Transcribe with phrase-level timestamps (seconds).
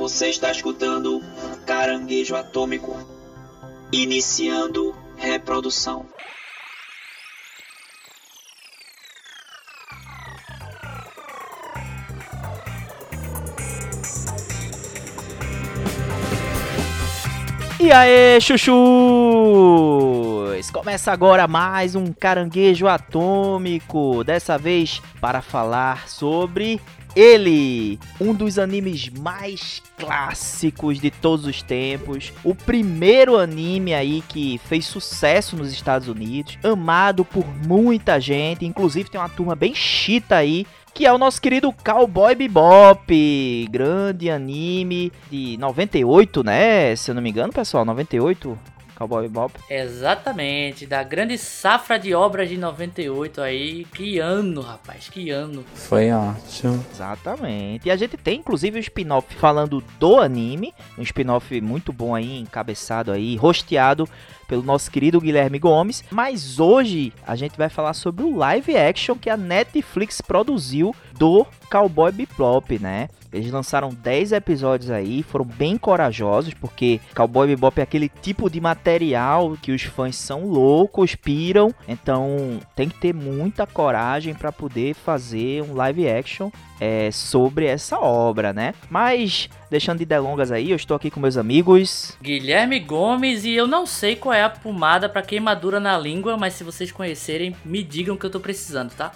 [0.00, 1.22] Você está escutando
[1.66, 2.96] Caranguejo Atômico.
[3.92, 6.06] Iniciando reprodução.
[17.78, 18.70] E aí, chuchus!
[20.72, 24.24] Começa agora mais um caranguejo atômico.
[24.24, 26.80] Dessa vez para falar sobre
[27.14, 34.60] ele, um dos animes mais clássicos de todos os tempos, o primeiro anime aí que
[34.64, 40.36] fez sucesso nos Estados Unidos, amado por muita gente, inclusive tem uma turma bem chita
[40.36, 46.96] aí que é o nosso querido Cowboy Bebop, grande anime de 98, né?
[46.96, 48.58] Se eu não me engano, pessoal, 98.
[49.00, 49.58] Cowboy Bebop.
[49.70, 53.86] Exatamente, da grande safra de obras de 98 aí.
[53.86, 55.64] Que ano, rapaz, que ano.
[55.74, 56.84] Foi ótimo.
[56.92, 57.88] Exatamente.
[57.88, 62.40] E a gente tem inclusive um spin-off falando do anime, um spin-off muito bom aí,
[62.40, 64.06] encabeçado aí, rosteado
[64.50, 66.02] pelo nosso querido Guilherme Gomes.
[66.10, 71.46] Mas hoje a gente vai falar sobre o live action que a Netflix produziu do
[71.70, 73.08] Cowboy Bebop, né?
[73.32, 78.60] Eles lançaram 10 episódios aí, foram bem corajosos, porque Cowboy Bebop é aquele tipo de
[78.60, 84.94] material que os fãs são loucos, piram, então tem que ter muita coragem para poder
[84.94, 88.74] fazer um live action é, sobre essa obra, né?
[88.88, 92.16] Mas, deixando de delongas aí, eu estou aqui com meus amigos.
[92.22, 96.54] Guilherme Gomes e eu não sei qual é a pomada para queimadura na língua, mas
[96.54, 99.12] se vocês conhecerem, me digam que eu tô precisando, tá?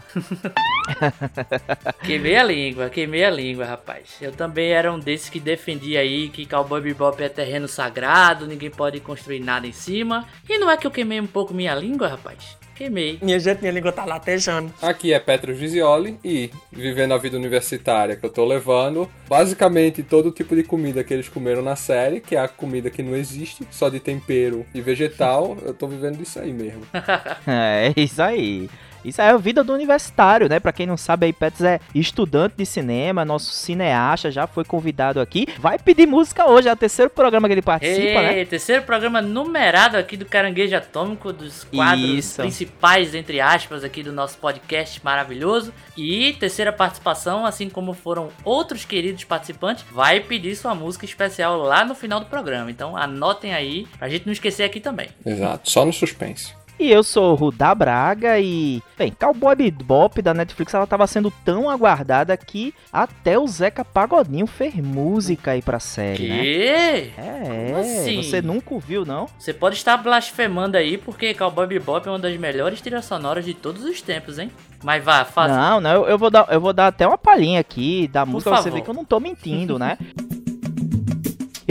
[2.04, 4.16] queimei a língua, queimei a língua, rapaz.
[4.20, 8.70] Eu também era um desses que defendia aí que Cowboy Bebop é terreno sagrado, ninguém
[8.70, 10.26] pode construir nada em cima.
[10.48, 12.63] E não é que eu queimei um pouco minha língua, rapaz?
[12.74, 13.18] Queimei.
[13.22, 14.72] Minha gente, minha língua tá latejando.
[14.82, 20.30] Aqui é Petro Gisioli e vivendo a vida universitária que eu tô levando, basicamente todo
[20.30, 23.66] tipo de comida que eles comeram na série, que é a comida que não existe,
[23.70, 26.82] só de tempero e vegetal, eu tô vivendo disso aí mesmo.
[27.46, 28.68] é isso aí.
[29.04, 30.58] Isso é a vida do universitário, né?
[30.58, 35.20] Pra quem não sabe, aí Pets é estudante de cinema, nosso cineasta, já foi convidado
[35.20, 35.46] aqui.
[35.58, 38.44] Vai pedir música hoje, é o terceiro programa que ele participa, Ei, né?
[38.44, 42.40] Terceiro programa numerado aqui do Caranguejo Atômico, dos quadros Isso.
[42.40, 45.72] principais, entre aspas, aqui do nosso podcast maravilhoso.
[45.96, 51.84] E terceira participação, assim como foram outros queridos participantes, vai pedir sua música especial lá
[51.84, 52.70] no final do programa.
[52.70, 55.08] Então anotem aí, pra gente não esquecer aqui também.
[55.24, 56.54] Exato, só no suspense.
[56.78, 61.32] E eu sou o Rudá Braga e, bem, Cowboy Bebop da Netflix, ela tava sendo
[61.44, 66.42] tão aguardada que até o Zeca Pagodinho fez música aí pra série, né?
[66.42, 66.68] Que?
[67.16, 68.22] É, Como assim?
[68.22, 69.28] você nunca ouviu, não?
[69.38, 73.54] Você pode estar blasfemando aí, porque Cowboy Bebop é uma das melhores trilhas sonoras de
[73.54, 74.50] todos os tempos, hein?
[74.82, 75.56] Mas vá, faça.
[75.56, 78.50] Não, não, eu, eu vou dar, eu vou dar até uma palhinha aqui da música
[78.50, 79.96] pra você ver que eu não tô mentindo, né?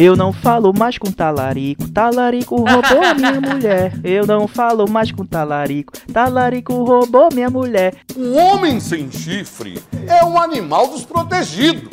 [0.05, 3.93] Eu não falo mais com talarico, talarico roubou a minha mulher.
[4.03, 7.93] Eu não falo mais com talarico, talarico roubou minha mulher.
[8.13, 11.89] Um homem sem chifre é um animal desprotegido.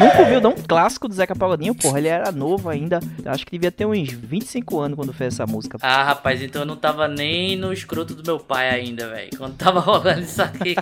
[0.00, 0.50] Nunca ouviu não?
[0.52, 3.00] Um clássico do Zeca Pagodinho, porra, ele era novo ainda.
[3.26, 5.76] Acho que devia ter uns 25 anos quando fez essa música.
[5.82, 9.30] Ah, rapaz, então eu não tava nem no escroto do meu pai ainda, velho.
[9.36, 10.74] Quando tava rolando isso aqui.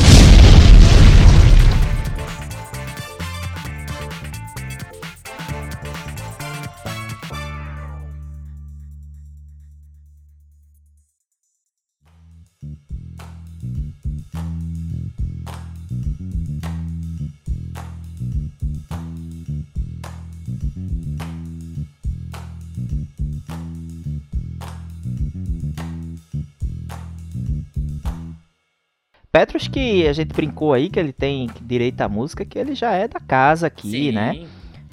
[29.36, 32.94] Petros que a gente brincou aí que ele tem direito à música, que ele já
[32.94, 34.12] é da casa aqui, Sim.
[34.14, 34.48] né?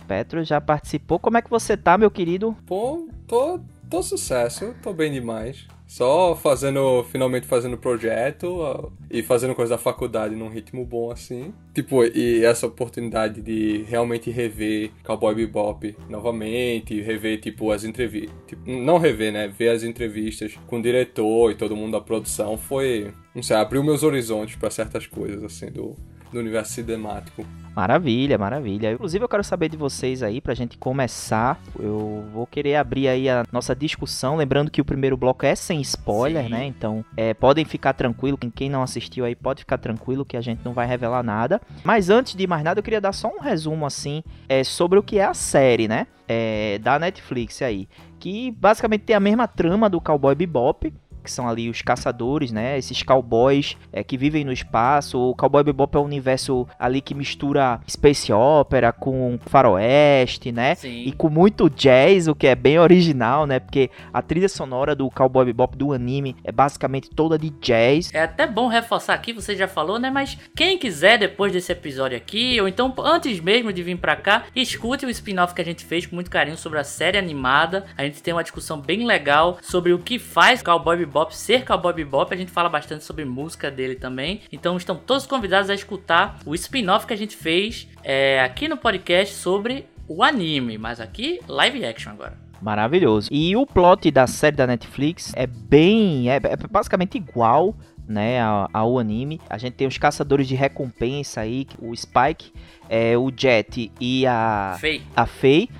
[0.09, 1.21] Petros já participou.
[1.21, 2.57] Como é que você tá, meu querido?
[2.67, 5.69] Pô, tô, tô sucesso, tô bem demais.
[5.93, 11.53] Só fazendo, finalmente fazendo projeto e fazendo coisa da faculdade num ritmo bom assim.
[11.75, 18.35] Tipo, e essa oportunidade de realmente rever Cowboy Bebop novamente, rever, tipo, as entrevistas.
[18.47, 19.49] Tipo, não rever, né?
[19.49, 23.85] Ver as entrevistas com o diretor e todo mundo da produção foi, não sei, abriu
[23.85, 25.95] meus horizontes pra certas coisas, assim, do,
[26.33, 27.45] do universo cinemático.
[27.75, 28.93] Maravilha, maravilha.
[28.93, 31.59] Inclusive eu quero saber de vocês aí pra gente começar.
[31.79, 35.81] Eu vou querer abrir aí a nossa discussão, lembrando que o primeiro bloco é sem
[35.81, 36.51] spoiler, Sim.
[36.51, 36.67] né?
[36.67, 40.41] Então, é, podem ficar tranquilo, quem- quem não assistiu aí pode ficar tranquilo que a
[40.43, 41.61] gente não vai revelar nada.
[41.83, 45.03] Mas antes de mais nada, eu queria dar só um resumo assim é, sobre o
[45.03, 46.07] que é a série, né?
[46.29, 47.89] É, da Netflix aí,
[48.19, 52.79] que basicamente tem a mesma trama do Cowboy Bebop, que são ali os caçadores, né?
[52.79, 55.19] Esses cowboys é, que vivem no espaço.
[55.19, 60.75] O Cowboy Bebop é um universo ali que mistura space opera com faroeste, né?
[60.75, 61.05] Sim.
[61.07, 63.61] E com muito jazz, o que é bem original, né?
[63.61, 68.13] Porque a trilha sonora do Cowboy Bebop do anime é basicamente toda de jazz.
[68.13, 70.11] É até bom reforçar aqui, você já falou, né?
[70.11, 74.45] Mas quem quiser depois desse episódio aqui, ou então antes mesmo de vir pra cá,
[74.55, 77.85] escute o spin-off que a gente fez com muito carinho sobre a série animada.
[77.97, 81.93] A gente tem uma discussão bem legal sobre o que faz Cowboy Bebop ser Cowboy
[81.93, 82.33] Bebop.
[82.33, 84.43] A gente fala bastante sobre música dele também.
[84.51, 88.77] Então estão todos convidados a escutar o spin-off que a gente fez é, aqui no
[88.77, 90.79] podcast sobre o anime.
[90.79, 92.37] Mas aqui, live action agora.
[92.61, 93.29] Maravilhoso.
[93.33, 96.31] E o plot da série da Netflix é bem.
[96.31, 97.75] é, é basicamente igual.
[98.05, 98.41] Né,
[98.73, 99.41] ao, anime.
[99.49, 102.53] A gente tem os caçadores de recompensa aí, o Spike,
[102.89, 105.03] é, o Jet e a, Fei.
[105.17, 105.71] a Faye,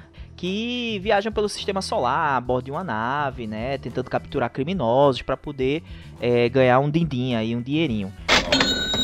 [0.43, 5.37] que viajam pelo sistema solar a bordo de uma nave, né, tentando capturar criminosos para
[5.37, 5.85] poder
[6.21, 8.13] é, ganhar um din-din aí, um dinheirinho.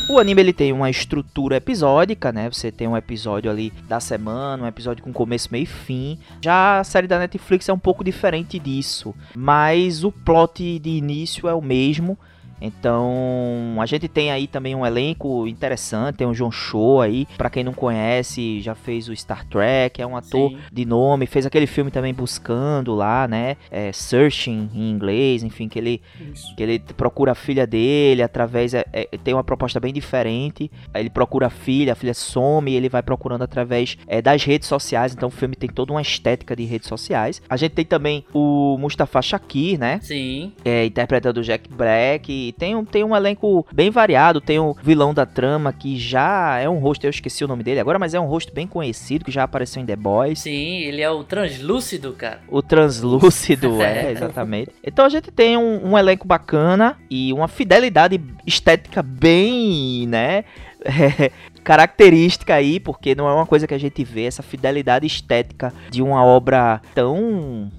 [0.09, 2.49] O anime ele tem uma estrutura episódica, né?
[2.51, 6.19] Você tem um episódio ali da semana, um episódio com começo, meio e fim.
[6.41, 11.47] Já a série da Netflix é um pouco diferente disso, mas o plot de início
[11.47, 12.17] é o mesmo.
[12.61, 17.49] Então, a gente tem aí também um elenco interessante, tem o John Cho aí, pra
[17.49, 20.57] quem não conhece, já fez o Star Trek, é um ator Sim.
[20.71, 23.55] de nome, fez aquele filme também Buscando lá, né?
[23.71, 26.01] É, Searching em inglês, enfim, que ele
[26.33, 26.55] Isso.
[26.55, 31.09] que ele procura a filha dele através é, é, tem uma proposta bem diferente ele
[31.09, 35.13] procura a filha a filha some e ele vai procurando através é, das redes sociais
[35.13, 38.77] então o filme tem toda uma estética de redes sociais a gente tem também o
[38.77, 40.53] Mustafa Shakir né Sim.
[40.63, 45.13] é, interpretando o Jack Black tem um, tem um elenco bem variado tem o vilão
[45.13, 48.19] da trama que já é um rosto eu esqueci o nome dele agora mas é
[48.19, 52.13] um rosto bem conhecido que já apareceu em The Boys Sim, ele é o translúcido,
[52.13, 52.41] cara.
[52.47, 54.71] o translúcido, é, exatamente.
[54.83, 60.43] Então a gente tem um, um elenco bacana e uma fidelidade estética bem, né?
[60.83, 61.31] é,
[61.63, 66.01] característica aí, porque não é uma coisa que a gente vê, essa fidelidade estética de
[66.01, 67.71] uma obra tão,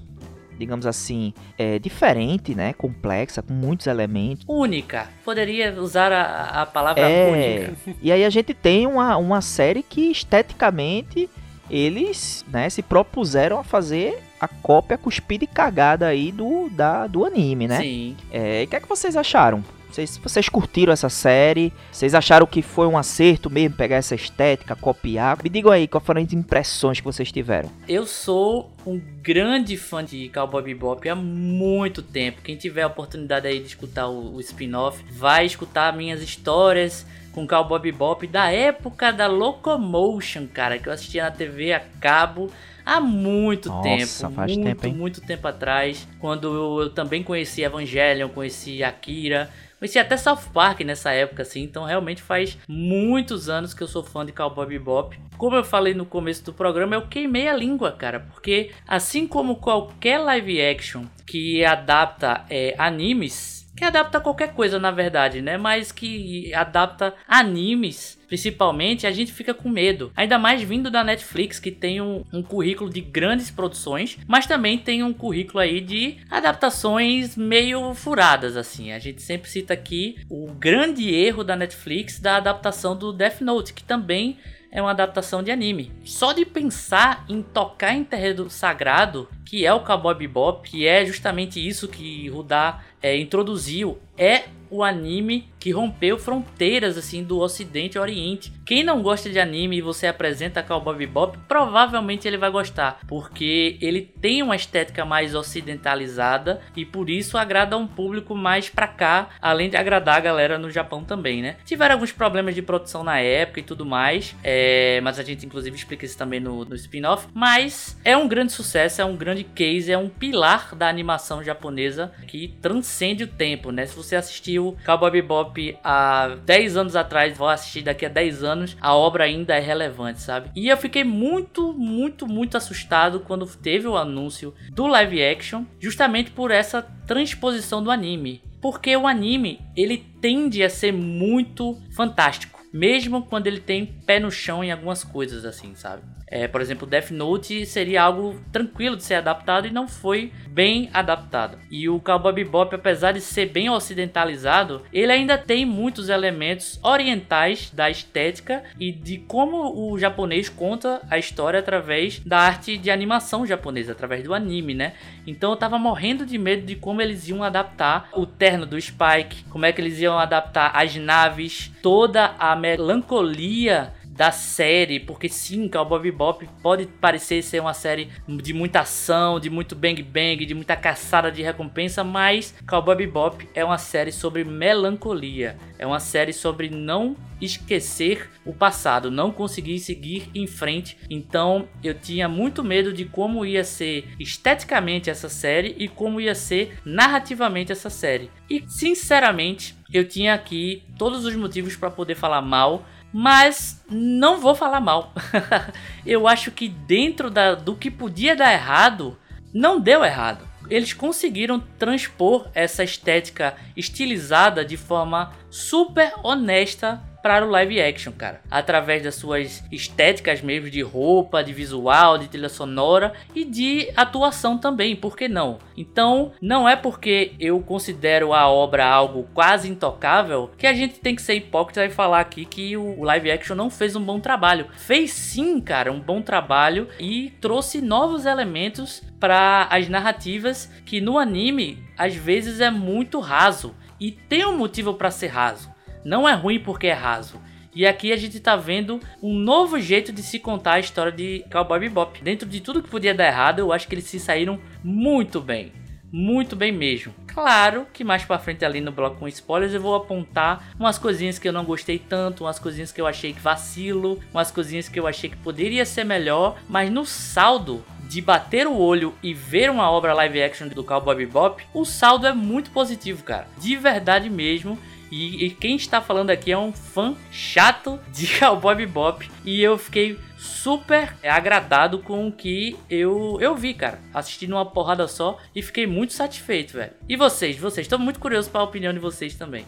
[0.61, 2.71] digamos assim, é, diferente, né?
[2.73, 4.45] Complexa, com muitos elementos.
[4.47, 5.09] Única.
[5.25, 7.97] Poderia usar a, a palavra É, única.
[8.01, 11.27] e aí a gente tem uma, uma série que esteticamente
[11.69, 17.25] eles né, se propuseram a fazer a cópia cuspida e cagada aí do, da, do
[17.25, 17.79] anime, né?
[17.79, 18.17] Sim.
[18.31, 19.63] É, e o que é que vocês acharam?
[19.91, 21.73] Vocês, vocês curtiram essa série?
[21.91, 25.37] Vocês acharam que foi um acerto mesmo pegar essa estética, copiar?
[25.43, 27.69] Me digam aí quais foram as impressões que vocês tiveram.
[27.89, 32.41] Eu sou um grande fã de Cowboy Bebop há muito tempo.
[32.41, 37.45] Quem tiver a oportunidade aí de escutar o, o spin-off, vai escutar minhas histórias com
[37.45, 42.49] Cowboy Bebop da época da Locomotion, cara, que eu assistia na TV a cabo
[42.85, 44.93] há muito Nossa, tempo, faz muito, tempo, hein?
[44.93, 49.49] muito tempo atrás, quando eu, eu também conheci Evangelion, conheci Akira,
[49.81, 54.03] conheci até South Park nessa época, assim, então realmente faz muitos anos que eu sou
[54.03, 55.19] fã de Cowboy Bebop.
[55.39, 59.55] Como eu falei no começo do programa, eu queimei a língua, cara, porque assim como
[59.55, 65.57] qualquer live action que adapta é, animes, que adapta qualquer coisa na verdade, né?
[65.57, 70.09] Mas que adapta animes, principalmente, a gente fica com medo.
[70.15, 74.77] Ainda mais vindo da Netflix, que tem um, um currículo de grandes produções, mas também
[74.77, 78.93] tem um currículo aí de adaptações meio furadas, assim.
[78.93, 83.73] A gente sempre cita aqui o grande erro da Netflix da adaptação do Death Note,
[83.73, 84.37] que também
[84.71, 85.91] é uma adaptação de anime.
[86.05, 91.05] Só de pensar em tocar em terreno sagrado, que é o Cowboy Bebop, que é
[91.05, 97.95] justamente isso que Rudá é, introduziu, é o anime que rompeu fronteiras assim do Ocidente
[97.95, 98.51] e Oriente.
[98.65, 103.77] Quem não gosta de anime e você apresenta Cowboy Bebop, provavelmente ele vai gostar, porque
[103.79, 109.29] ele tem uma estética mais ocidentalizada e por isso agrada um público mais pra cá,
[109.39, 111.57] além de agradar a galera no Japão também, né?
[111.63, 115.75] Tiveram alguns problemas de produção na época e tudo mais, é, mas a gente inclusive
[115.75, 117.27] explica isso também no, no spin-off.
[117.35, 122.11] Mas é um grande sucesso, é um grande case, é um pilar da animação japonesa
[122.27, 123.85] que transcende o tempo, né?
[123.85, 125.50] Se você assistiu Cowboy Bebop
[125.83, 130.21] há 10 anos atrás, vou assistir daqui a 10 anos, a obra ainda é relevante,
[130.21, 130.49] sabe?
[130.55, 136.31] E eu fiquei muito, muito, muito assustado quando teve o anúncio do live action, justamente
[136.31, 138.41] por essa transposição do anime.
[138.61, 144.31] Porque o anime, ele tende a ser muito fantástico, mesmo quando ele tem pé no
[144.31, 146.03] chão em algumas coisas assim, sabe?
[146.31, 150.89] É, por exemplo, Death Note seria algo tranquilo de ser adaptado e não foi bem
[150.93, 151.57] adaptado.
[151.69, 157.69] E o Cowboy Bebop, apesar de ser bem ocidentalizado, ele ainda tem muitos elementos orientais
[157.71, 163.45] da estética e de como o japonês conta a história através da arte de animação
[163.45, 164.93] japonesa, através do anime, né?
[165.27, 169.43] Então eu tava morrendo de medo de como eles iam adaptar o terno do Spike,
[169.49, 175.69] como é que eles iam adaptar as naves, toda a melancolia da série, porque sim,
[175.69, 180.53] Cowboy Bebop pode parecer ser uma série de muita ação, de muito bang bang, de
[180.53, 186.33] muita caçada de recompensa, mas Cowboy Bebop é uma série sobre melancolia, é uma série
[186.33, 190.97] sobre não esquecer o passado, não conseguir seguir em frente.
[191.09, 196.35] Então eu tinha muito medo de como ia ser esteticamente essa série e como ia
[196.35, 198.29] ser narrativamente essa série.
[198.49, 204.55] E sinceramente, eu tinha aqui todos os motivos para poder falar mal mas não vou
[204.55, 205.13] falar mal.
[206.05, 209.17] eu acho que dentro da, do que podia dar errado,
[209.53, 210.47] não deu errado.
[210.69, 218.41] Eles conseguiram transpor essa estética estilizada de forma super honesta para o live action, cara.
[218.49, 224.57] Através das suas estéticas mesmo de roupa, de visual, de trilha sonora e de atuação
[224.57, 225.59] também, por que não?
[225.77, 231.15] Então, não é porque eu considero a obra algo quase intocável que a gente tem
[231.15, 234.67] que ser hipócrita e falar aqui que o live action não fez um bom trabalho.
[234.77, 241.17] Fez sim, cara, um bom trabalho e trouxe novos elementos para as narrativas que no
[241.17, 245.70] anime às vezes é muito raso e tem um motivo para ser raso.
[246.03, 247.41] Não é ruim porque é raso.
[247.73, 251.45] E aqui a gente tá vendo um novo jeito de se contar a história de
[251.51, 252.21] Cowboy Bebop.
[252.21, 255.71] Dentro de tudo que podia dar errado, eu acho que eles se saíram muito bem.
[256.11, 257.13] Muito bem mesmo.
[257.25, 261.39] Claro que mais pra frente ali no bloco com spoilers eu vou apontar umas coisinhas
[261.39, 264.99] que eu não gostei tanto, umas coisinhas que eu achei que vacilo, umas coisinhas que
[264.99, 269.71] eu achei que poderia ser melhor, mas no saldo de bater o olho e ver
[269.71, 273.47] uma obra live action do Cowboy Bebop, o saldo é muito positivo, cara.
[273.57, 274.77] De verdade mesmo.
[275.11, 279.29] E, e, quem está falando aqui é um fã chato de Cowboy Bebop.
[279.43, 283.99] E eu fiquei super agradado com o que eu, eu vi, cara.
[284.13, 286.91] Assistindo uma porrada só e fiquei muito satisfeito, velho.
[287.09, 287.57] E vocês?
[287.57, 287.85] Vocês?
[287.85, 289.65] Estou muito curioso para a opinião de vocês também.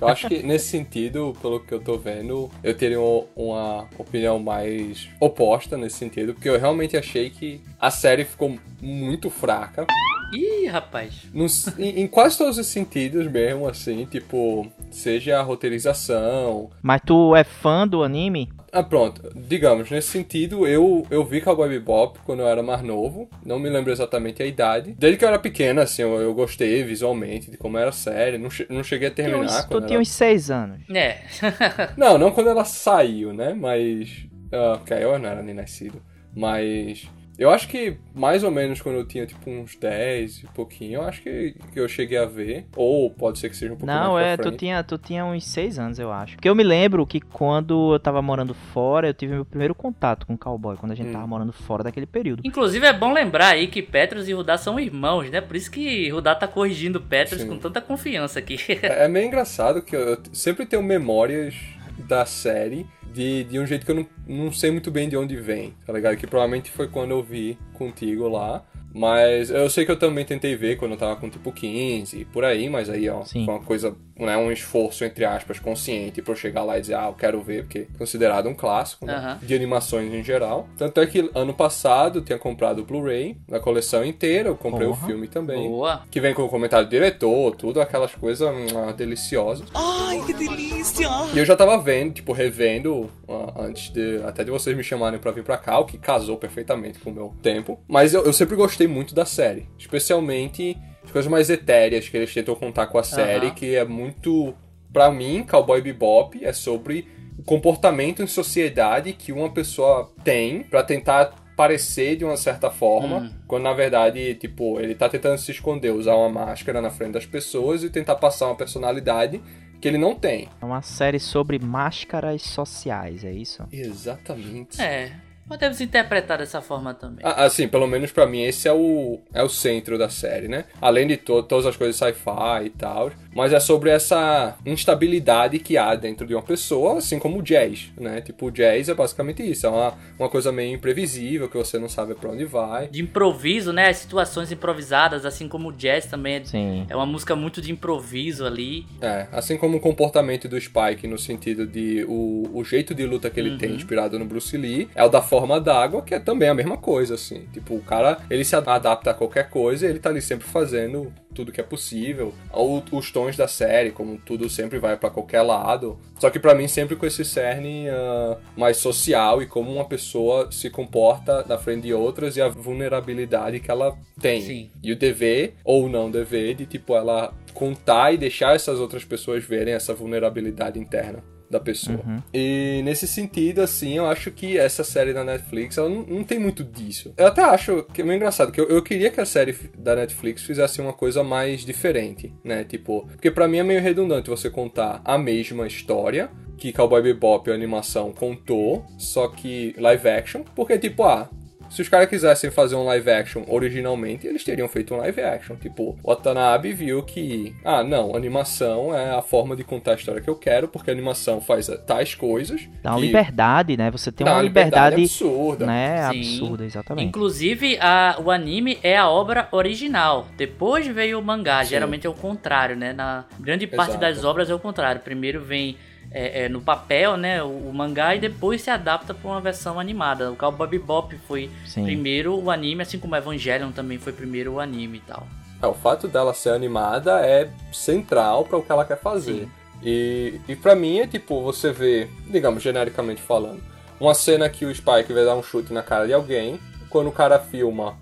[0.00, 4.38] Eu acho que nesse sentido, pelo que eu tô vendo, eu teria um- uma opinião
[4.38, 9.86] mais oposta nesse sentido, porque eu realmente achei que a série ficou muito fraca.
[10.32, 11.12] Ih, rapaz.
[11.32, 17.34] Nos- em, em quase todos os sentidos mesmo, assim, tipo, seja a roteirização, Mas tu
[17.34, 18.48] é fã do anime?
[18.72, 19.28] Ah, pronto.
[19.34, 23.28] Digamos, nesse sentido, eu, eu vi Cowboy Bebop quando eu era mais novo.
[23.44, 24.94] Não me lembro exatamente a idade.
[24.96, 28.38] Desde que eu era pequena, assim, eu, eu gostei visualmente de como era a série.
[28.38, 29.40] Não, che- não cheguei a terminar.
[29.40, 30.78] uns- quando tu tinha ela- uns seis anos.
[30.94, 31.18] É.
[31.98, 33.54] Não, não quando ela saiu, né?
[33.54, 34.26] Mas.
[34.52, 36.00] ah, porque aí eu não era nem nascido.
[36.36, 37.08] Mas.
[37.40, 41.02] Eu acho que mais ou menos quando eu tinha tipo uns 10 e pouquinho, eu
[41.04, 42.66] acho que, que eu cheguei a ver.
[42.76, 45.24] Ou pode ser que seja um pouco Não, mais é, pra tu tinha, tu tinha
[45.24, 46.34] uns seis anos, eu acho.
[46.34, 50.26] Porque eu me lembro que quando eu tava morando fora, eu tive meu primeiro contato
[50.26, 51.12] com o cowboy, quando a gente Hum.
[51.12, 52.42] tava morando fora daquele período.
[52.44, 55.40] Inclusive é bom lembrar aí que Petros e Rudá são irmãos, né?
[55.40, 57.48] Por isso que Rudá tá corrigindo Petros Sim.
[57.48, 58.58] com tanta confiança aqui.
[58.82, 61.54] É é meio engraçado que eu eu sempre tenho memórias
[61.98, 65.36] da série de, de um jeito que eu não, não sei muito bem de onde
[65.36, 66.16] vem, tá ligado?
[66.16, 68.64] Que provavelmente foi quando eu vi contigo lá.
[68.94, 72.24] Mas eu sei que eu também tentei ver quando eu tava com tipo 15 e
[72.24, 73.44] por aí, mas aí, ó, Sim.
[73.44, 76.94] foi uma coisa, né, um esforço, entre aspas, consciente pra eu chegar lá e dizer,
[76.94, 79.38] ah, eu quero ver, porque é considerado um clássico, né, Aham.
[79.42, 80.68] de animações em geral.
[80.76, 84.88] Tanto é que ano passado eu tinha comprado o Blu-ray, na coleção inteira, eu comprei
[84.88, 85.04] Porra.
[85.04, 85.68] o filme também.
[85.68, 86.02] Boa.
[86.10, 89.66] Que vem com o comentário do diretor, tudo, aquelas coisas hum, deliciosas.
[89.74, 91.08] Ai, que delícia!
[91.32, 95.18] E eu já tava vendo, tipo, revendo, ah, antes de até de vocês me chamarem
[95.18, 97.78] pra vir pra cá, o que casou perfeitamente com o meu tempo.
[97.88, 99.68] Mas eu, eu sempre gostei muito da série.
[99.78, 103.54] Especialmente as coisas mais etéreas que eles tentam contar com a série, Aham.
[103.54, 104.54] que é muito.
[104.92, 107.06] Pra mim, Cowboy Bebop é sobre
[107.38, 113.18] o comportamento em sociedade que uma pessoa tem pra tentar parecer de uma certa forma,
[113.18, 113.30] Hum.
[113.46, 117.26] quando na verdade, tipo, ele tá tentando se esconder, usar uma máscara na frente das
[117.26, 119.40] pessoas e tentar passar uma personalidade
[119.80, 120.48] que ele não tem.
[120.60, 123.62] É uma série sobre máscaras sociais, é isso?
[123.70, 124.80] Exatamente.
[124.80, 125.12] É.
[125.50, 127.26] Podemos interpretar dessa forma também.
[127.26, 130.64] Ah, Assim, pelo menos pra mim esse é o, é o centro da série, né?
[130.80, 135.76] Além de to todas as coisas sci-fi e tal, mas é sobre essa instabilidade que
[135.76, 138.20] há dentro de uma pessoa, assim como o jazz, né?
[138.20, 141.88] Tipo, o jazz é basicamente isso, é uma, uma coisa meio imprevisível, que você não
[141.88, 142.88] sabe pra onde vai.
[142.88, 143.88] De improviso, né?
[143.88, 146.86] As situações improvisadas, assim como o jazz também é, Sim.
[146.88, 148.86] é uma música muito de improviso ali.
[149.00, 153.30] É, assim como o comportamento do Spike no sentido de o, o jeito de luta
[153.30, 156.48] que ele tem inspirado no Bruce Lee é o da forma d'água, que é também
[156.48, 157.46] a mesma coisa, assim.
[157.52, 161.12] Tipo, o cara, ele se adapta a qualquer coisa e ele tá ali sempre fazendo
[161.34, 162.34] tudo que é possível.
[162.52, 165.98] Ou os tons da série, como tudo sempre vai pra qualquer lado.
[166.18, 170.50] Só que pra mim sempre com esse cerne ah, mais social e como uma pessoa
[170.50, 174.40] se comporta na frente de outras e a vulnerabilidade que ela tem.
[174.40, 174.70] Sim.
[174.82, 179.44] E o dever, ou não dever, de tipo ela contar e deixar essas outras pessoas
[179.44, 182.00] verem essa vulnerabilidade interna da pessoa.
[182.32, 186.38] E nesse sentido, assim, eu acho que essa série da Netflix, ela não, não tem
[186.38, 187.12] muito disso.
[187.16, 189.96] Eu até acho que é meio engraçado, que eu, eu queria que a série da
[189.96, 192.62] Netflix fizesse uma coisa mais diferente, né?
[192.64, 197.50] Tipo, porque pra mim é meio redundante você contar a mesma história que Cowboy Bebop,
[197.50, 201.28] a animação, contou, só que live action, porque tipo, ah,
[201.70, 205.56] se os caras quisessem fazer um live action originalmente, eles teriam feito um live action.
[205.56, 210.20] Tipo, o Watanabe viu que, ah, não, animação é a forma de contar a história
[210.20, 212.68] que eu quero, porque a animação faz tais coisas.
[212.82, 213.90] Dá uma liberdade, né?
[213.90, 215.64] Você tem uma liberdade, absurda.
[215.66, 216.10] né?
[216.12, 216.18] Sim.
[216.40, 217.08] Absurda, exatamente.
[217.08, 220.26] Inclusive, a- o anime é a obra original.
[220.36, 221.62] Depois veio o mangá.
[221.64, 221.70] Sim.
[221.70, 222.92] Geralmente é o contrário, né?
[222.92, 224.00] Na grande parte Exato.
[224.00, 225.00] das obras é o contrário.
[225.00, 225.76] Primeiro vem
[226.10, 227.42] é, é, no papel, né?
[227.42, 230.30] O, o mangá e depois se adapta para uma versão animada.
[230.30, 231.84] O Cowboy Bebop foi Sim.
[231.84, 235.26] primeiro o anime, assim como Evangelion também foi primeiro o anime e tal.
[235.62, 239.42] É, o fato dela ser animada é central para o que ela quer fazer.
[239.42, 239.50] Sim.
[239.82, 243.62] E, e para mim é tipo, você vê, digamos, genericamente falando,
[243.98, 247.12] uma cena que o Spike vai dar um chute na cara de alguém, quando o
[247.12, 247.96] cara filma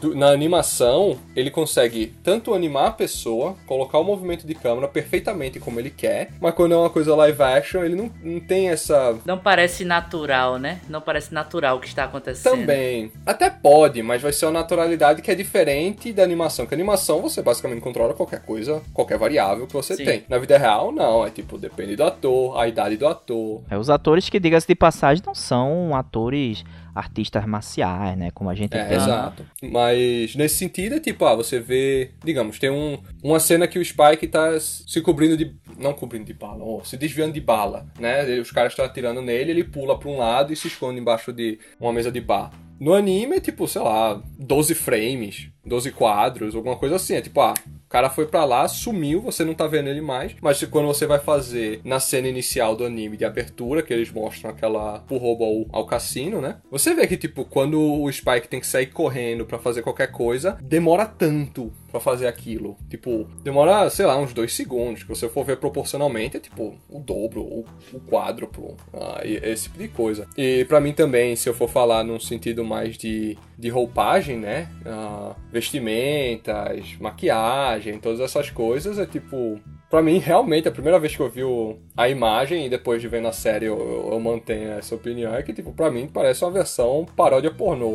[0.00, 5.58] do- na animação, ele consegue tanto animar a pessoa, colocar o movimento de câmera perfeitamente
[5.60, 9.16] como ele quer, mas quando é uma coisa live action, ele não, não tem essa
[9.24, 10.80] Não parece natural, né?
[10.88, 12.58] Não parece natural o que está acontecendo.
[12.60, 13.12] Também.
[13.26, 16.66] Até pode, mas vai ser uma naturalidade que é diferente da animação.
[16.66, 20.04] Que a animação você basicamente controla qualquer coisa, qualquer variável que você Sim.
[20.04, 20.24] tem.
[20.28, 21.26] Na vida real, não.
[21.26, 23.62] É tipo, depende do ator, a idade do ator.
[23.70, 28.30] É, os atores que, diga-se de passagem, não são atores artistas marciais, né?
[28.30, 28.96] Como a gente É, tem.
[28.96, 29.44] exato.
[29.62, 33.84] Mas nesse sentido é tipo, ah, você vê, digamos, tem um, uma cena que o
[33.84, 35.54] Spike tá se cobrindo de.
[35.78, 38.24] Não cobrindo de bala, ó, se desviando de bala, né?
[38.38, 41.58] Os caras estão atirando nele, ele pula pra um lado e se esconde embaixo de
[41.80, 42.50] uma mesa de bar.
[42.80, 47.14] No anime é tipo, sei lá, 12 frames, 12 quadros, alguma coisa assim.
[47.14, 50.34] É tipo, ah, o cara foi pra lá, sumiu, você não tá vendo ele mais.
[50.42, 54.10] Mas se- quando você vai fazer na cena inicial do anime de abertura, que eles
[54.10, 56.56] mostram aquela o roubo ao, ao cassino, né?
[56.70, 60.58] Você vê que, tipo, quando o Spike tem que sair correndo pra fazer qualquer coisa,
[60.60, 62.76] demora tanto pra fazer aquilo.
[62.90, 65.04] Tipo, demora, sei lá, uns dois segundos.
[65.04, 69.78] Que você for ver proporcionalmente, é tipo o dobro, ou o quádruplo, ah, esse tipo
[69.78, 70.26] de coisa.
[70.36, 74.68] E pra mim também, se eu for falar num sentido mais de, de roupagem, né?
[74.84, 79.60] Ah, vestimentas, maquiagem, todas essas coisas, é tipo.
[79.94, 83.06] Pra mim, realmente, a primeira vez que eu vi o- a imagem e depois de
[83.06, 86.44] ver na série eu, eu- eu mantenho essa opinião, é que, tipo, pra mim parece
[86.44, 87.94] uma versão paródia pornô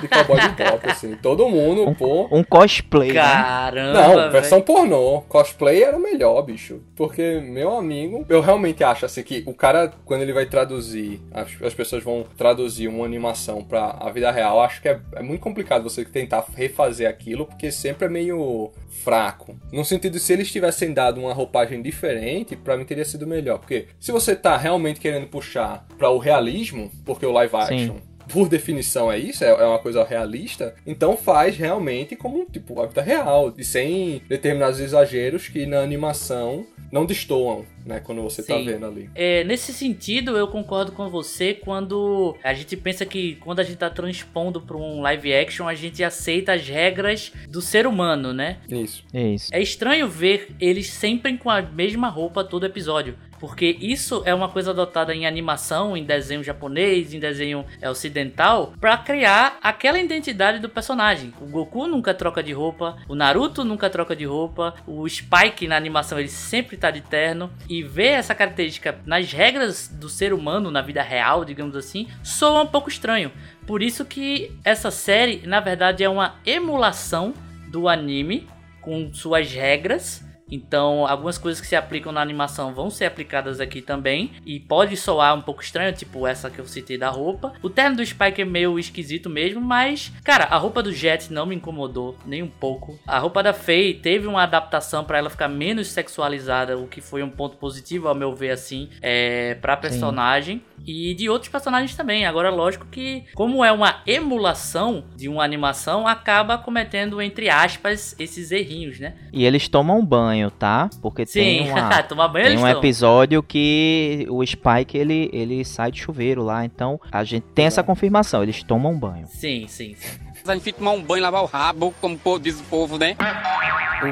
[0.00, 1.16] de Cowboy Bebop, assim.
[1.20, 2.28] Todo mundo, pô...
[2.30, 3.14] Um cosplay, né?
[3.20, 4.30] Caramba, Não, velho.
[4.30, 5.22] versão pornô.
[5.22, 6.80] Cosplay era melhor, bicho.
[6.94, 11.48] Porque, meu amigo, eu realmente acho assim que o cara, quando ele vai traduzir, as,
[11.64, 15.40] as pessoas vão traduzir uma animação pra a vida real, acho que é, é muito
[15.40, 18.70] complicado você tentar refazer aquilo, porque sempre é meio
[19.02, 19.56] fraco.
[19.72, 23.58] No sentido se eles tivessem dado uma roupagem diferente, pra mim teria sido melhor.
[23.58, 27.96] Porque se você tá realmente querendo puxar pra o realismo, porque o live action
[28.28, 32.86] por definição é isso, é é uma coisa realista, então faz realmente como tipo a
[32.86, 38.56] vida real, e sem determinados exageros que na animação não destoam, né, quando você tá
[38.56, 38.66] Sim.
[38.66, 39.10] vendo ali.
[39.16, 43.78] É, nesse sentido, eu concordo com você quando a gente pensa que quando a gente
[43.78, 48.58] tá transpondo para um live action, a gente aceita as regras do ser humano, né?
[48.68, 49.04] Isso.
[49.12, 49.52] Isso.
[49.52, 53.16] É estranho ver eles sempre com a mesma roupa todo episódio.
[53.44, 58.72] Porque isso é uma coisa adotada em animação, em desenho japonês, em desenho é, ocidental,
[58.80, 61.30] pra criar aquela identidade do personagem.
[61.42, 65.76] O Goku nunca troca de roupa, o Naruto nunca troca de roupa, o Spike na
[65.76, 67.52] animação ele sempre tá de terno.
[67.68, 72.62] E ver essa característica nas regras do ser humano, na vida real, digamos assim, soa
[72.62, 73.30] um pouco estranho.
[73.66, 77.34] Por isso que essa série, na verdade, é uma emulação
[77.68, 78.48] do anime
[78.80, 80.24] com suas regras.
[80.50, 84.32] Então, algumas coisas que se aplicam na animação vão ser aplicadas aqui também.
[84.44, 87.52] E pode soar um pouco estranho, tipo essa que eu citei da roupa.
[87.62, 91.46] O terno do Spike é meio esquisito mesmo, mas, cara, a roupa do Jet não
[91.46, 92.98] me incomodou nem um pouco.
[93.06, 97.22] A roupa da Faye teve uma adaptação pra ela ficar menos sexualizada, o que foi
[97.22, 100.62] um ponto positivo, ao meu ver, assim, é, pra personagem.
[100.86, 102.26] E de outros personagens também.
[102.26, 108.50] Agora, lógico que, como é uma emulação de uma animação, acaba cometendo, entre aspas, esses
[108.50, 109.14] errinhos, né?
[109.32, 110.90] E eles tomam banho, tá?
[111.00, 115.90] Porque Sim, tem uma, tomar banho tem um episódio que o Spike ele, ele sai
[115.90, 119.26] de chuveiro lá, então a gente tem essa confirmação, eles tomam banho.
[119.26, 120.18] Sim, sim, sim.
[120.46, 123.16] A gente tomar um banho, lavar o rabo, como diz o povo, né?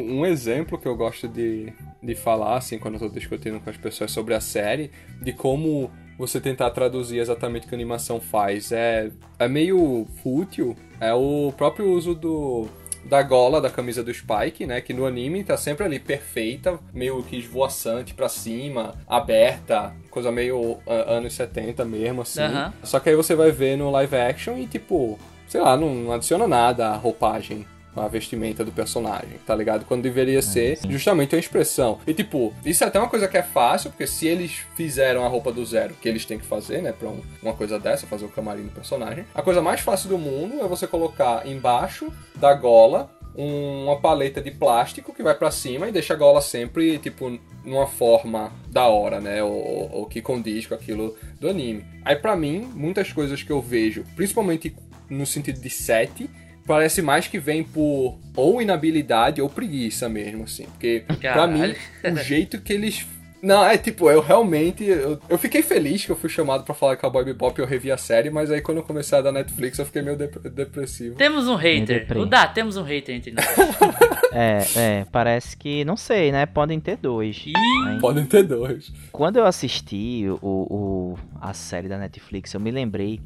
[0.02, 3.68] Um, um exemplo que eu gosto de, de falar, assim, quando eu tô discutindo com
[3.68, 8.20] as pessoas sobre a série, de como você tentar traduzir exatamente o que a animação
[8.20, 12.66] faz é, é meio fútil, é o próprio uso do
[13.04, 17.22] da gola da camisa do Spike, né, que no anime tá sempre ali perfeita, meio
[17.22, 22.40] que esvoaçante pra cima, aberta, coisa meio ah, anos 70 mesmo assim.
[22.82, 26.12] Só que aí você vai ver no live action e tipo, sei lá, não, não
[26.12, 27.66] adiciona nada à roupagem.
[27.94, 29.84] A vestimenta do personagem, tá ligado?
[29.84, 31.98] Quando deveria ser justamente uma expressão.
[32.06, 35.28] E tipo, isso é até uma coisa que é fácil, porque se eles fizeram a
[35.28, 38.24] roupa do zero, que eles têm que fazer, né, pra um- uma coisa dessa, fazer
[38.24, 42.54] o camarim do personagem, a coisa mais fácil do mundo é você colocar embaixo da
[42.54, 46.98] gola um- uma paleta de plástico que vai pra cima e deixa a gola sempre,
[46.98, 49.42] tipo, numa forma da hora, né?
[49.42, 51.82] Ou, ou- ou que condiz com aquilo do anime.
[52.04, 54.74] Aí, pra mim, muitas coisas que eu vejo, principalmente
[55.08, 56.28] no sentido de set,
[56.66, 60.64] parece mais que vem por ou inabilidade ou preguiça mesmo, assim.
[60.64, 61.52] Porque, pra Caralho.
[61.52, 63.06] mim, o jeito que eles.
[63.42, 64.84] Não, é tipo, eu realmente.
[64.84, 67.90] Eu, eu fiquei feliz que eu fui chamado pra falar Cowboy Bebop e eu revi
[67.90, 71.16] a série, mas aí quando eu comecei a dar Netflix eu fiquei meio dep- depressivo.
[71.16, 72.06] Temos um hater.
[72.16, 73.44] O Dá, temos um hater entre nós.
[74.34, 76.46] É, é, parece que, não sei, né?
[76.46, 77.44] Podem ter dois.
[77.86, 78.90] Aí, Podem ter dois.
[79.12, 83.20] Quando eu assisti o, o- a série da Netflix, eu me lembrei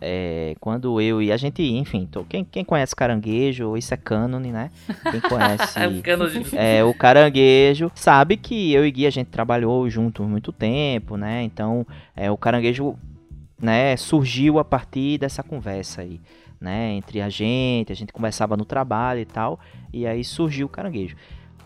[0.00, 4.52] é, quando eu e a gente, enfim, tô- quem, quem conhece caranguejo, isso é cânone,
[4.52, 4.70] né?
[5.10, 5.78] Quem conhece
[6.54, 11.42] é, o caranguejo sabe que eu e Gui a gente trabalhou junto muito tempo, né?
[11.42, 12.96] Então, é, o caranguejo,
[13.60, 16.20] né, surgiu a partir dessa conversa aí,
[16.60, 19.58] né, entre a gente, a gente conversava no trabalho e tal,
[19.92, 21.16] e aí surgiu o caranguejo.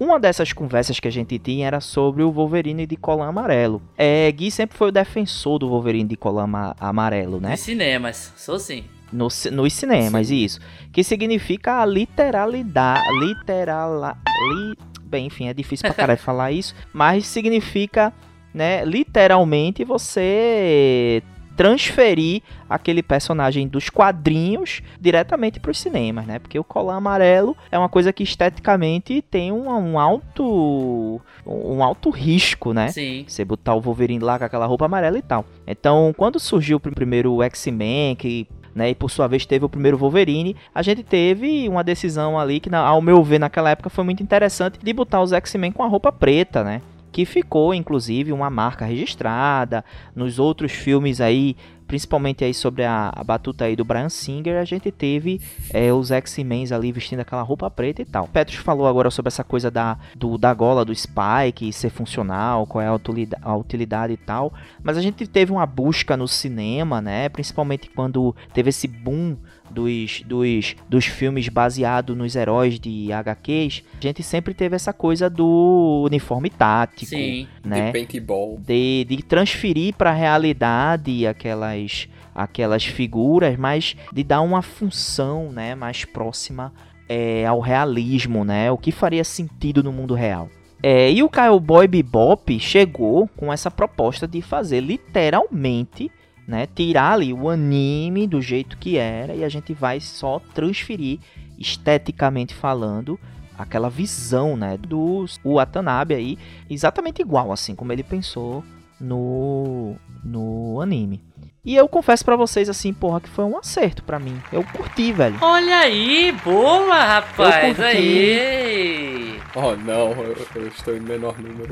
[0.01, 3.83] Uma dessas conversas que a gente tinha era sobre o Wolverine de colã amarelo.
[3.99, 7.51] É, Gui sempre foi o defensor do Wolverine de colã ama- amarelo, né?
[7.53, 8.33] de cinemas.
[8.35, 8.85] Sou sim.
[9.13, 10.59] No, nos cinemas, isso.
[10.91, 13.03] Que significa a literalidade.
[13.21, 14.17] Literal.
[14.55, 16.75] Li, bem, enfim, é difícil pra caralho falar isso.
[16.95, 18.11] Mas significa,
[18.55, 21.23] né, literalmente você
[21.61, 26.39] transferir aquele personagem dos quadrinhos diretamente para os cinemas, né?
[26.39, 32.09] Porque o colar amarelo é uma coisa que esteticamente tem um, um alto um alto
[32.09, 32.89] risco, né?
[32.89, 33.27] Sim.
[33.29, 35.45] Você botar o Wolverine lá com aquela roupa amarela e tal.
[35.67, 39.99] Então, quando surgiu o primeiro X-Men, que né, e por sua vez teve o primeiro
[39.99, 44.23] Wolverine, a gente teve uma decisão ali que, ao meu ver, naquela época foi muito
[44.23, 46.81] interessante de botar os X-Men com a roupa preta, né?
[47.21, 49.85] Que ficou, inclusive, uma marca registrada.
[50.17, 51.55] Nos outros filmes aí,
[51.87, 56.11] principalmente aí sobre a, a batuta aí do Brian Singer, a gente teve é, os
[56.11, 58.27] X-Men ali vestindo aquela roupa preta e tal.
[58.27, 62.81] Petros falou agora sobre essa coisa da, do, da gola do Spike ser funcional, qual
[62.81, 64.55] é a utilidade, a utilidade e tal.
[64.83, 67.29] Mas a gente teve uma busca no cinema, né?
[67.29, 69.37] Principalmente quando teve esse boom
[69.71, 75.31] dos, dos, dos filmes baseados nos heróis de HQs, a gente sempre teve essa coisa
[75.31, 77.47] do uniforme tático, Sim.
[77.65, 77.87] né?
[77.87, 78.59] De paintball.
[78.59, 85.75] De, de transferir para a realidade aquelas, aquelas figuras, mas de dar uma função né,
[85.75, 86.73] mais próxima
[87.09, 88.71] é, ao realismo, né?
[88.71, 90.49] O que faria sentido no mundo real.
[90.83, 96.11] É, e o Cowboy Bebop chegou com essa proposta de fazer literalmente
[96.51, 101.21] né, tirar ali o anime do jeito que era e a gente vai só transferir
[101.57, 103.19] esteticamente falando
[103.57, 108.65] aquela visão, né, do Watanabe aí, exatamente igual assim como ele pensou
[109.01, 111.23] no no anime.
[111.65, 114.41] E eu confesso para vocês assim, porra, que foi um acerto para mim.
[114.51, 115.39] Eu curti, velho.
[115.41, 117.77] Olha aí, boa, rapaz.
[117.77, 117.83] curti.
[117.83, 119.41] Aí.
[119.55, 121.71] Oh, não, eu, eu estou em menor número.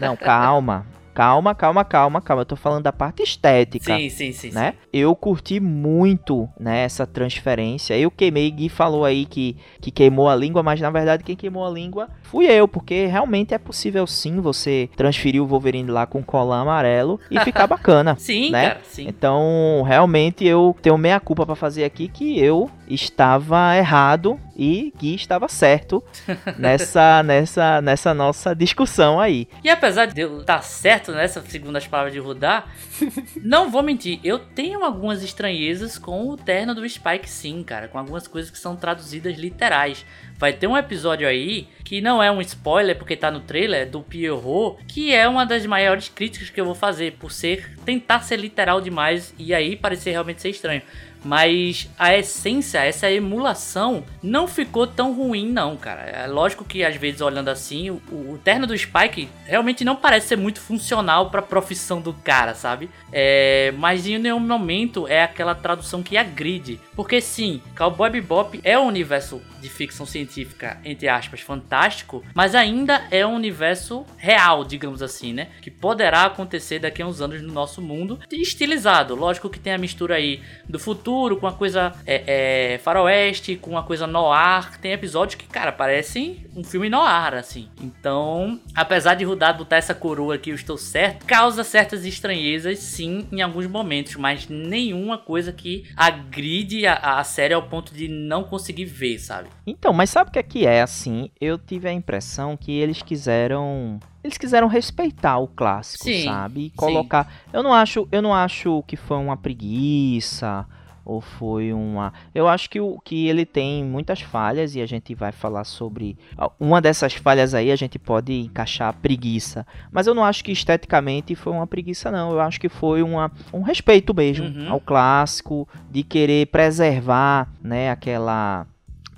[0.00, 0.86] Não, calma.
[1.18, 2.42] Calma, calma, calma, calma.
[2.42, 3.96] Eu tô falando da parte estética.
[3.96, 4.52] Sim, sim, sim.
[4.52, 4.74] né?
[4.92, 7.98] Eu curti muito né, essa transferência.
[7.98, 11.66] Eu queimei, Gui falou aí que, que queimou a língua, mas na verdade quem queimou
[11.66, 16.22] a língua fui eu, porque realmente é possível sim você transferir o Wolverine lá com
[16.22, 18.14] colar amarelo e ficar bacana.
[18.16, 18.68] Sim, né?
[18.68, 19.08] cara, sim.
[19.08, 25.14] Então, realmente eu tenho meia culpa pra fazer aqui que eu estava errado e Gui
[25.14, 26.02] estava certo
[26.58, 29.48] nessa nessa nessa nossa discussão aí.
[29.62, 32.68] E apesar de eu estar certo nessa segunda palavras de Rudar,
[33.42, 37.98] não vou mentir, eu tenho algumas estranhezas com o terno do Spike sim, cara, com
[37.98, 40.04] algumas coisas que são traduzidas literais.
[40.36, 44.02] Vai ter um episódio aí que não é um spoiler porque tá no trailer do
[44.02, 48.36] Pierrot, que é uma das maiores críticas que eu vou fazer por ser tentar ser
[48.36, 50.82] literal demais e aí parecer realmente ser estranho.
[51.28, 56.00] Mas a essência, essa emulação, não ficou tão ruim, não, cara.
[56.00, 60.28] É lógico que às vezes olhando assim, o, o terno do Spike realmente não parece
[60.28, 62.88] ser muito funcional pra profissão do cara, sabe?
[63.12, 66.80] É, mas em nenhum momento é aquela tradução que agride.
[66.96, 73.06] Porque sim, Cowboy Bebop é um universo de ficção científica, entre aspas, fantástico, mas ainda
[73.10, 75.48] é um universo real, digamos assim, né?
[75.60, 79.14] Que poderá acontecer daqui a uns anos no nosso mundo, estilizado.
[79.14, 83.70] Lógico que tem a mistura aí do futuro com a coisa é, é, faroeste, com
[83.70, 84.78] uma coisa noir.
[84.80, 87.68] Tem episódios que, cara, parecem um filme noir, assim.
[87.80, 93.26] Então, apesar de Rudado botar essa coroa aqui, eu estou certo, causa certas estranhezas, sim,
[93.32, 98.44] em alguns momentos, mas nenhuma coisa que agride a, a série ao ponto de não
[98.44, 99.48] conseguir ver, sabe?
[99.66, 101.30] Então, mas sabe o que é que é assim?
[101.40, 106.66] Eu tive a impressão que eles quiseram eles quiseram respeitar o clássico, Sim, sabe?
[106.66, 107.32] E colocar.
[107.52, 110.66] Eu não acho, eu não acho que foi uma preguiça
[111.08, 112.12] ou foi uma.
[112.34, 116.16] Eu acho que o que ele tem muitas falhas e a gente vai falar sobre
[116.60, 117.72] uma dessas falhas aí.
[117.72, 122.30] A gente pode encaixar preguiça, mas eu não acho que esteticamente foi uma preguiça não.
[122.32, 124.70] Eu acho que foi uma, um respeito mesmo Uhum.
[124.70, 127.90] ao clássico de querer preservar, né?
[127.90, 128.66] Aquela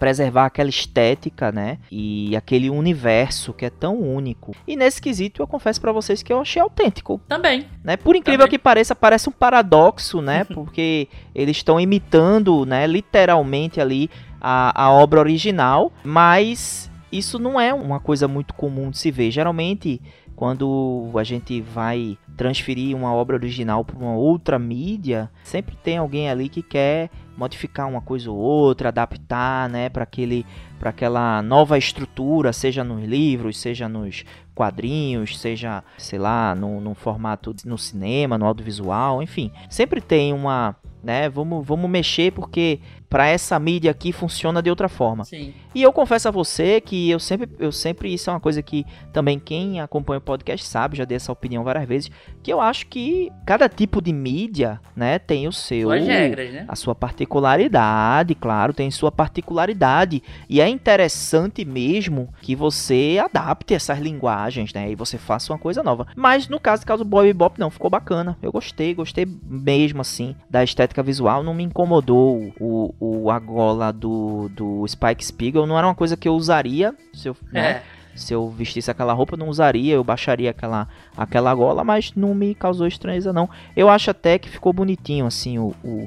[0.00, 1.78] preservar aquela estética, né?
[1.92, 4.52] E aquele universo que é tão único.
[4.66, 7.66] E nesse quesito eu confesso pra vocês que eu achei autêntico, Também.
[7.84, 7.98] né?
[7.98, 8.58] Por incrível Também.
[8.58, 10.44] que pareça, parece um paradoxo, né?
[10.54, 14.08] Porque eles estão imitando, né, literalmente ali
[14.40, 19.30] a, a obra original, mas isso não é uma coisa muito comum de se ver.
[19.30, 20.00] Geralmente,
[20.34, 26.30] quando a gente vai transferir uma obra original para uma outra mídia, sempre tem alguém
[26.30, 27.10] ali que quer
[27.40, 30.44] modificar uma coisa ou outra, adaptar, né, para aquele
[30.78, 34.24] para aquela nova estrutura, seja nos livros, seja nos
[34.54, 40.76] quadrinhos, seja, sei lá, no, no formato no cinema, no audiovisual, enfim, sempre tem uma,
[41.02, 45.24] né, vamos vamos mexer porque para essa mídia aqui funciona de outra forma.
[45.24, 45.52] Sim.
[45.74, 48.86] E eu confesso a você que eu sempre, eu sempre, isso é uma coisa que
[49.12, 52.10] também quem acompanha o podcast sabe, já dei essa opinião várias vezes,
[52.42, 56.64] que eu acho que cada tipo de mídia, né, tem o seu, Suas regras, né?
[56.68, 60.22] a sua particularidade, claro, tem sua particularidade.
[60.48, 65.82] E é interessante mesmo que você adapte essas linguagens, né, e você faça uma coisa
[65.82, 66.06] nova.
[66.14, 68.38] Mas no caso, caso do Boy Bop, não, ficou bacana.
[68.40, 73.90] Eu gostei, gostei mesmo, assim, da estética visual, não me incomodou o, o a gola
[73.92, 77.82] do, do Spike Spiegel, não era uma coisa que eu usaria, se eu, né, É.
[78.14, 80.86] se eu vestisse aquela roupa, eu não usaria, eu baixaria aquela,
[81.16, 83.48] aquela gola, mas não me causou estranheza, não.
[83.74, 86.06] Eu acho até que ficou bonitinho, assim, o, o-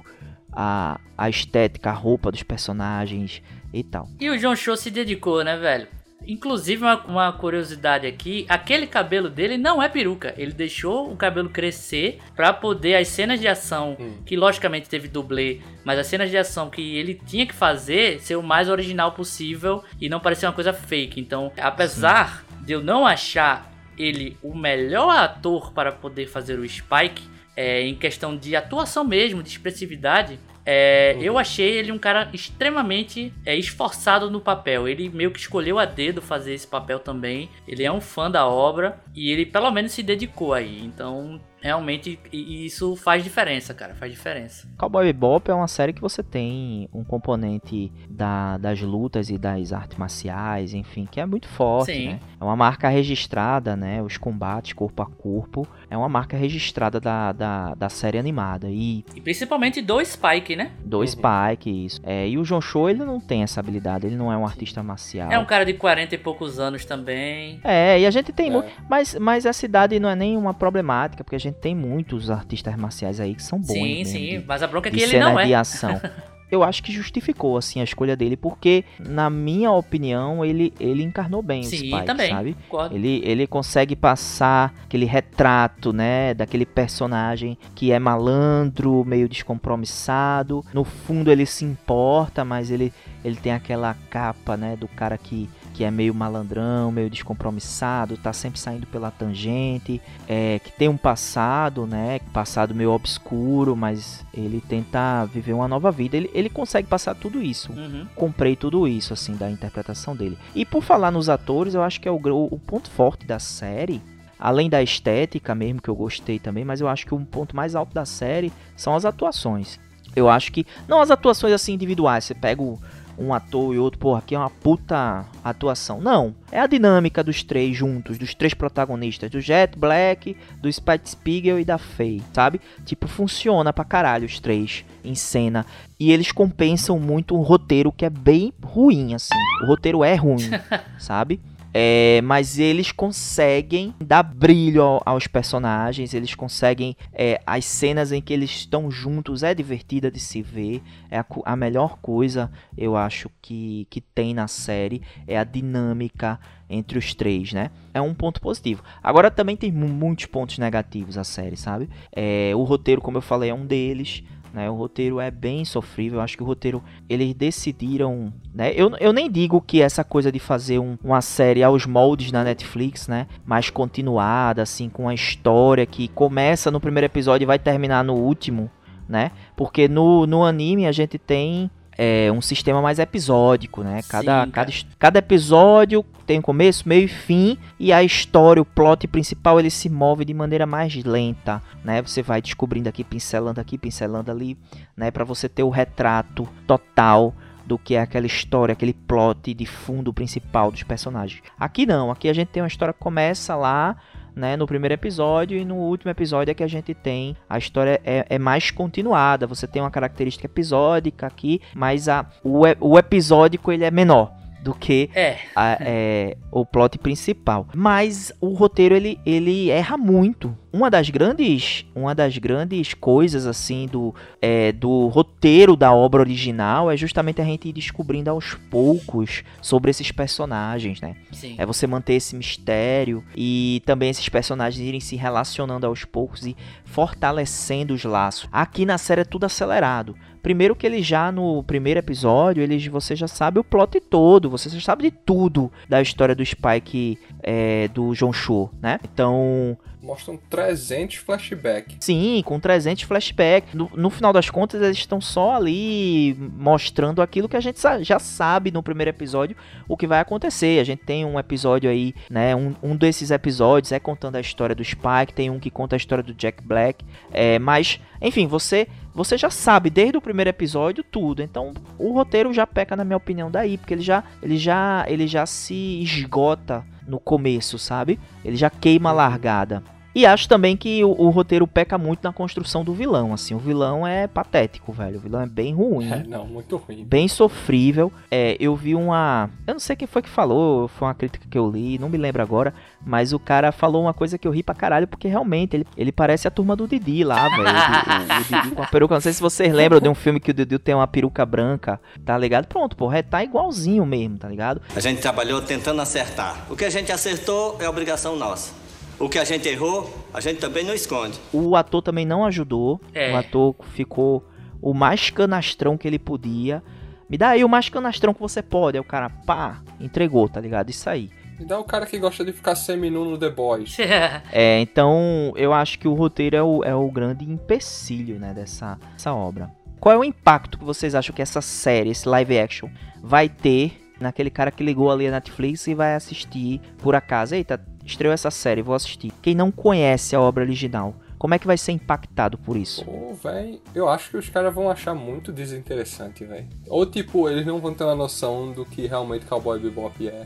[0.55, 3.41] a, a estética, a roupa dos personagens
[3.73, 4.07] e tal.
[4.19, 5.87] E o John Cho se dedicou, né, velho?
[6.27, 10.33] Inclusive, uma, uma curiosidade aqui: aquele cabelo dele não é peruca.
[10.37, 15.61] Ele deixou o cabelo crescer pra poder as cenas de ação, que logicamente teve dublê,
[15.83, 19.83] mas as cenas de ação que ele tinha que fazer ser o mais original possível
[19.99, 21.19] e não parecer uma coisa fake.
[21.19, 27.23] Então, apesar de eu não achar ele o melhor ator para poder fazer o Spike,
[27.55, 33.33] é, em questão de atuação mesmo, de expressividade, é, eu achei ele um cara extremamente
[33.45, 34.87] é, esforçado no papel.
[34.87, 37.49] Ele meio que escolheu a dedo fazer esse papel também.
[37.67, 40.81] Ele é um fã da obra e ele pelo menos se dedicou aí.
[40.83, 43.95] Então, realmente, isso faz diferença, cara.
[43.95, 44.67] Faz diferença.
[44.77, 49.71] Cowboy Bebop é uma série que você tem um componente da- das lutas e das
[49.73, 52.07] artes marciais, enfim, que é muito forte, Sim.
[52.09, 52.19] né?
[52.39, 54.01] É uma marca registrada, né?
[54.01, 58.67] Os combates corpo a corpo é uma marca registrada da, da, da série animada.
[58.69, 60.71] E E principalmente do Spike, né?
[60.83, 62.01] do Spike, isso.
[62.03, 64.83] É, e o John Cho, ele não tem essa habilidade, ele não é um artista
[64.83, 65.31] marcial.
[65.31, 67.59] É um cara de 40 e poucos anos também.
[67.63, 68.51] É, e a gente tem É.
[68.51, 68.69] muito.
[68.89, 73.19] Mas, mas essa idade não é nenhuma problemática, porque a gente tem muitos artistas marciais
[73.19, 73.73] aí que são bons.
[73.73, 74.39] sim, sim.
[74.39, 75.45] de- Mas a bronca é que ele não é.
[75.45, 75.99] de ação.
[76.51, 81.41] Eu acho que justificou assim a escolha dele, porque na minha opinião ele, ele encarnou
[81.41, 82.29] bem o Sim, Spike, também.
[82.29, 82.53] sabe?
[82.69, 82.95] Concordo.
[82.95, 90.63] Ele, ele consegue passar aquele retrato, né, daquele personagem que é malandro, meio descompromissado.
[90.73, 92.93] No fundo ele se importa, mas ele,
[93.25, 98.31] ele tem aquela capa, né, do cara que, que é meio malandrão, meio descompromissado, tá
[98.31, 104.61] sempre saindo pela tangente, é, que tem um passado, né, passado meio obscuro, mas ele
[104.67, 106.15] tenta viver uma nova vida.
[106.15, 108.05] Ele, ele consegue passar tudo isso Uhum.
[108.15, 110.37] comprei tudo isso, assim, da interpretação dele.
[110.53, 114.01] E por falar nos atores, eu acho que é o, o ponto forte da série,
[114.39, 117.75] além da estética mesmo, que eu gostei também, mas eu acho que um ponto mais
[117.75, 119.79] alto da série são as atuações.
[120.15, 122.79] Eu acho que, não as atuações assim individuais, você pega o-
[123.17, 126.01] um ator e outro, porra, aqui é uma puta atuação.
[126.01, 131.09] Não, é a dinâmica dos três juntos, dos três protagonistas, do Jet Black, do Spike
[131.09, 132.59] Spiegel e da Faye, sabe?
[132.85, 135.65] Tipo, funciona pra caralho os três em cena.
[135.99, 139.35] E eles compensam muito um roteiro que é bem ruim, assim.
[139.63, 140.49] O roteiro é ruim,
[140.97, 141.39] sabe?
[141.73, 146.95] É, mas eles conseguem dar brilho ao- aos personagens, eles conseguem.
[147.13, 150.81] é, as cenas em que eles estão juntos é divertida de se ver.
[151.09, 155.01] É a, a melhor coisa, eu acho, que, que tem na série.
[155.27, 157.69] É a dinâmica entre os três, né?
[157.93, 158.83] É um ponto positivo.
[159.01, 161.89] Agora também tem mu- muitos pontos negativos a série, sabe?
[162.11, 164.23] É, o roteiro, como eu falei, é um deles.
[164.53, 166.19] Né, o roteiro é bem sofrível.
[166.19, 168.71] Eu acho que o roteiro eles decidiram, né?
[168.75, 172.43] Eu, eu nem digo que essa coisa de fazer um- uma série aos moldes na
[172.43, 173.25] Netflix, né?
[173.43, 178.13] Mais continuada, assim, com uma história que começa no primeiro episódio e vai terminar no
[178.13, 178.69] último,
[179.09, 179.31] né?
[179.55, 184.01] Porque no, no anime a gente tem é, um sistema mais episódico, né?
[184.07, 189.07] Cada, Sim, cada, cada episódio tem começo, meio e fim, e a história, o plot
[189.07, 192.01] principal, ele se move de maneira mais lenta, né?
[192.01, 194.57] Você vai descobrindo aqui, pincelando aqui, pincelando ali,
[194.95, 195.11] né?
[195.11, 197.33] Para você ter o retrato total
[197.65, 201.41] do que é aquela história, aquele plot de fundo principal dos personagens.
[201.57, 203.95] Aqui não, aqui a gente tem uma história que começa lá,
[204.35, 207.99] né, no primeiro episódio e no último episódio é que a gente tem a história
[208.03, 209.47] é, é mais continuada.
[209.47, 214.73] Você tem uma característica episódica aqui, mas a, o, o episódico ele é menor do
[214.73, 217.67] que É, a- é, o plot principal.
[217.75, 220.57] Mas o roteiro ele, ele erra muito.
[220.71, 226.89] Uma das grandes, uma das grandes coisas assim do, é, do roteiro da obra original
[226.89, 231.15] é justamente a gente ir descobrindo aos poucos sobre esses personagens, né?
[231.31, 231.53] sim.
[231.59, 236.55] É você manter esse mistério e também esses personagens irem se relacionando aos poucos e
[236.85, 238.47] fortalecendo os laços.
[238.51, 240.15] Aqui na série é tudo acelerado.
[240.43, 244.69] Primeiro que ele já no primeiro episódio, ele, você já sabe o plot todo, você
[244.69, 248.99] já sabe de tudo da história do Spike é, do John Cho, né?
[249.03, 251.95] Então, Mostram 300 flashbacks.
[252.01, 253.73] Sim, com 300 flashbacks.
[253.73, 258.19] No, no, final das contas, eles estão só ali mostrando aquilo que a gente já
[258.19, 259.55] sabe no primeiro episódio
[259.87, 260.81] o que vai acontecer.
[260.81, 262.53] A gente tem um episódio aí, né?
[262.53, 265.97] Um, um desses episódios é contando a história do Spike, tem um que conta a
[265.97, 267.05] história do Jack Black.
[267.31, 271.41] É, mas, enfim, você você já sabe desde o primeiro episódio tudo.
[271.41, 275.27] Então, o roteiro já peca, na minha opinião, daí, porque ele já, ele já, ele
[275.27, 278.19] já se esgota no começo, sabe?
[278.43, 279.83] Ele já queima a largada.
[280.15, 283.55] E acho também que o, o, roteiro peca muito na construção do vilão, assim.
[283.55, 285.17] O vilão é patético, velho.
[285.17, 286.11] O vilão é bem ruim.
[286.11, 287.03] É, não, muito ruim.
[287.03, 288.11] Bem sofrível.
[288.29, 289.49] É, eu vi uma...
[289.65, 292.17] Eu não sei quem foi que falou, foi uma crítica que eu li, não me
[292.17, 292.73] lembro agora.
[293.03, 296.11] Mas o cara falou uma coisa que eu ri pra caralho, porque realmente ele, ele
[296.11, 297.63] parece a turma do Didi lá, velho.
[297.63, 299.15] O, o, o, Didi com a peruca.
[299.15, 301.99] Não sei se vocês lembram de um filme que o Didi tem uma peruca branca,
[302.23, 302.67] tá ligado?
[302.67, 304.81] Pronto, porra, é, tá igualzinho mesmo, tá ligado?
[304.95, 306.65] A gente trabalhou tentando acertar.
[306.69, 308.82] O que a gente acertou é obrigação nossa.
[309.19, 311.39] O que a gente errou, a gente também não esconde.
[311.51, 312.99] O ator também não ajudou.
[313.13, 313.33] É.
[313.33, 314.45] O ator ficou
[314.81, 316.83] o mais canastrão que ele podia.
[317.29, 318.97] Me dá aí o mais canastrão que você pode.
[318.97, 320.89] Aí o cara, pá, entregou, tá ligado?
[320.89, 321.29] Isso aí.
[321.59, 323.97] Me dá o cara que gosta de ficar semi-nu no The Boys.
[324.51, 328.99] é, então eu acho que o roteiro é o, é o grande empecilho, né, dessa,
[329.13, 329.71] dessa obra.
[329.99, 332.89] Qual é o impacto que vocês acham que essa série, esse live action,
[333.21, 337.53] vai ter naquele cara que ligou ali a Netflix e vai assistir por acaso?
[337.53, 339.31] Eita, estreou essa série, vou assistir.
[339.41, 343.03] Quem não conhece a obra original, como é que vai ser impactado por isso?
[343.03, 346.67] Pô, velho, eu acho que os caras vão achar muito desinteressante, velho.
[346.87, 350.45] Ou tipo, eles não vão ter uma noção do que realmente Cowboy Bebop é.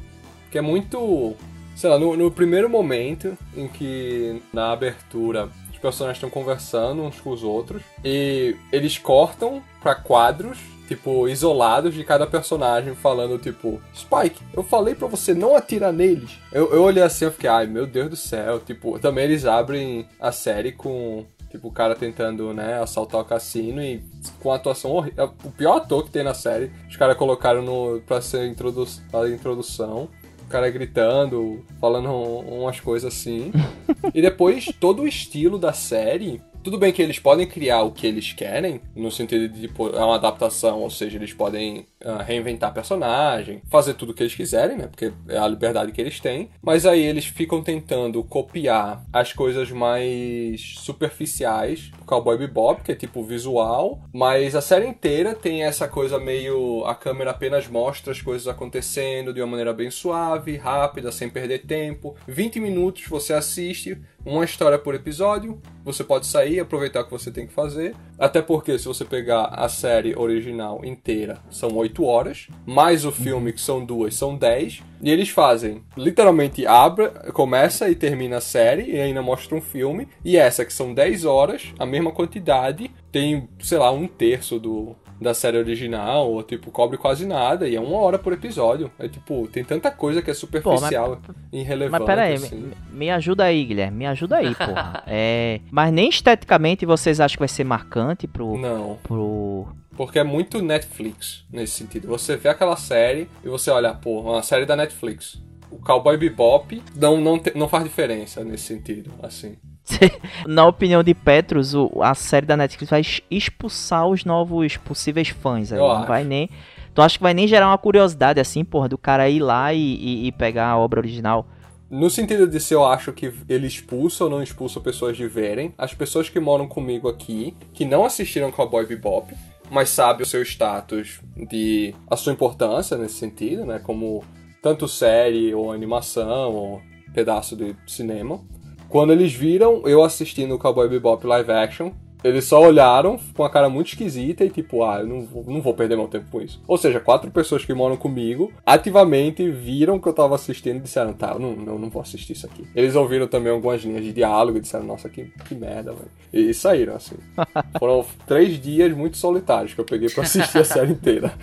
[0.50, 1.36] Que é muito.
[1.76, 7.22] Sei lá, no, no primeiro momento em que na abertura os personagens estão conversando uns
[7.22, 10.58] com os outros e eles cortam para quadros
[10.88, 16.40] tipo, isolados de cada personagem falando, tipo, Spike, eu falei para você não atirar neles.
[16.52, 18.60] Eu, eu olhei assim e fiquei, ai meu Deus do céu.
[18.60, 21.26] Tipo, também eles abrem a série com.
[21.50, 24.04] Tipo, o cara tentando, né, assaltar o cassino e
[24.40, 25.24] com a atuação horrível.
[25.24, 26.72] É o pior ator que tem na série.
[26.90, 30.10] Os caras colocaram no, pra ser introdu a introdução
[30.48, 33.52] o cara gritando, falando umas coisas assim.
[34.16, 38.06] e depois todo o estilo da série tudo bem que eles podem criar o que
[38.06, 42.74] eles querem, no sentido de tipo, é uma adaptação, ou seja, eles podem uh, reinventar
[42.74, 44.88] personagem, fazer tudo o que eles quiserem, né?
[44.88, 46.50] Porque é a liberdade que eles têm.
[46.62, 53.22] Mas aí eles ficam tentando copiar as coisas mais superficiais Cowboy Bebop, que é tipo
[53.22, 58.48] visual, mas a série inteira tem essa coisa meio a câmera apenas mostra as coisas
[58.48, 62.16] acontecendo de uma maneira bem suave, rápida, sem perder tempo.
[62.28, 67.32] 20 minutos você assiste uma história por episódio, você pode sair aproveitar o que você
[67.32, 67.96] tem que fazer.
[68.20, 73.54] Até porque, se você pegar a série original inteira, são 8 horas, mais o filme,
[73.54, 74.84] que são duas, são 10.
[75.02, 80.10] E eles fazem, literalmente, abre, começa e termina a série, e ainda mostra um filme.
[80.26, 85.34] E essa, que são 10 horas, a quantidade, tem, sei lá, um terço do, da
[85.34, 88.92] série original, ou tipo, cobre quase nada, e é uma hora por episódio.
[89.00, 92.00] É tipo, tem tanta coisa que é superficial, mas, irrelevante.
[92.00, 92.56] Mas pera aí, assim.
[92.56, 95.04] me, me, ajuda aí, Guilherme, me ajuda aí, porra.
[95.08, 98.58] é, mas nem esteticamente vocês acham que vai ser marcante pro.
[98.58, 98.98] Não.
[99.04, 99.68] Pro.
[99.96, 102.08] Porque é muito Netflix nesse sentido.
[102.08, 105.42] Você vê aquela série e você olha, pô, uma série da Netflix.
[105.72, 109.58] O Cowboy Bebop não, não, te, não faz diferença nesse sentido, assim.
[110.46, 115.72] Na opinião de Petros, a série da Netflix vai expulsar os novos possíveis fãs.
[115.72, 115.80] Aí.
[115.80, 116.50] Não vai nem.
[116.94, 119.80] Tu acha que vai nem gerar uma curiosidade assim, porra, do cara ir lá e,
[119.80, 121.46] e, e pegar a obra original?
[121.90, 125.74] No sentido de se eu acho que ele expulsa ou não expulsa pessoas de verem,
[125.78, 129.34] as pessoas que moram comigo aqui, que não assistiram Cowboy Bebop,
[129.70, 134.24] mas sabem o seu status de a sua importância nesse sentido, né, como
[134.62, 136.82] tanto série ou animação ou
[137.14, 138.42] pedaço de cinema,
[138.90, 141.92] quando eles viram eu assistindo o Cowboy Bebop live action,
[142.24, 145.62] eles só olharam com uma cara muito esquisita e tipo, ah, eu não vou, não
[145.62, 146.62] vou perder meu tempo com isso.
[146.68, 151.14] Ou seja, quatro pessoas que moram comigo ativamente viram que eu tava assistindo e disseram,
[151.14, 152.68] tá, eu não, eu não vou assistir isso aqui.
[152.76, 156.10] Eles ouviram também algumas linhas de diálogo e disseram, nossa, que, que merda, velho.
[156.34, 157.16] E, e saíram, assim.
[157.80, 161.34] Foram três dias muito solitários que eu peguei pra assistir a série inteira.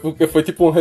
[0.00, 0.74] Porque foi tipo um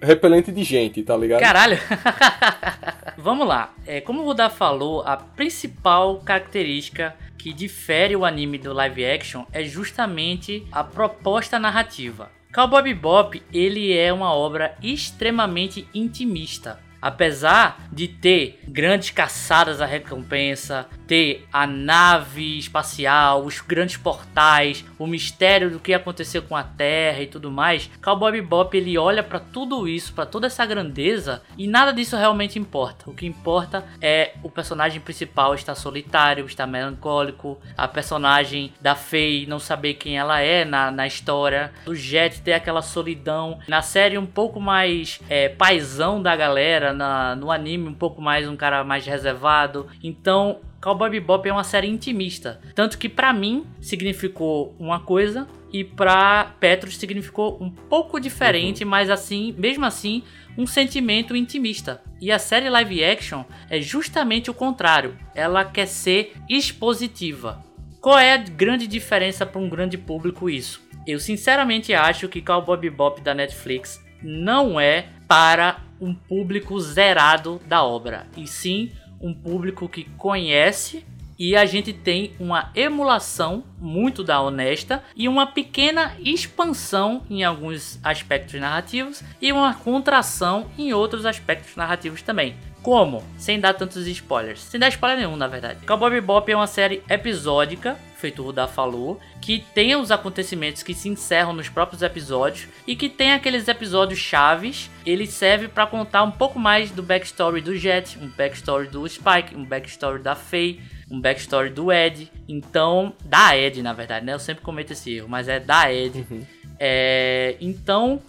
[0.00, 1.40] repelente de gente, tá ligado?
[1.40, 1.78] Caralho!
[3.24, 3.72] Vamos lá.
[3.86, 9.46] É, como o Rudá falou, a principal característica que difere o anime do live action
[9.50, 12.30] é justamente a proposta narrativa.
[12.54, 16.78] Cowboy Bebop, ele é uma obra extremamente intimista.
[17.04, 25.06] apesar de ter grandes caçadas à recompensa, ter a nave espacial, os grandes portais, o
[25.06, 29.38] mistério do que aconteceu com a Terra e tudo mais, Cowboy Bebop ele olha para
[29.38, 33.10] tudo isso, para toda essa grandeza e nada disso realmente importa.
[33.10, 39.46] O que importa é o personagem principal estar solitário, estar melancólico, a personagem da Faye
[39.46, 44.16] não saber quem ela é na, na história, do Jet ter aquela solidão, na série
[44.16, 48.82] um pouco mais é, paisão da galera, na, no anime um pouco mais um cara
[48.82, 49.86] mais reservado.
[50.02, 55.82] Então Cowboy Bebop é uma série intimista, tanto que para mim significou uma coisa e
[55.82, 58.90] para Petros significou um pouco diferente, uhum.
[58.90, 60.22] mas assim, mesmo assim,
[60.58, 62.02] um sentimento intimista.
[62.20, 65.16] E a série live action é justamente o contrário.
[65.34, 67.64] Ela quer ser expositiva.
[67.98, 70.82] Qual é a grande diferença para um grande público isso?
[71.06, 77.82] Eu sinceramente acho que Cowboy Bebop da Netflix não é para um público zerado da
[77.82, 78.92] obra, e sim
[79.24, 81.04] um público que conhece
[81.38, 87.98] e a gente tem uma emulação muito da honesta e uma pequena expansão em alguns
[88.04, 92.54] aspectos narrativos e uma contração em outros aspectos narrativos também.
[92.82, 93.24] Como?
[93.38, 94.60] Sem dar tantos spoilers.
[94.60, 95.84] Sem dar spoiler nenhum, na verdade.
[95.86, 100.94] Cowboy Bebop é uma série episódica, feito o Rudá falou, que tem os acontecimentos que
[100.94, 104.90] se encerram nos próprios episódios e que tem aqueles episódios chaves.
[105.04, 109.54] Ele serve para contar um pouco mais do backstory do Jet, um backstory do Spike,
[109.54, 112.32] um backstory da Faye, um backstory do Ed.
[112.48, 114.32] Então, da Ed, na verdade, né?
[114.32, 116.26] Eu sempre cometo esse erro, mas é da Ed.
[116.30, 116.46] Uhum.
[116.80, 118.22] É, então,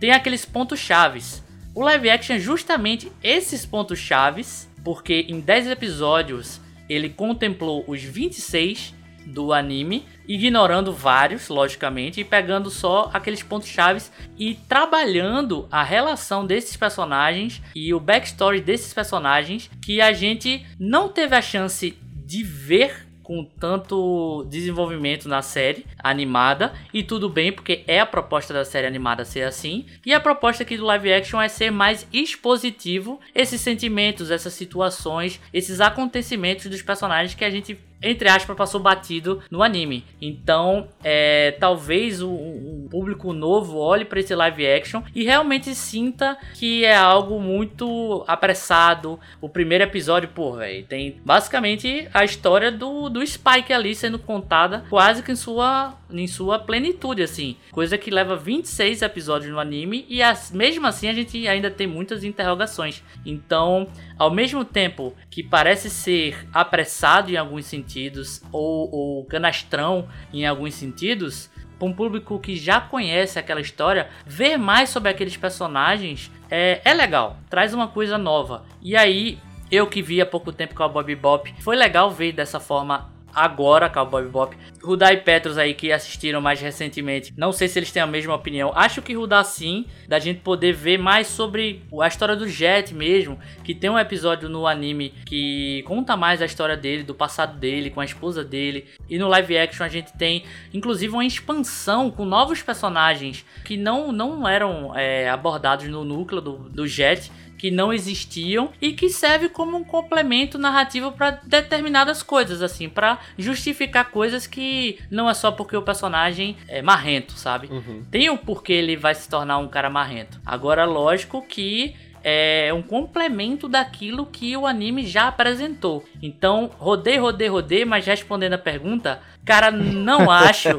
[0.00, 1.44] tem aqueles pontos chaves.
[1.74, 8.02] O live action é justamente esses pontos chaves, porque em 10 episódios ele contemplou os
[8.02, 8.94] 26
[9.26, 16.46] do anime, ignorando vários, logicamente, e pegando só aqueles pontos chaves e trabalhando a relação
[16.46, 22.42] desses personagens e o backstory desses personagens que a gente não teve a chance de
[22.42, 26.72] ver com tanto desenvolvimento na série animada.
[26.92, 29.86] E tudo bem porque é a proposta da série animada ser assim.
[30.04, 35.40] E a proposta aqui do live action é ser mais expositivo esses sentimentos, essas situações,
[35.52, 40.04] esses acontecimentos dos personagens que a gente entre aspas, passou batido no anime.
[40.20, 46.36] Então, é, talvez o, o público novo olhe para esse live action e realmente sinta
[46.54, 49.18] que é algo muito apressado.
[49.40, 54.84] O primeiro episódio, pô, velho, tem basicamente a história do, do Spike ali sendo contada
[54.88, 57.56] quase que em sua, em sua plenitude, assim.
[57.70, 61.86] Coisa que leva 26 episódios no anime e as, mesmo assim a gente ainda tem
[61.86, 63.02] muitas interrogações.
[63.24, 63.88] Então,
[64.18, 70.74] ao mesmo tempo que parece ser apressado em alguns sentidos ou, ou canastrão em alguns
[70.74, 76.80] sentidos, para um público que já conhece aquela história, ver mais sobre aqueles personagens é,
[76.84, 78.64] é legal, traz uma coisa nova.
[78.80, 79.38] E aí,
[79.70, 83.11] eu que vi há pouco tempo com a Bob Bop, foi legal ver dessa forma
[83.34, 84.56] agora Cowboy Bebop.
[84.82, 88.34] Rudá e Petros aí que assistiram mais recentemente, não sei se eles têm a mesma
[88.34, 88.72] opinião.
[88.74, 93.38] Acho que Rudá sim, da gente poder ver mais sobre a história do Jet mesmo,
[93.62, 97.90] que tem um episódio no anime que conta mais a história dele, do passado dele,
[97.90, 98.86] com a esposa dele.
[99.08, 104.10] E no live action a gente tem, inclusive, uma expansão com novos personagens que não,
[104.10, 107.30] não eram é, abordados no núcleo do, do Jet
[107.62, 113.20] que não existiam e que serve como um complemento narrativo para determinadas coisas, assim, para
[113.38, 117.68] justificar coisas que não é só porque o personagem é marrento, sabe?
[117.68, 118.04] Uhum.
[118.10, 120.40] Tem o porquê ele vai se tornar um cara marrento.
[120.44, 121.94] Agora, lógico que
[122.24, 126.04] é um complemento daquilo que o anime já apresentou.
[126.20, 130.70] Então, rodei, rodei, rodei, mas respondendo a pergunta, cara, não acho.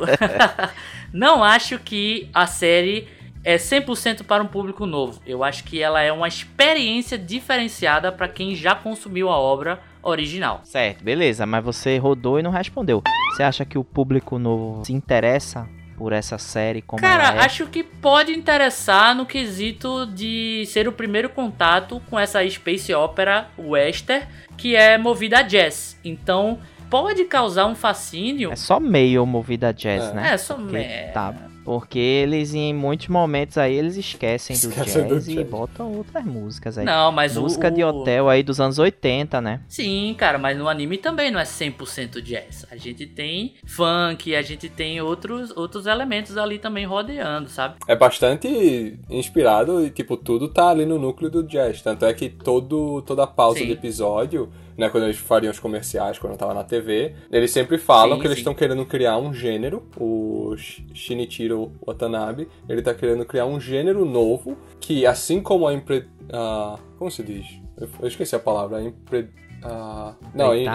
[1.13, 3.07] não acho que a série
[3.43, 5.21] é 100% para um público novo.
[5.25, 10.61] Eu acho que ela é uma experiência diferenciada para quem já consumiu a obra original.
[10.63, 13.01] Certo, beleza, mas você rodou e não respondeu.
[13.31, 15.67] Você acha que o público novo se interessa
[15.97, 17.45] por essa série como Cara, é?
[17.45, 23.47] acho que pode interessar no quesito de ser o primeiro contato com essa space opera
[23.57, 24.25] western
[24.57, 25.97] que é movida a jazz.
[26.03, 28.51] Então, pode causar um fascínio.
[28.51, 30.13] É só meio movida a jazz, é.
[30.13, 30.33] né?
[30.33, 31.13] É, só meio.
[31.13, 31.33] Tá
[31.63, 36.23] porque eles, em muitos momentos aí, eles esquecem, esquecem do, jazz do e botam outras
[36.25, 36.85] músicas aí.
[36.85, 39.61] Não, mas Música o, de hotel aí dos anos 80, né?
[39.67, 42.65] Sim, cara, mas no anime também não é 100% jazz.
[42.69, 47.75] A gente tem funk, a gente tem outros, outros elementos ali também rodeando, sabe?
[47.87, 51.81] É bastante inspirado e, tipo, tudo tá ali no núcleo do jazz.
[51.81, 53.67] Tanto é que todo, toda a pausa Sim.
[53.67, 58.15] do episódio né, quando eles fariam os comerciais, quando tava na TV, eles sempre falam
[58.15, 58.41] Sim, que eles sim.
[58.41, 64.05] estão querendo criar um gênero, o Sh- Shinichiro Watanabe, ele tá querendo criar um gênero
[64.05, 66.07] novo, que assim como a impre...
[66.31, 67.45] ah, como se diz?
[67.77, 69.29] Eu, eu esqueci a palavra, impre...
[69.63, 70.67] ah, não, in-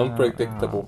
[0.00, 0.84] unpredictable.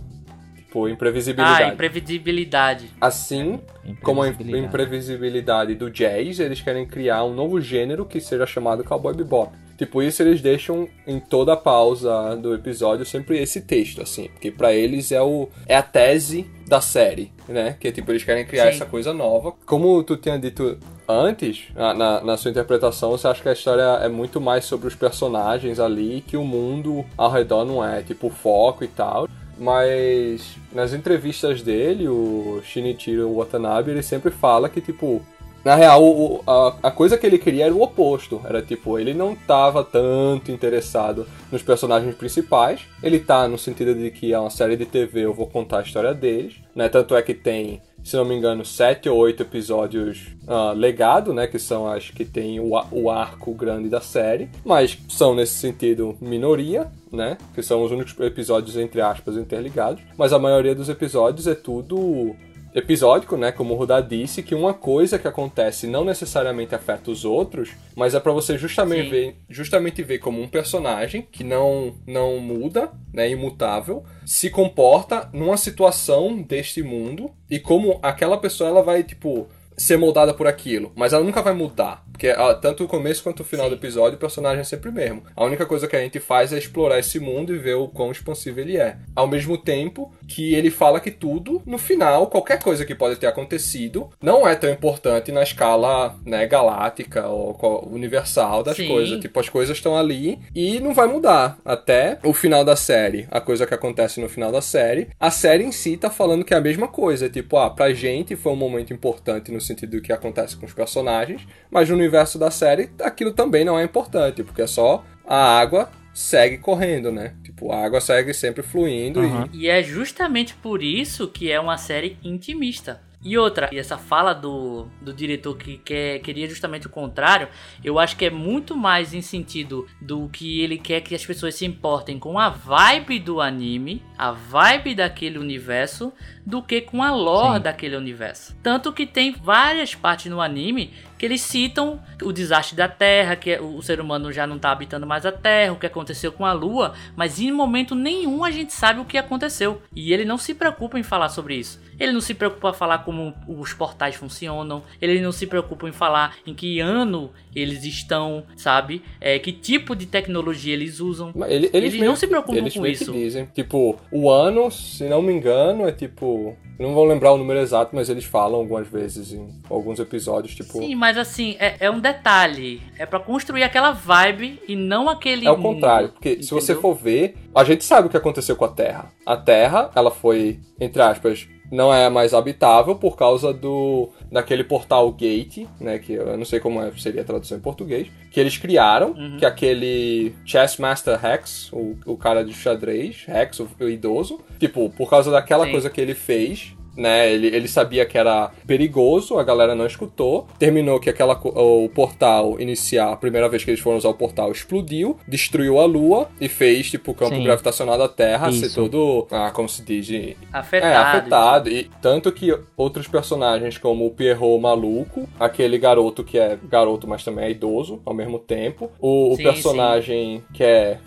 [0.57, 1.73] Tipo, Ah, imprevisibilidade.
[1.75, 2.91] imprevisibilidade.
[3.01, 3.61] Assim
[4.03, 4.67] como a im- imprevisibilidade.
[4.67, 9.51] imprevisibilidade do jazz, eles querem criar um novo gênero que seja chamado cowboy bebop.
[9.81, 14.51] Tipo, isso eles deixam em toda a pausa do episódio sempre esse texto, assim, porque
[14.51, 17.79] pra eles é o é a tese da série, né?
[17.81, 18.69] Que tipo eles querem criar Sim.
[18.69, 19.55] essa coisa nova.
[19.65, 20.77] Como tu tinha dito
[21.09, 24.87] antes, na, na, na sua interpretação, você acha que a história é muito mais sobre
[24.87, 29.27] os personagens ali, que o mundo ao redor não é, tipo, o foco e tal.
[29.57, 35.23] Mas nas entrevistas dele, o Shinichiro Watanabe, ele sempre fala que, tipo,
[35.65, 38.41] na real, o- a, a coisa que ele queria era o oposto.
[38.45, 42.81] Era tipo, ele não tava tanto interessado nos personagens principais.
[43.03, 45.83] Ele tá no sentido de que é uma série de TV, eu vou contar a
[45.83, 46.55] história deles.
[46.75, 46.89] Né?
[46.89, 51.47] Tanto é que tem, se não me engano, sete ou oito episódios ah, legado, né?
[51.47, 54.49] Que são as que tem o, o arco grande da série.
[54.65, 57.37] Mas são, nesse sentido, minoria, né?
[57.55, 60.03] Que são os únicos episódios, entre aspas, interligados.
[60.17, 62.35] Mas a maioria dos episódios é tudo
[62.75, 63.53] episódico, né?
[63.53, 68.15] Como o Rudá disse, que uma coisa que acontece não necessariamente afeta os outros, mas
[68.15, 69.11] é pra você justamente Sim.
[69.11, 75.57] ver, justamente ver como um personagem que não não muda, né, imutável, se comporta numa
[75.57, 79.49] situação deste mundo e como aquela pessoa ela vai tipo
[79.81, 83.41] ser moldada por aquilo, mas ela nunca vai mudar, porque ah, tanto o começo quanto
[83.41, 85.23] o final do episódio o personagem é sempre o mesmo.
[85.35, 88.13] A única coisa que a gente faz é explorar esse mundo e ver o quão
[88.13, 88.99] expansível ele é.
[89.17, 93.27] Ao mesmo tempo que ele fala que tudo, no final, qualquer coisa que pode ter
[93.27, 98.89] acontecido, não é tão importante na escala né, galáctica ou universal das Sim.
[98.89, 99.19] coisas.
[99.21, 103.27] Tipo, as coisas estão ali e não vai mudar até o final da série.
[103.31, 105.09] A coisa que acontece no final da série.
[105.19, 107.31] A série em si tá falando que é a mesma coisa.
[107.31, 110.73] Tipo, ah, pra gente foi um momento importante no sentido do que acontece com os
[110.73, 115.59] personagens, mas no universo da série aquilo também não é importante, porque é só a
[115.59, 117.35] água segue correndo, né?
[117.43, 119.49] Tipo, a água segue sempre fluindo Aham.
[119.53, 123.01] e E é justamente por isso que é uma série intimista.
[123.23, 127.49] E outra, e essa fala do, do diretor que quer, queria justamente o contrário,
[127.85, 131.55] eu acho que é muito mais em sentido do que ele quer que as pessoas
[131.55, 136.15] se importem com a vibe do anime, a vibe daquele universo,
[136.47, 137.63] do que com a lore Sim.
[137.63, 138.57] daquele universo.
[138.63, 140.91] Tanto que tem várias partes no anime
[141.21, 144.73] que eles citam o desastre da Terra, que é- o ser humano já não tá
[144.73, 148.51] habitando mais a Terra, o que aconteceu com a Lua, mas em momento nenhum a
[148.51, 149.83] gente sabe o que aconteceu.
[149.95, 151.79] E ele não se preocupa em falar sobre isso.
[151.99, 155.93] Ele não se preocupa em falar como os portais funcionam, ele não se preocupa em
[155.93, 159.03] falar em que ano eles estão, sabe?
[159.21, 161.35] É, que tipo de tecnologia eles usam.
[161.47, 163.13] Ele- eles, Eles não se preocupam eles com meio que isso.
[163.13, 163.45] dizem.
[163.55, 166.57] Tipo, o ano, se não me engano, é tipo.
[166.81, 170.79] Não vou lembrar o número exato, mas eles falam algumas vezes em alguns episódios, tipo.
[170.79, 172.81] Sim, mas assim, é, é um detalhe.
[172.99, 175.47] É pra construir aquela vibe e não aquele.
[175.47, 176.81] É o contrário, porque se você entendeu?
[176.81, 179.13] for ver, a gente sabe o que aconteceu com a Terra.
[179.27, 185.11] A Terra, ela foi, entre aspas, não é mais habitável por causa do daquele portal
[185.13, 188.57] Gate, né, que eu não sei como é- seria a tradução em português, que eles
[188.57, 189.37] criaram, Uhum.
[189.39, 194.91] que é aquele Chessmaster Rex, o, o cara de xadrez, Rex, o, o idoso, tipo,
[194.91, 195.73] por causa daquela Sim.
[195.73, 197.33] coisa que ele fez, né?
[197.33, 200.47] Ele, ele sabia que era perigoso, a galera não escutou.
[200.59, 204.51] Terminou que aquela, o portal inicial, a primeira vez que eles foram usar o portal,
[204.53, 207.45] explodiu, destruiu a lua e fez, tipo, o campo Sim.
[207.45, 208.81] gravitacional da Terra ser Isso.
[208.81, 210.93] todo, ah, como se diz, de- Afetado.
[210.93, 211.71] é, afetado.
[211.71, 217.25] E tanto que outros personagens, como o Pierrot maluco, aquele garoto que é garoto, mas
[217.25, 220.99] também é idoso ao mesmo tempo, o, o Sim, personagem que é.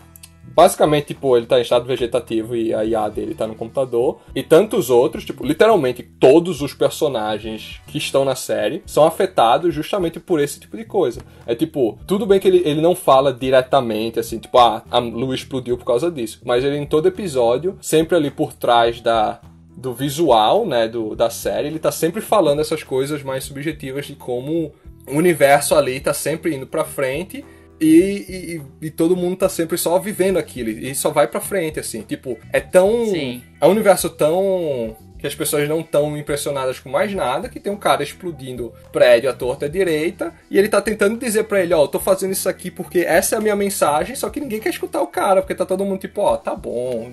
[0.55, 4.19] Basicamente, tipo, ele tá em estado vegetativo e a IA dele tá no computador.
[4.35, 10.19] E tantos outros, tipo, literalmente todos os personagens que estão na série são afetados justamente
[10.19, 11.21] por esse tipo de coisa.
[11.47, 15.33] É tipo, tudo bem que ele, ele não fala diretamente, assim, tipo, ah, a lua
[15.33, 16.41] explodiu por causa disso.
[16.45, 19.41] Mas ele em todo episódio, sempre ali por trás da,
[19.75, 24.15] do visual, né, do, da série, ele tá sempre falando essas coisas mais subjetivas de
[24.15, 24.71] como
[25.07, 27.43] o universo ali tá sempre indo pra frente
[27.85, 31.79] e, e, e todo mundo tá sempre só vivendo aquilo e só vai pra frente,
[31.79, 32.01] assim.
[32.01, 33.05] Tipo, é tão.
[33.07, 33.41] Sim.
[33.59, 34.95] É um universo tão.
[35.17, 39.29] que as pessoas não estão impressionadas com mais nada, que tem um cara explodindo prédio
[39.29, 42.33] à torta à direita, e ele tá tentando dizer pra ele, ó, eu tô fazendo
[42.33, 45.41] isso aqui porque essa é a minha mensagem, só que ninguém quer escutar o cara,
[45.41, 47.09] porque tá todo mundo tipo, ó, tá bom,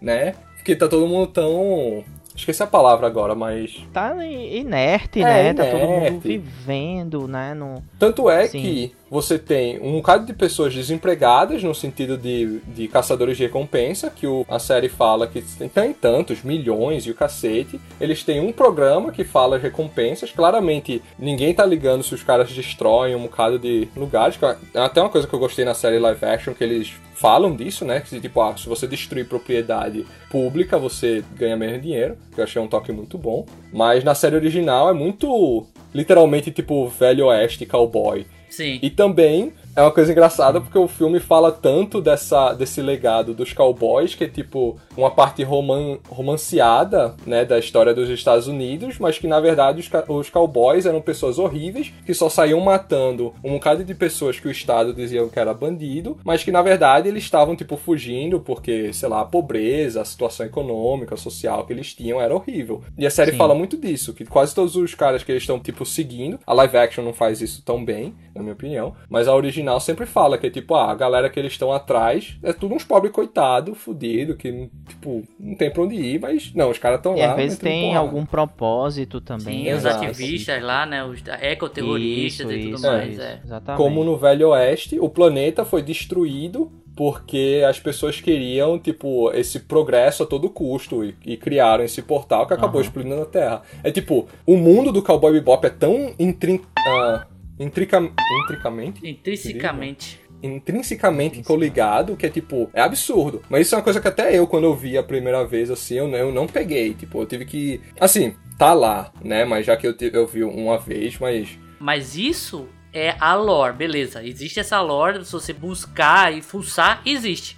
[0.00, 0.34] né?
[0.56, 2.04] Porque tá todo mundo tão.
[2.36, 3.84] Esqueci a palavra agora, mas.
[3.92, 5.54] Tá inerte, É, né?
[5.54, 6.28] Tá todo mundo inerte.
[6.38, 7.54] vivendo, né?
[7.54, 7.82] No...
[7.98, 8.62] Tanto é Sim.
[8.62, 14.10] que você tem um bocado de pessoas desempregadas, no sentido de, de caçadores de recompensa,
[14.10, 17.80] que o, a série fala que tem, tantos, milhões e o cacete.
[18.00, 20.30] Eles têm um programa que fala as recompensas.
[20.30, 24.38] Claramente, ninguém tá ligando se os caras destroem um bocado de lugares.
[24.74, 27.84] É até uma coisa que eu gostei na série live action, que eles falam disso,
[27.84, 28.00] né?
[28.00, 32.16] Que tipo, ah, se você destruir propriedade pública, você ganha menos dinheiro.
[32.34, 33.44] Que eu achei um toque muito bom.
[33.72, 38.26] Mas na série original é muito literalmente tipo velho oeste cowboy.
[38.48, 38.78] Sim.
[38.82, 43.52] E também é uma coisa engraçada porque o filme fala tanto dessa, desse legado dos
[43.52, 49.20] cowboys, que é tipo uma parte roman, romanceada, né, da história dos Estados Unidos, mas
[49.20, 53.84] que na verdade os, os cowboys eram pessoas horríveis que só saíam matando um bocado
[53.84, 57.54] de pessoas que o Estado dizia que era bandido, mas que na verdade eles estavam
[57.54, 62.34] tipo fugindo porque, sei lá, a pobreza, a situação econômica, social que eles tinham era
[62.34, 62.82] horrível.
[62.98, 63.36] E a série Sim.
[63.36, 66.76] fala muito disso, que quase todos os caras que eles estão tipo seguindo, a live
[66.78, 70.38] action não faz isso tão bem, na minha opinião, mas a original original sempre fala
[70.38, 73.74] que é tipo, ah, a galera que eles estão atrás é tudo uns pobres coitado,
[73.74, 77.18] fudido, que tipo, não tem pra onde ir, mas não, os caras estão lá.
[77.18, 79.64] E às vezes tem algum propósito também.
[79.64, 83.18] Sim, os ativistas lá, né, os ecoterroristas isso, e tudo isso, mais.
[83.18, 83.40] É.
[83.44, 83.82] Exatamente.
[83.82, 90.24] Como no Velho Oeste, o planeta foi destruído porque as pessoas queriam, tipo, esse progresso
[90.24, 92.86] a todo custo e, e criaram esse portal que acabou uhum.
[92.86, 93.62] explodindo na Terra.
[93.84, 96.56] É tipo, o mundo do Cowboy Bebop é tão intrin...
[96.56, 97.98] Uh, intrica,
[98.42, 99.06] intricamente.
[99.06, 100.20] Intrinsecamente.
[100.42, 103.42] Intrinsecamente coligado, que é tipo, é absurdo.
[103.48, 105.96] Mas isso é uma coisa que até eu, quando eu vi a primeira vez, assim,
[105.96, 106.94] eu não, eu não peguei.
[106.94, 107.80] Tipo, eu tive que.
[107.98, 109.44] Assim, tá lá, né?
[109.44, 111.58] Mas já que eu, eu vi uma vez, mas.
[111.80, 114.24] Mas isso é a lore, beleza.
[114.24, 117.56] Existe essa lore, se você buscar e fuçar, existe.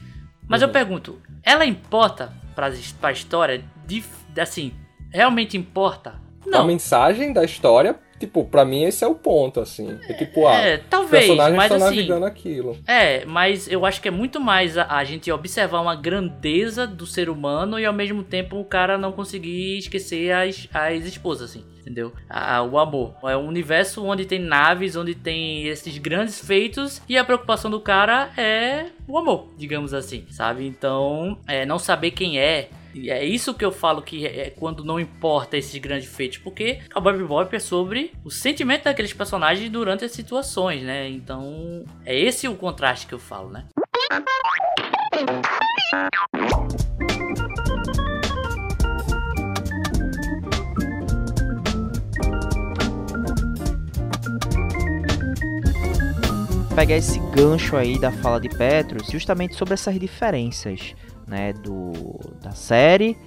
[0.48, 0.68] Mas uhum.
[0.68, 3.62] eu pergunto, ela importa pra, pra história?
[3.86, 4.04] De,
[4.38, 4.72] assim,
[5.12, 6.14] realmente importa?
[6.46, 6.60] Não.
[6.60, 9.98] A mensagem da história Tipo, pra mim esse é o ponto, assim.
[10.06, 12.76] É tipo, ah, é, talvez, personagens mas estão assim, navegando aquilo.
[12.86, 17.06] É, mas eu acho que é muito mais a, a, gente observar uma grandeza do
[17.06, 21.64] ser humano e ao mesmo tempo o cara não conseguir esquecer as, as esposas, assim.
[21.80, 22.12] Entendeu?
[22.28, 23.14] A, o amor.
[23.24, 27.80] É um universo onde tem naves, onde tem esses grandes feitos e a preocupação do
[27.80, 30.66] cara é o amor, digamos assim, sabe?
[30.66, 35.00] Então, é, não saber quem é, é isso que eu falo que é quando não
[35.00, 40.12] importa esses grandes feitos, porque Cowboy Bebop é sobre o sentimento daqueles personagens durante as
[40.12, 41.08] situações, né?
[41.08, 43.66] Então, é esse o contraste que eu falo, né?
[56.80, 60.94] Pegar esse gancho aí da fala de Petros justamente sobre essas diferenças
[61.26, 61.92] né, do,
[62.40, 63.18] da série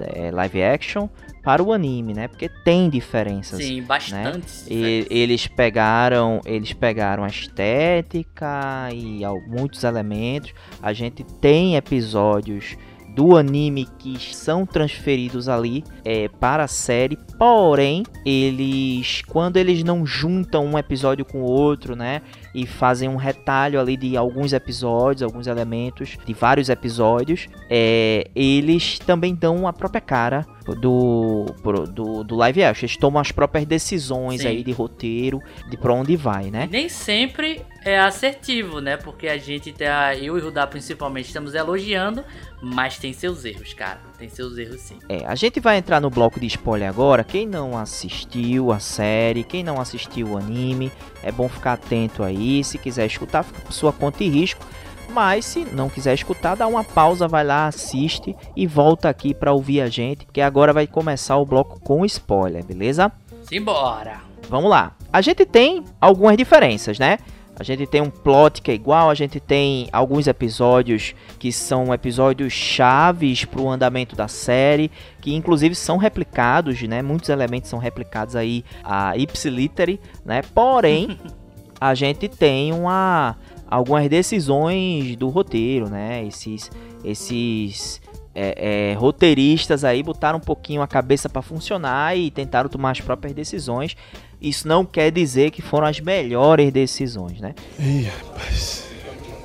[0.00, 1.08] é, live action
[1.42, 2.28] para o anime, né?
[2.28, 3.64] Porque tem diferenças.
[3.64, 4.46] Sim, bastante.
[4.68, 4.68] Né?
[4.68, 10.52] E, eles pegaram, eles pegaram a estética e muitos elementos.
[10.82, 12.76] A gente tem episódios
[13.14, 20.06] do anime que são transferidos ali é, para a série, porém eles quando eles não
[20.06, 22.22] juntam um episódio com o outro, né,
[22.54, 28.98] e fazem um retalho ali de alguns episódios, alguns elementos de vários episódios, é, eles
[28.98, 31.46] também dão a própria cara do,
[31.92, 32.86] do, do live action.
[32.86, 34.48] Eles tomam as próprias decisões Sim.
[34.48, 36.68] aí de roteiro, de pra onde vai, né?
[36.70, 38.96] Nem sempre é assertivo, né?
[38.96, 42.24] Porque a gente, tá, eu e o Rudá principalmente, estamos elogiando,
[42.60, 44.00] mas tem seus erros, cara.
[44.18, 44.98] Tem seus erros sim.
[45.08, 47.24] É, a gente vai entrar no bloco de spoiler agora.
[47.24, 50.92] Quem não assistiu a série, quem não assistiu o anime,
[51.22, 52.62] é bom ficar atento aí.
[52.62, 54.64] Se quiser escutar, fica por sua conta e risco.
[55.10, 59.52] Mas se não quiser escutar, dá uma pausa, vai lá, assiste e volta aqui para
[59.52, 63.10] ouvir a gente, que agora vai começar o bloco com spoiler, beleza?
[63.42, 64.20] Simbora!
[64.48, 64.92] Vamos lá.
[65.12, 67.18] A gente tem algumas diferenças, né?
[67.60, 71.92] A gente tem um plot que é igual, a gente tem alguns episódios que são
[71.92, 74.90] episódios chaves para o andamento da série,
[75.20, 77.02] que inclusive são replicados, né?
[77.02, 80.40] Muitos elementos são replicados aí a ipsiliteri, né?
[80.54, 81.18] Porém,
[81.78, 83.36] a gente tem uma
[83.70, 86.26] algumas decisões do roteiro, né?
[86.26, 86.70] Esses,
[87.04, 88.00] esses
[88.34, 93.00] é, é, roteiristas aí botaram um pouquinho a cabeça para funcionar e tentaram tomar as
[93.00, 93.96] próprias decisões.
[94.40, 97.54] Isso não quer dizer que foram as melhores decisões, né?
[97.78, 98.89] Ih, rapaz.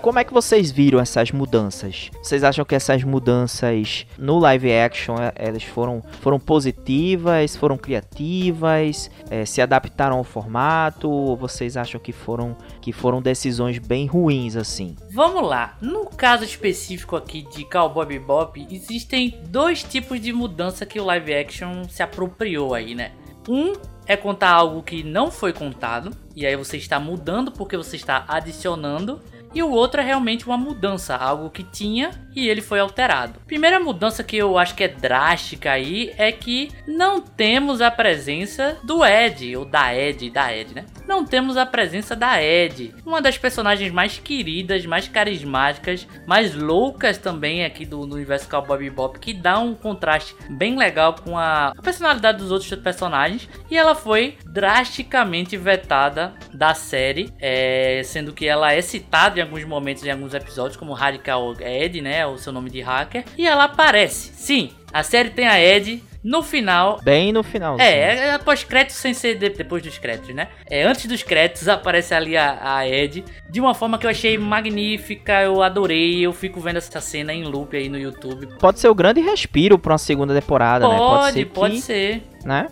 [0.05, 2.11] Como é que vocês viram essas mudanças?
[2.21, 9.09] Vocês acham que essas mudanças no live action é, elas foram, foram positivas, foram criativas,
[9.31, 11.09] é, se adaptaram ao formato?
[11.09, 14.95] Ou vocês acham que foram, que foram decisões bem ruins assim?
[15.09, 15.75] Vamos lá.
[15.81, 21.33] No caso específico aqui de Cowboy Bebop, existem dois tipos de mudança que o live
[21.33, 23.13] action se apropriou aí, né?
[23.49, 23.73] Um
[24.05, 28.23] é contar algo que não foi contado, e aí você está mudando porque você está
[28.27, 29.19] adicionando.
[29.55, 33.39] E o outro é realmente uma mudança, algo que tinha e ele foi alterado.
[33.47, 38.77] Primeira mudança que eu acho que é drástica aí é que não temos a presença
[38.83, 40.85] do Ed, ou da Ed, da Ed, né?
[41.07, 47.17] Não temos a presença da Ed, uma das personagens mais queridas, mais carismáticas, mais loucas
[47.17, 51.73] também aqui do, do universo Cowboy Bebop, que dá um contraste bem legal com a,
[51.81, 53.47] personalidade dos outros personagens.
[53.69, 60.03] E ela foi drasticamente vetada da série, é, sendo que ela é citada alguns momentos,
[60.03, 62.25] em alguns episódios, como Radical Ed, né?
[62.25, 63.23] O seu nome de hacker.
[63.37, 64.33] E ela aparece.
[64.33, 66.03] Sim, a série tem a Ed.
[66.23, 66.99] No final.
[67.03, 67.79] Bem no final.
[67.79, 70.47] É, é pós-créditos sem ser de, depois dos créditos, né?
[70.67, 73.23] É, antes dos créditos aparece ali a, a Ed.
[73.47, 76.25] De uma forma que eu achei magnífica, eu adorei.
[76.25, 78.47] Eu fico vendo essa cena em loop aí no YouTube.
[78.57, 81.05] Pode ser o grande respiro pra uma segunda temporada, pode, né?
[81.07, 81.45] Pode ser.
[81.45, 82.23] Pode ser.
[82.43, 82.67] Né?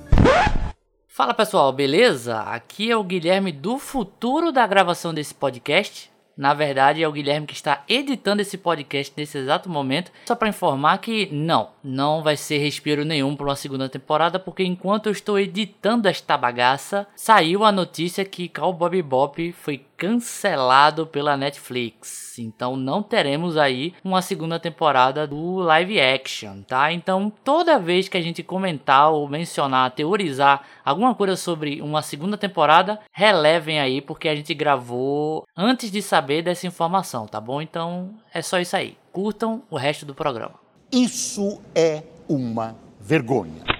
[1.08, 2.40] Fala pessoal, beleza?
[2.40, 6.12] Aqui é o Guilherme do futuro da gravação desse podcast.
[6.36, 10.12] Na verdade, é o Guilherme que está editando esse podcast nesse exato momento.
[10.26, 14.64] Só para informar que não, não vai ser respiro nenhum para uma segunda temporada, porque
[14.64, 21.38] enquanto eu estou editando esta bagaça, saiu a notícia que Cowboy Bebop foi cancelado pela
[21.38, 22.38] Netflix.
[22.39, 26.91] Então não teremos aí uma segunda temporada do live action, tá?
[26.91, 32.38] Então toda vez que a gente comentar ou mencionar, teorizar alguma coisa sobre uma segunda
[32.38, 37.62] temporada, relevem aí porque a gente gravou antes de saber dessa informação, tá bom?
[37.62, 38.98] Então é só isso aí.
[39.12, 40.56] Curtam o resto do programa.
[40.91, 43.73] Isso é uma vergonha.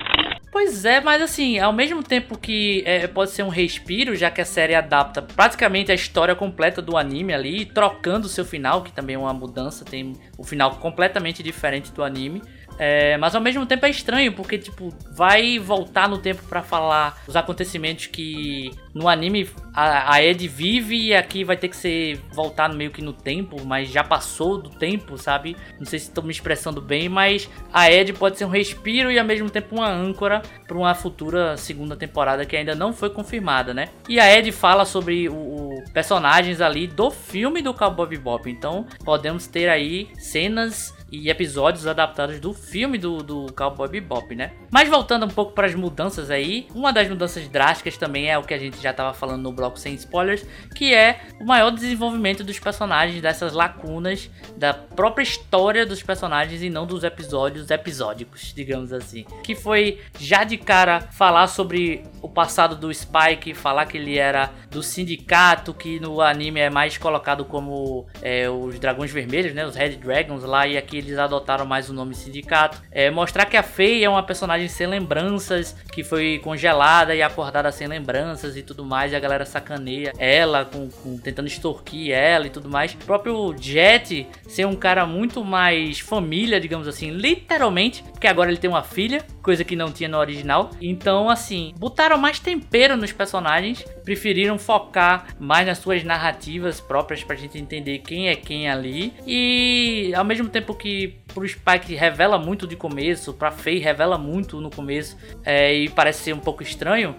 [0.54, 4.40] Pois é, mas assim, ao mesmo tempo que é, pode ser um respiro, já que
[4.40, 8.92] a série adapta praticamente a história completa do anime ali, trocando o seu final, que
[8.92, 12.40] também é uma mudança, tem o final completamente diferente do anime.
[12.78, 17.22] É, mas ao mesmo tempo é estranho, porque, tipo, vai voltar no tempo para falar
[17.28, 22.20] os acontecimentos que no anime a, a Ed vive e aqui vai ter que ser
[22.32, 25.56] voltar meio que no tempo, mas já passou do tempo, sabe?
[25.80, 29.18] Não sei se estou me expressando bem, mas a Ed pode ser um respiro e
[29.18, 33.74] ao mesmo tempo uma âncora para uma futura segunda temporada que ainda não foi confirmada,
[33.74, 33.90] né?
[34.08, 38.86] E a Ed fala sobre o, o personagens ali do filme do Cowboy Bebop, então
[39.04, 44.54] podemos ter aí cenas e episódios adaptados do filme do, do Cowboy Bebop, né?
[44.72, 48.44] Mas voltando um pouco para as mudanças aí, uma das mudanças drásticas também é o
[48.44, 50.46] que a gente já estava falando no bloco sem spoilers,
[50.76, 56.70] que é o maior desenvolvimento dos personagens, dessas lacunas da própria história dos personagens e
[56.70, 59.26] não dos episódios episódicos, digamos assim.
[59.44, 64.52] Que foi já de cara falar sobre o passado do Spike, falar que ele era
[64.72, 69.66] do sindicato, que no anime é mais colocado como é, os dragões vermelhos, né?
[69.66, 72.53] Os Red Dragons lá, e aqui eles adotaram mais o nome sindicato.
[72.92, 77.72] É, mostrar que a Faye é uma personagem sem lembranças, que foi congelada e acordada
[77.72, 82.48] sem lembranças e tudo mais, e a galera sacaneia ela, com, com, tentando extorquir ela
[82.48, 82.94] e tudo mais.
[82.94, 88.58] O próprio Jet ser um cara muito mais família, digamos assim, literalmente, porque agora ele
[88.58, 90.70] tem uma filha, coisa que não tinha no original.
[90.80, 97.36] Então, assim, botaram mais tempero nos personagens, preferiram focar mais nas suas narrativas próprias pra
[97.36, 99.14] gente entender quem é quem ali.
[99.28, 104.62] E ao mesmo tempo que pro Spike revela muito de começo, pra Faye revela muito
[104.62, 107.18] no começo, é, e parece ser um pouco estranho.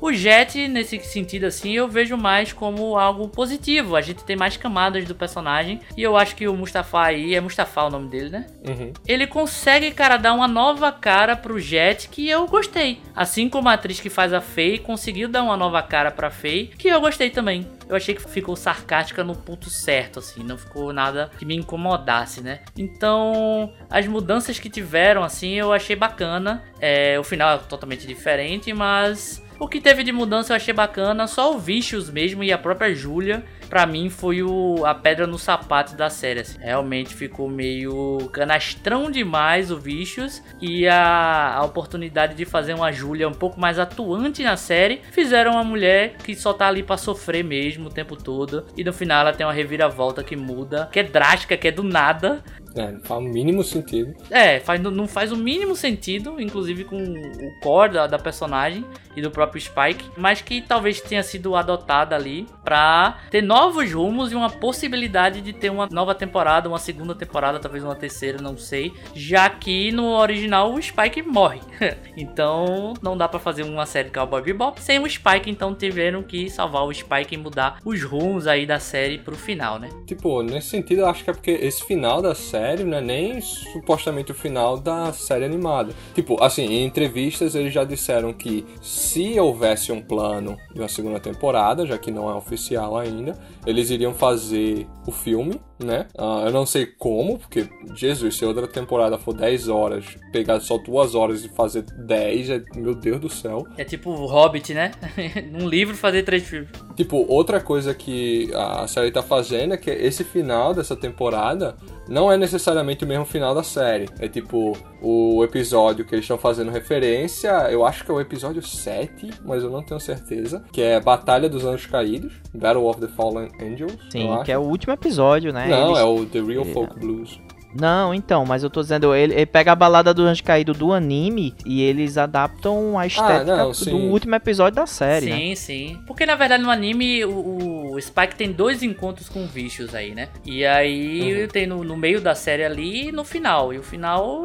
[0.00, 3.96] O Jet, nesse sentido assim, eu vejo mais como algo positivo.
[3.96, 5.80] A gente tem mais camadas do personagem.
[5.96, 8.46] E eu acho que o Mustafa aí, é Mustafa o nome dele, né?
[8.66, 8.92] Uhum.
[9.06, 13.00] Ele consegue, cara, dar uma nova cara pro Jet que eu gostei.
[13.14, 16.68] Assim como a atriz que faz a Faye conseguiu dar uma nova cara pra Faye,
[16.78, 17.66] que eu gostei também.
[17.88, 22.40] Eu achei que ficou sarcástica no ponto certo, assim, não ficou nada que me incomodasse,
[22.40, 22.60] né?
[22.76, 26.64] Então, as mudanças que tiveram, assim, eu achei bacana.
[26.80, 31.26] É, o final é totalmente diferente, mas o que teve de mudança eu achei bacana,
[31.26, 35.38] só o Vicious mesmo e a própria Julia, pra mim foi o, a pedra no
[35.38, 36.40] sapato da série.
[36.40, 36.58] Assim.
[36.60, 43.28] Realmente ficou meio canastrão demais o Vicious e a, a oportunidade de fazer uma Julia
[43.28, 47.42] um pouco mais atuante na série, fizeram uma mulher que só tá ali pra sofrer
[47.42, 51.02] mesmo o tempo todo e no final ela tem uma reviravolta que muda, que é
[51.02, 52.42] drástica, que é do nada,
[52.76, 54.14] é, não faz o mínimo sentido.
[54.30, 58.84] É, faz, não faz o mínimo sentido, inclusive com o core da, da, personagem
[59.16, 64.30] e do próprio Spike, mas que talvez tenha sido adotada ali pra ter novos rumos
[64.30, 68.58] e uma possibilidade de ter uma nova temporada, uma segunda temporada, talvez uma terceira, não
[68.58, 71.60] sei, já que no original o Spike morre.
[72.16, 76.50] então não dá para fazer uma série Cowboy Bebop sem o Spike, então tiveram que
[76.50, 79.88] salvar o Spike e mudar os rumos aí da série pro final, né?
[80.06, 83.00] Tipo, nesse sentido, eu acho que é porque esse final da série série não é
[83.00, 85.94] nem supostamente o final da série animada.
[86.14, 91.20] Tipo, assim, em entrevistas eles já disseram que se houvesse um plano de uma segunda
[91.20, 96.06] temporada, já que não é oficial ainda, eles iriam fazer o filme, né?
[96.16, 100.78] Ah, eu não sei como, porque, Jesus, se outra temporada for 10 horas, pegar só
[100.78, 103.66] duas horas e fazer 10, é, meu Deus do céu.
[103.76, 104.92] É tipo o Hobbit, né?
[105.52, 106.68] Num livro fazer três filmes.
[106.94, 111.76] Tipo, outra coisa que a série tá fazendo é que esse final dessa temporada
[112.08, 114.08] não é necessariamente o mesmo final da série.
[114.18, 118.62] É tipo, o episódio que eles estão fazendo referência, eu acho que é o episódio
[118.62, 123.08] 7, mas eu não tenho certeza, que é Batalha dos Anjos Caídos, Battle of the
[123.08, 123.96] Fallen Angels.
[124.10, 125.65] Sim, que é o último episódio, né?
[125.68, 127.40] Não, Eles- é o The Real Folk Blues.
[127.78, 130.94] Não, então, mas eu tô dizendo, ele, ele pega a balada do Anjo Caído do
[130.94, 135.36] anime e eles adaptam a estética não, do último episódio da série, né?
[135.36, 135.98] sim, sim.
[136.06, 140.28] Porque na verdade no anime o, o Spike tem dois encontros com Vicious aí, né?
[140.42, 141.48] E aí Uhum.
[141.48, 143.74] tem no, no meio da série ali e no final.
[143.74, 144.42] E o final.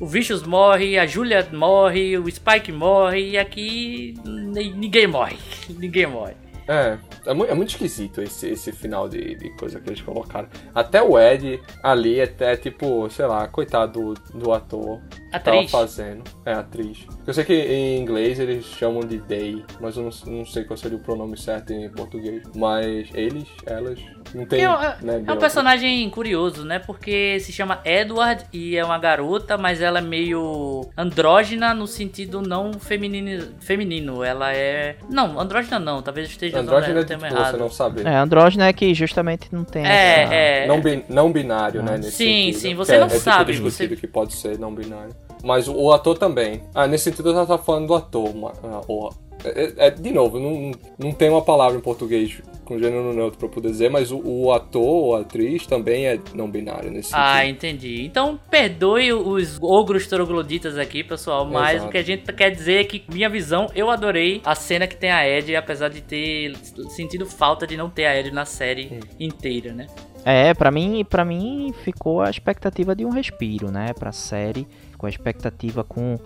[0.00, 5.36] O Vicious morre, a Julia morre, o Spike morre e aqui ni- ninguém morre.
[5.78, 6.32] ninguém morre.
[6.68, 10.48] É, é, mu- é muito esquisito esse, esse final de, de coisa que eles colocaram.
[10.74, 15.00] Até o Ed ali, até tipo, sei lá, coitado do, do ator.
[15.00, 15.70] que Tava Atriz.
[15.70, 16.22] fazendo.
[16.44, 17.06] É, atriz.
[17.26, 20.76] Eu sei que em inglês eles chamam de they, mas eu não, não sei qual
[20.76, 22.42] seria o pronome certo em português.
[22.54, 23.98] Mas eles, elas,
[24.34, 24.62] não tem.
[24.62, 26.78] É, um- né, é um personagem curioso, né?
[26.78, 32.40] Porque se chama Edward e é uma garota, mas ela é meio andrógena no sentido
[32.42, 33.48] não feminino.
[33.60, 34.22] feminino.
[34.22, 34.96] Ela é.
[35.10, 37.50] Não, andrógena não, talvez eu usando Andrógeno é tipo, errado.
[37.50, 38.06] você não saber.
[38.06, 39.92] É, andrógeno é que justamente não tem essa...
[40.34, 40.66] É, é.
[40.66, 41.96] Não, bin- não binário, né?
[41.96, 42.58] Nesse Sim, sentido.
[42.60, 45.14] sim, você Que é- não é tipo sabe, discutido você- que pode ser não binário.
[45.44, 46.62] Mas o, o ator também.
[46.74, 48.34] Ah, nesse sentido eu tava falando do ator.
[48.34, 49.10] ma- ah, o-
[49.44, 53.46] é, é- de novo, não, não tem uma palavra em português com gênero neutro pra
[53.48, 57.38] eu poder dizer, mas o, o ator ou atriz também é não binário nesse Ah,
[57.40, 57.50] sentido.
[57.56, 58.04] entendi.
[58.04, 61.44] Então perdoe os ogros trogloditas aqui, pessoal.
[61.44, 61.88] Mas Exato.
[61.88, 64.96] o que a gente quer dizer é que, minha visão, eu adorei a cena que
[64.96, 66.56] tem a Ed, apesar de ter
[66.90, 69.86] sentido falta de não ter a Ed na série inteira, né?
[70.24, 75.04] É, pra mim, para mim ficou a expectativa de um respiro, né, pra série, com
[75.06, 76.16] a expectativa com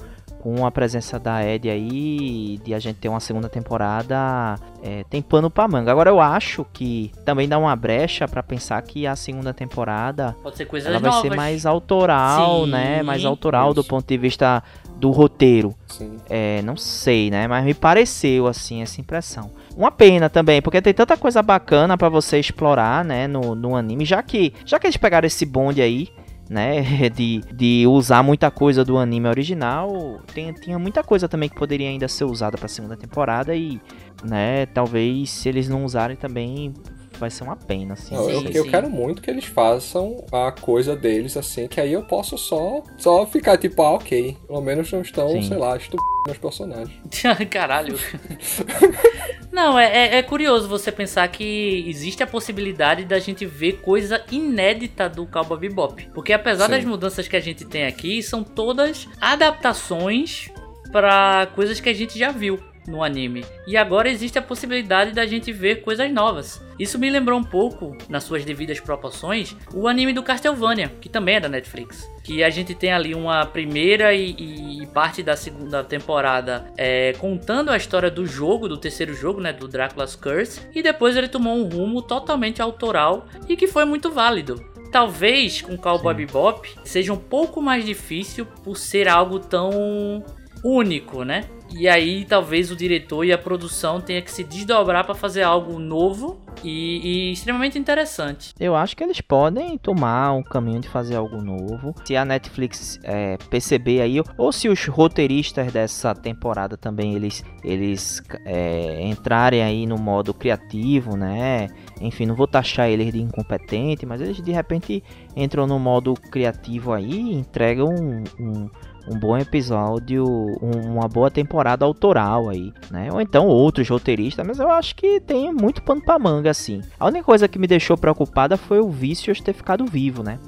[0.47, 5.21] com a presença da Ed aí, de a gente ter uma segunda temporada, é, tem
[5.21, 5.91] pano pra manga.
[5.91, 10.57] Agora eu acho que também dá uma brecha pra pensar que a segunda temporada Pode
[10.57, 11.29] ser coisas ela vai novas.
[11.29, 12.71] ser mais autoral, Sim.
[12.71, 13.91] né, mais autoral do Isso.
[13.91, 14.63] ponto de vista
[14.97, 15.75] do roteiro.
[15.89, 16.17] Sim.
[16.31, 17.49] É, não sei, né?
[17.49, 19.51] Mas me pareceu assim essa impressão.
[19.77, 24.05] Uma pena também, porque tem tanta coisa bacana pra você explorar, né, no, no anime,
[24.05, 26.09] já que já que eles pegaram esse bonde aí,
[26.49, 31.57] né, de, de usar muita coisa do anime original, tem, tinha muita coisa também que
[31.57, 33.81] poderia ainda ser usada pra segunda temporada e,
[34.25, 36.73] né, talvez se eles não usarem também
[37.19, 38.15] vai ser uma pena, assim.
[38.15, 42.03] Não, eu, eu quero muito que eles façam a coisa deles assim, que aí eu
[42.03, 44.37] posso só, só ficar tipo, ah, ok.
[44.47, 45.43] Pelo menos não estão, Sim.
[45.43, 46.93] sei lá, estupendo meus personagens.
[47.51, 47.99] Caralho.
[49.53, 54.23] Não, é, é- é curioso você pensar que existe a possibilidade da gente ver coisa
[54.31, 56.11] inédita do Cowboy Bebop.
[56.15, 56.73] Porque apesar Sim.
[56.73, 60.51] das mudanças que a gente tem aqui, são todas adaptações
[60.93, 63.45] para coisas que a gente já viu no anime.
[63.67, 66.61] E agora existe a possibilidade da gente ver coisas novas.
[66.79, 71.37] Isso me lembrou um pouco, nas suas devidas proporções, o anime do Castlevania, que também
[71.37, 72.09] é da Netflix.
[72.23, 77.71] Que a gente tem ali uma primeira e, e parte da segunda temporada é, contando
[77.71, 81.57] a história do jogo, do terceiro jogo, né, do Dracula's Curse, e depois ele tomou
[81.57, 84.63] um rumo totalmente autoral e que foi muito válido.
[84.91, 90.25] Talvez com Cowboy Bebop seja um pouco mais difícil por ser algo tão
[90.67, 91.45] único, né?
[91.71, 95.79] E aí talvez o diretor e a produção tenha que se desdobrar para fazer algo
[95.79, 98.55] novo e, e extremamente interessante.
[98.59, 101.95] Eu acho que eles podem tomar um caminho de fazer algo novo.
[102.05, 108.23] Se a Netflix é, perceber aí, ou se os roteiristas dessa temporada também eles, eles
[108.45, 111.69] é, entrarem aí no modo criativo, né?
[112.01, 115.03] Enfim, não vou taxar eles de incompetente, mas eles de repente
[115.37, 118.71] entram no modo criativo aí e entregam um, um,
[119.09, 123.09] um bom episódio, um- uma boa temporada autoral aí, né?
[123.13, 126.81] Ou então outros roteiristas, mas eu acho que tem muito pano pra manga assim.
[126.99, 130.39] A única coisa que me deixou preocupada foi o Vicious ter ficado vivo, né?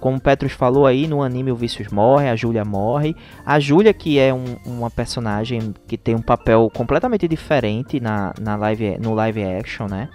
[0.00, 3.14] Como o Petrus falou aí, no anime o Vicious morre, a Julia morre.
[3.46, 8.56] A Julia, que é um- uma personagem que tem um papel completamente diferente na, na
[8.56, 10.08] live, no live action, né?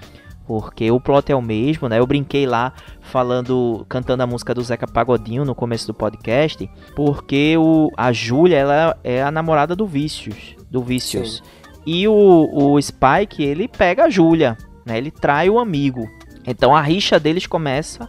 [0.48, 2.00] Porque o plot é o mesmo, né?
[2.00, 2.72] Eu brinquei lá
[3.02, 8.56] falando, cantando a música do Zeca Pagodinho no começo do podcast, porque o, a Júlia,
[8.56, 11.44] ela é a namorada do Vicious, do Vicious.
[11.86, 14.98] E o, o Spike, ele pega a Júlia, né?
[14.98, 16.08] Ele trai o amigo.
[16.46, 18.08] Então a rixa deles começa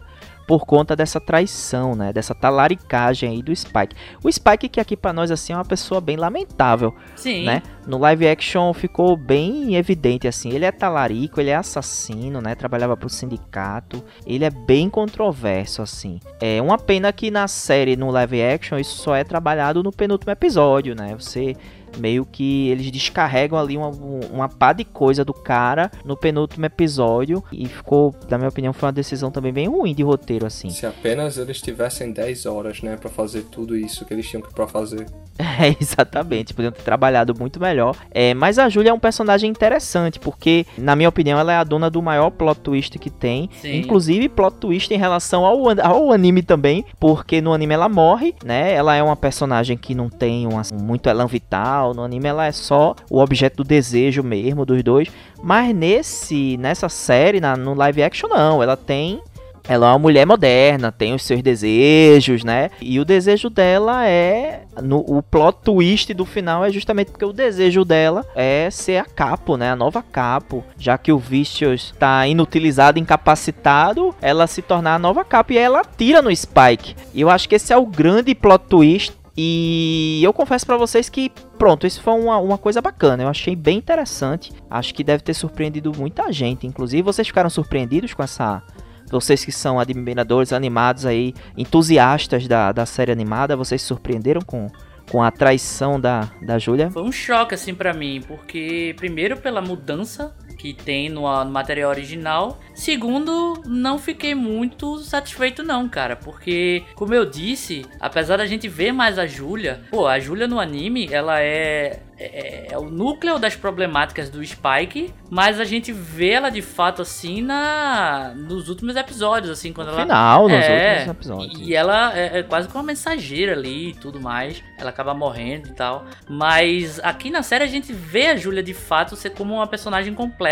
[0.49, 2.11] por conta dessa traição, né?
[2.11, 3.95] Dessa talaricagem aí do Spike.
[4.25, 7.45] O Spike que aqui para nós assim é uma pessoa bem lamentável, Sim.
[7.45, 7.63] né?
[7.87, 12.55] No live action ficou bem evidente assim, ele é talarico, ele é assassino, né?
[12.55, 16.19] Trabalhava pro sindicato, ele é bem controverso assim.
[16.41, 20.33] É uma pena que na série no live action isso só é trabalhado no penúltimo
[20.33, 21.15] episódio, né?
[21.19, 21.55] Você
[21.99, 27.43] meio que eles descarregam ali uma, uma pá de coisa do cara no penúltimo episódio
[27.53, 30.71] e ficou, na minha opinião, foi uma decisão também bem ruim de roteiro assim.
[30.71, 34.53] Se apenas eles tivessem 10 horas, né, pra fazer tudo isso que eles tinham que
[34.53, 35.07] pra fazer.
[35.61, 37.97] É, exatamente, podiam ter trabalhado muito melhor.
[38.13, 41.65] É, mas a Julia é um personagem interessante, porque, na minha opinião, ela é a
[41.65, 43.49] dona do maior plot twist que tem.
[43.61, 43.77] Sim.
[43.77, 48.73] Inclusive, plot twist em relação ao, ao anime também, porque no anime ela morre, né?
[48.73, 51.78] Ela é uma personagem que não tem uma, muito elan vital.
[51.95, 55.09] No anime ela é só o objeto do desejo mesmo dos dois.
[55.43, 58.63] Mas nesse, nessa série, na, no live action, não.
[58.63, 59.21] Ela tem
[59.69, 62.71] ela é uma mulher moderna, tem os seus desejos, né?
[62.81, 64.63] E o desejo dela é.
[64.83, 69.05] No, o plot twist do final é justamente porque o desejo dela é ser a
[69.05, 69.71] capo, né?
[69.71, 70.65] A nova capo.
[70.79, 75.53] Já que o Vicious tá inutilizado, incapacitado, ela se tornar a nova capo.
[75.53, 76.97] E ela tira no Spike.
[77.13, 79.18] E eu acho que esse é o grande plot twist.
[79.41, 83.23] E eu confesso pra vocês que, pronto, isso foi uma, uma coisa bacana.
[83.23, 84.53] Eu achei bem interessante.
[84.69, 86.67] Acho que deve ter surpreendido muita gente.
[86.67, 88.61] Inclusive, vocês ficaram surpreendidos com essa
[89.09, 94.67] vocês que são admiradores animados aí, entusiastas da, da série animada, vocês se surpreenderam com,
[95.09, 96.91] com a traição da, da Júlia?
[96.91, 101.91] Foi um choque, assim, pra mim, porque, primeiro, pela mudança que tem no, no material
[101.91, 102.59] original.
[102.75, 108.93] Segundo, não fiquei muito satisfeito, não, cara, porque, como eu disse, apesar da gente ver
[108.93, 112.03] mais a Júlia, pô, a Júlia no anime, ela é.
[112.21, 117.01] É, é o núcleo das problemáticas do Spike, mas a gente vê ela de fato
[117.01, 121.61] assim na nos últimos episódios, assim, quando No ela final, nos é, últimos episódios.
[121.61, 124.65] E ela é, é quase como uma mensageira ali e tudo mais.
[124.77, 126.07] Ela acaba morrendo e tal.
[126.29, 130.13] Mas aqui na série a gente vê a Júlia de fato ser como uma personagem
[130.13, 130.48] completa.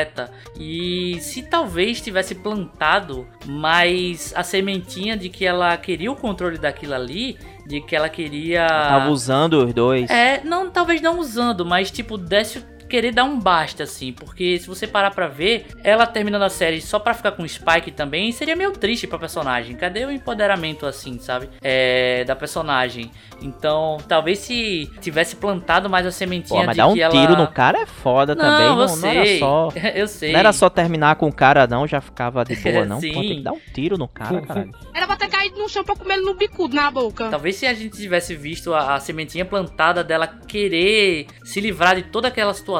[0.59, 6.95] E se talvez tivesse plantado mais a sementinha de que ela queria o controle daquilo
[6.95, 8.67] ali, de que ela queria.
[8.67, 10.11] Tava usando os dois.
[10.11, 14.59] É, não, talvez não usando, mas tipo, desse o querer dar um basta, assim, porque
[14.59, 17.91] se você parar pra ver, ela terminando a série só pra ficar com o Spike
[17.91, 19.77] também, seria meio triste pra personagem.
[19.77, 21.49] Cadê o empoderamento, assim, sabe?
[21.63, 23.11] É, da personagem.
[23.43, 27.11] Então, talvez se tivesse plantado mais a sementinha Pô, mas de dar um ela...
[27.11, 28.67] tiro no cara é foda Não, também.
[28.67, 29.11] eu Não, não sei.
[29.11, 29.73] era só.
[29.95, 30.33] eu sei.
[30.33, 32.97] Não era só terminar com o cara, não, já ficava de boa, não.
[32.97, 33.13] Pô, Sim.
[33.13, 34.71] tem que dar um tiro no cara, caralho.
[34.95, 37.29] Era pra ter caído no chão pra comer ele no bicudo na boca.
[37.29, 42.03] Talvez se a gente tivesse visto a, a sementinha plantada dela querer se livrar de
[42.05, 42.76] toda aquela situação,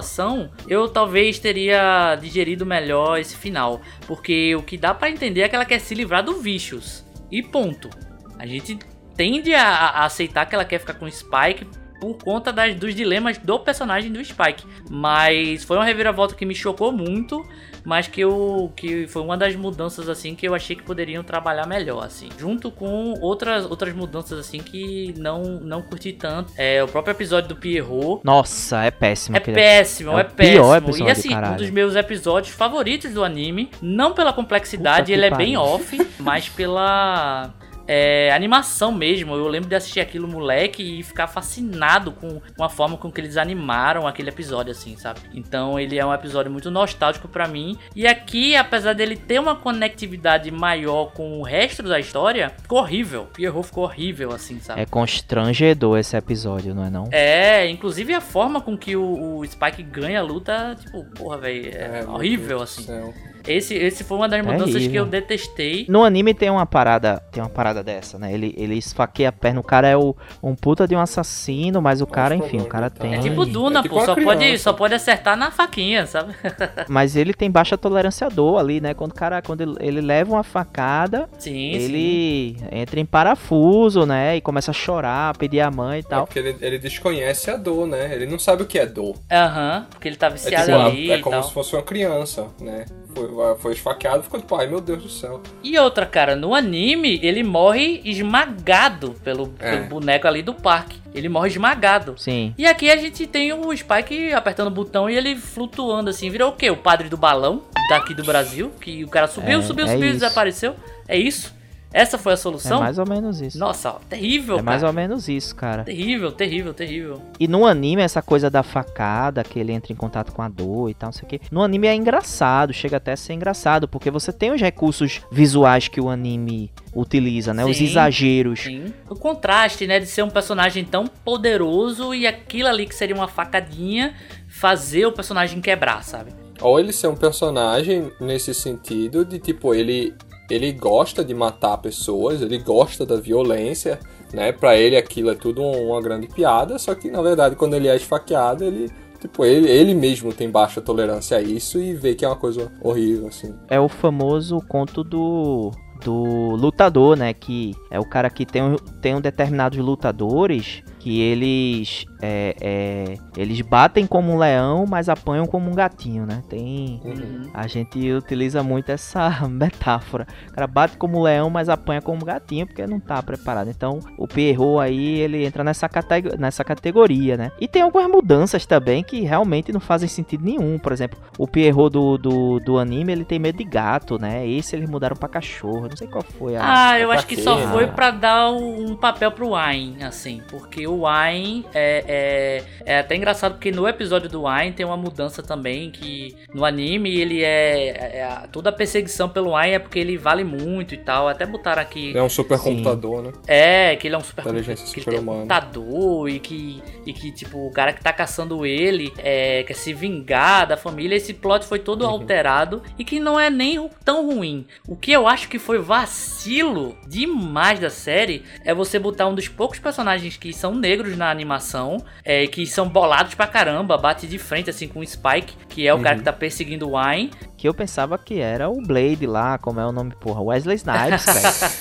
[0.69, 3.81] eu talvez teria digerido melhor esse final.
[4.07, 7.05] Porque o que dá pra entender é que ela quer se livrar do Vicious.
[7.31, 7.91] E ponto.
[8.39, 8.79] A gente
[9.17, 11.67] tende a, a aceitar que ela quer ficar com o Spike
[12.01, 14.65] por conta das, dos dilemas do personagem do Spike.
[14.91, 17.47] Mas foi uma reviravolta que me chocou muito,
[17.87, 21.69] mas que, eu, que foi uma das mudanças assim que eu achei que poderiam trabalhar
[21.69, 22.29] melhor assim.
[22.37, 26.53] Junto com outras, outras mudanças assim que não não curti tanto.
[26.57, 28.23] É o próprio episódio do Pierrot.
[28.25, 29.37] Nossa, é péssimo.
[29.37, 30.75] É péssimo, é é, péssimo.
[30.75, 31.57] episódio, e assim, um caralho.
[31.59, 36.49] dos meus episódios favoritos do anime, não pela complexidade, Puta ele é bem off, mas
[36.49, 37.55] pela
[37.87, 39.35] é, animação mesmo.
[39.35, 43.21] Eu lembro de assistir aquilo moleque e ficar fascinado com, com a forma com que
[43.21, 45.21] eles animaram aquele episódio, assim, sabe?
[45.35, 47.77] Então ele é um episódio muito nostálgico pra mim.
[47.95, 53.27] E aqui, apesar dele ter uma conectividade maior com o resto da história, ficou horrível.
[53.33, 54.81] Pierrot ficou horrível, assim, sabe?
[54.81, 57.09] É constrangedor esse episódio, não é não?
[57.13, 61.71] É, inclusive a forma com que o, o Spike ganha a luta, tipo, porra, velho,
[61.75, 62.83] é, meu horrível, assim.
[62.83, 63.15] céu.
[63.47, 64.91] Esse, esse foi uma das mudanças Terrível.
[64.91, 65.87] que eu detestei.
[65.89, 68.33] No anime tem uma parada, tem uma parada dessa, né?
[68.33, 72.01] Ele, ele esfaqueia a perna, o cara é o, um puta de um assassino, mas
[72.01, 73.15] o cara, enfim, o cara tem.
[73.15, 76.35] É tipo Duna, É tipo pô, só pode, só pode acertar na faquinha, sabe?
[76.89, 78.95] Mas ele tem baixa tolerância à dor ali, né?
[78.95, 81.71] Quando o cara, quando ele, ele leva uma facada, Sim, sim.
[81.73, 84.37] ele entra em parafuso, né?
[84.37, 86.27] E começa a chorar, pedir a mãe e É tal.
[86.27, 88.13] porque ele, ele desconhece a dor, né?
[88.15, 89.17] Ele não sabe o que é dor.
[89.31, 91.43] Aham, porque ele tá É, viciado tipo, ali é e como tal.
[91.45, 92.85] se fosse uma criança, né?
[93.17, 95.41] Foi, foi esfaqueado, ficou tipo, ai meu Deus do céu.
[95.63, 99.71] E outra, cara, no anime ele morre esmagado pelo, É.
[99.77, 101.01] pelo boneco ali do parque.
[101.15, 102.15] Ele morre esmagado.
[102.19, 102.55] Sim.
[102.59, 106.29] E aqui a gente tem o Spike apertando o botão e ele flutuando assim.
[106.29, 106.69] Virou o quê?
[106.71, 108.71] O padre do balão daqui do Brasil?
[108.83, 110.77] Que o cara subiu, É, subiu, é subiu e desapareceu?
[111.09, 111.56] É isso?
[111.97, 112.81] Essa foi a É solução?
[112.81, 113.59] mais ou menos isso.
[113.59, 114.91] Nossa, ó, terrível, É mais cara.
[114.91, 115.83] ou menos isso, cara.
[115.83, 117.23] Terrível, terrível, terrível.
[117.41, 120.91] E no anime, essa coisa da facada, que ele entra em contato com a dor
[120.91, 121.41] e tal, não sei o quê.
[121.51, 125.89] No anime é engraçado, chega até a ser engraçado, porque você tem os recursos visuais
[125.89, 127.65] que o anime utiliza, né?
[127.65, 127.85] Os Sim.
[127.87, 128.61] exageros.
[128.61, 128.93] Sim.
[129.09, 133.29] O contraste, né, de ser um personagem tão poderoso e aquilo ali que seria uma
[133.29, 134.15] facadinha
[134.49, 136.31] fazer o personagem quebrar, sabe?
[136.61, 140.15] Ou ele ser um personagem nesse sentido de tipo, ele
[140.51, 143.99] ele gosta de matar pessoas, ele gosta da violência,
[144.33, 144.53] né?
[144.53, 147.97] Pra ele aquilo é tudo uma grande piada, só que na verdade quando ele é
[147.97, 148.91] esfaqueado, ele
[149.21, 152.71] tipo, ele, ele mesmo tem baixa tolerância a isso e vê que é uma coisa
[152.81, 153.55] horrível assim.
[153.69, 155.73] É o famoso conto do
[156.05, 157.33] do lutador, né?
[157.33, 163.61] Que é o cara que tem, tem um determinados lutadores que eles é, é, eles
[163.61, 166.43] batem como um leão, mas apanham como um gatinho, né?
[166.49, 167.49] Tem Uhum.
[167.55, 170.27] a gente utiliza muito essa metáfora.
[170.49, 173.71] O cara bate como um leão, mas apanha como um gatinho porque não tá preparado.
[173.71, 177.53] Então, o Pierrot aí, ele entra nessa, categ- nessa categoria, né?
[177.61, 180.77] E tem algumas mudanças também que realmente não fazem sentido nenhum.
[180.77, 184.45] Por exemplo, o Pierrot do, do, do anime, ele tem medo de gato, né?
[184.45, 185.87] Esse eles mudaram pra cachorro.
[185.89, 186.63] Não sei qual foi a...
[186.89, 187.69] Ah, eu pra acho que só né?
[187.69, 193.17] foi pra dar um papel pro Wine, assim, porque o Wine é, é, é até
[193.17, 197.89] engraçado porque no episódio do Wine tem uma mudança também que no anime ele é,
[197.89, 201.83] é- toda a perseguição pelo Wine é porque ele vale muito e tal, até botaram
[201.83, 203.33] aqui Ele é um supercomputador, né?
[203.47, 205.39] é, que ele é um super ele um super-humana.
[205.41, 209.93] computador e que, e que, tipo, o cara que tá caçando ele é, quer se
[209.93, 211.17] vingar da família.
[211.17, 214.67] Esse plot foi todo alterado e que não é nem tão ruim.
[214.87, 219.49] O que eu acho que foi vacilo demais da série é você botar um dos
[219.49, 224.39] poucos personagens que são negros na animação, é, que são bolados pra caramba, bate de
[224.39, 227.31] frente assim com o Spike, que é o cara que tá perseguindo o Wine.
[227.57, 230.41] Que eu pensava que era o Blade lá, como é o nome, porra?
[230.41, 231.27] Wesley Snipes.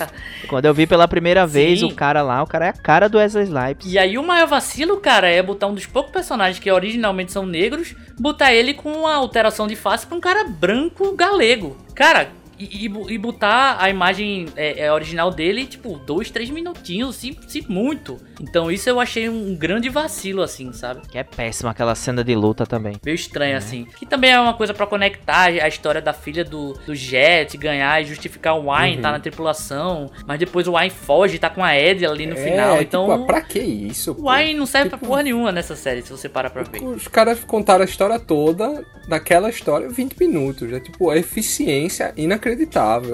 [0.50, 1.86] Quando eu vi pela primeira vez Sim.
[1.86, 3.92] o cara lá, o cara é a cara do Wesley Snipes.
[3.92, 7.46] E aí o maior vacilo, cara, é botar um dos poucos personagens que originalmente são
[7.46, 11.78] negros, botar ele com uma alteração de face pra um cara branco galego.
[11.94, 12.30] Cara,
[12.60, 17.16] e, e bo- e botar a imagem é, é, original dele, tipo, dois, três minutinhos,
[17.16, 18.18] se, se muito.
[18.42, 21.02] Então isso eu achei um grande vacilo, assim, sabe?
[21.08, 22.96] Que é péssima aquela cena de luta também.
[23.04, 23.86] Meio estranho, assim.
[23.98, 28.02] Que também é uma coisa pra conectar a história da filha do, do Jet, ganhar
[28.02, 29.02] e justificar o Wine, Uhum.
[29.02, 30.12] tá na tripulação.
[30.26, 32.72] Mas depois o Wine foge, tá com a Ed ali no é, final.
[32.78, 33.12] tipo, Então.
[33.12, 34.12] ah, pra que isso?
[34.20, 34.30] O?
[34.30, 36.82] Wine não serve pra Tipo, porra nenhuma nessa série, se você parar pra ver.
[36.84, 40.72] Os caras contaram a história toda daquela história em 20 minutos.
[40.74, 42.45] É tipo, a eficiência inacreditável,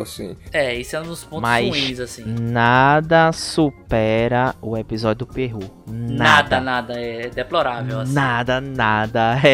[0.01, 0.35] assim.
[0.51, 2.23] É, isso é um dos pontos Mas ruins, assim.
[2.25, 5.59] nada supera o episódio do Perru.
[5.87, 6.61] Nada, Nada.
[6.61, 8.13] nada, é deplorável, assim.
[8.13, 9.35] Nada, nada.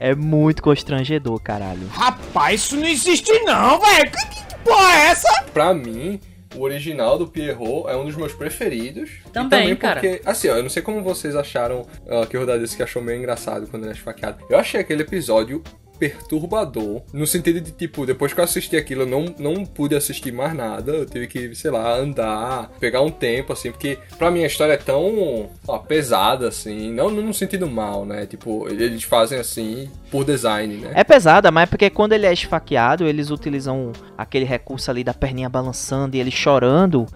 [0.00, 1.86] É, é muito constrangedor, caralho.
[1.88, 4.10] Rapaz, isso não existe não, velho.
[4.10, 5.44] Que porra é essa?
[5.52, 6.20] Pra mim,
[6.54, 9.10] o original do Pierrot é um dos meus preferidos.
[9.32, 10.00] Também, também cara.
[10.00, 12.82] porque, assim, ó, eu não sei como vocês acharam ah, que o Rodar disse que
[12.82, 14.44] achou meio engraçado quando ele é esfaqueado.
[14.48, 15.62] Eu achei aquele episódio
[15.98, 20.32] perturbador, no sentido de, tipo, depois que eu assisti aquilo, eu não, não pude assistir
[20.32, 24.42] mais nada, eu tive que, sei lá, andar, pegar um tempo, assim, porque pra mim
[24.44, 29.38] a história é tão ó, pesada, assim, não no sentido mal, né, tipo, eles fazem
[29.38, 30.92] assim por design, né.
[30.94, 35.14] É pesada, mas é porque quando ele é esfaqueado, eles utilizam aquele recurso ali da
[35.14, 37.06] perninha balançando e ele chorando.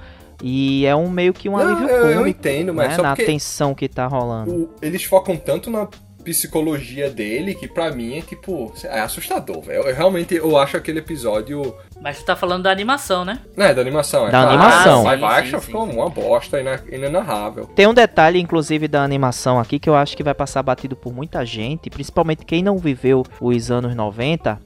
[0.44, 3.02] E é um meio que um Não, alívio eu- eu cômico, entendo, mas né, só
[3.02, 4.50] na porque- tensão que tá rolando.
[4.52, 5.86] o- eles focam tanto na
[6.22, 9.82] psicologia dele que pra mim é tipo é assustador, velho.
[9.82, 13.40] Eu realmente eu acho aquele episódio, Mas tu tá falando da animação, né?
[13.56, 14.50] né, da animação, é Da claro.
[14.50, 15.02] animação.
[15.04, 15.96] Live action sim, ficou sim.
[15.96, 16.58] uma bosta
[16.90, 17.66] inenarrável.
[17.66, 21.12] Tem um detalhe, inclusive, da animação aqui que eu acho que vai passar batido por
[21.12, 24.58] muita gente, principalmente quem não viveu os anos 90,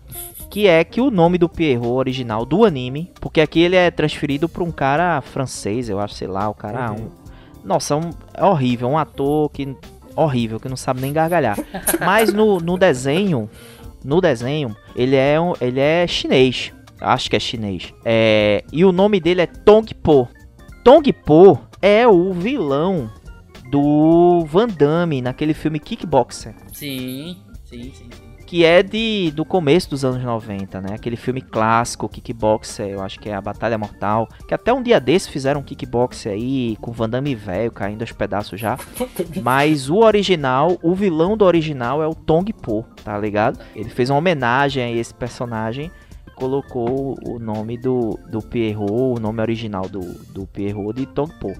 [0.51, 4.49] que é que o nome do Pierrot original do anime, porque aqui ele é transferido
[4.49, 6.93] pra um cara francês, eu acho, sei lá, o cara.
[6.93, 6.97] Uhum.
[6.97, 7.11] Um,
[7.65, 9.77] nossa, um, é horrível, um ator que.
[10.17, 11.57] Horrível, que não sabe nem gargalhar.
[12.01, 13.49] Mas no, no desenho,
[14.05, 16.73] no desenho, ele é, um, ele é chinês.
[17.01, 17.93] Acho que é chinês.
[18.05, 20.29] É, e o nome dele é Tong Po.
[20.83, 23.11] Tong Po é o vilão
[23.71, 26.55] do Van Damme naquele filme Kickboxer.
[26.73, 28.26] Sim, sim, sim.
[28.47, 30.95] Que é de do começo dos anos 90, né?
[30.95, 34.29] Aquele filme clássico, Kickboxer, eu acho que é a Batalha Mortal.
[34.47, 38.13] Que até um dia desse fizeram um Kickboxer aí, com Van Damme velho, caindo aos
[38.13, 38.79] pedaços já.
[39.43, 43.59] Mas o original, o vilão do original é o Tong Po, tá ligado?
[43.75, 45.91] Ele fez uma homenagem a esse personagem
[46.27, 50.01] e colocou o nome do, do Pierrot, o nome original do,
[50.33, 51.53] do Pierrot de Tong Po.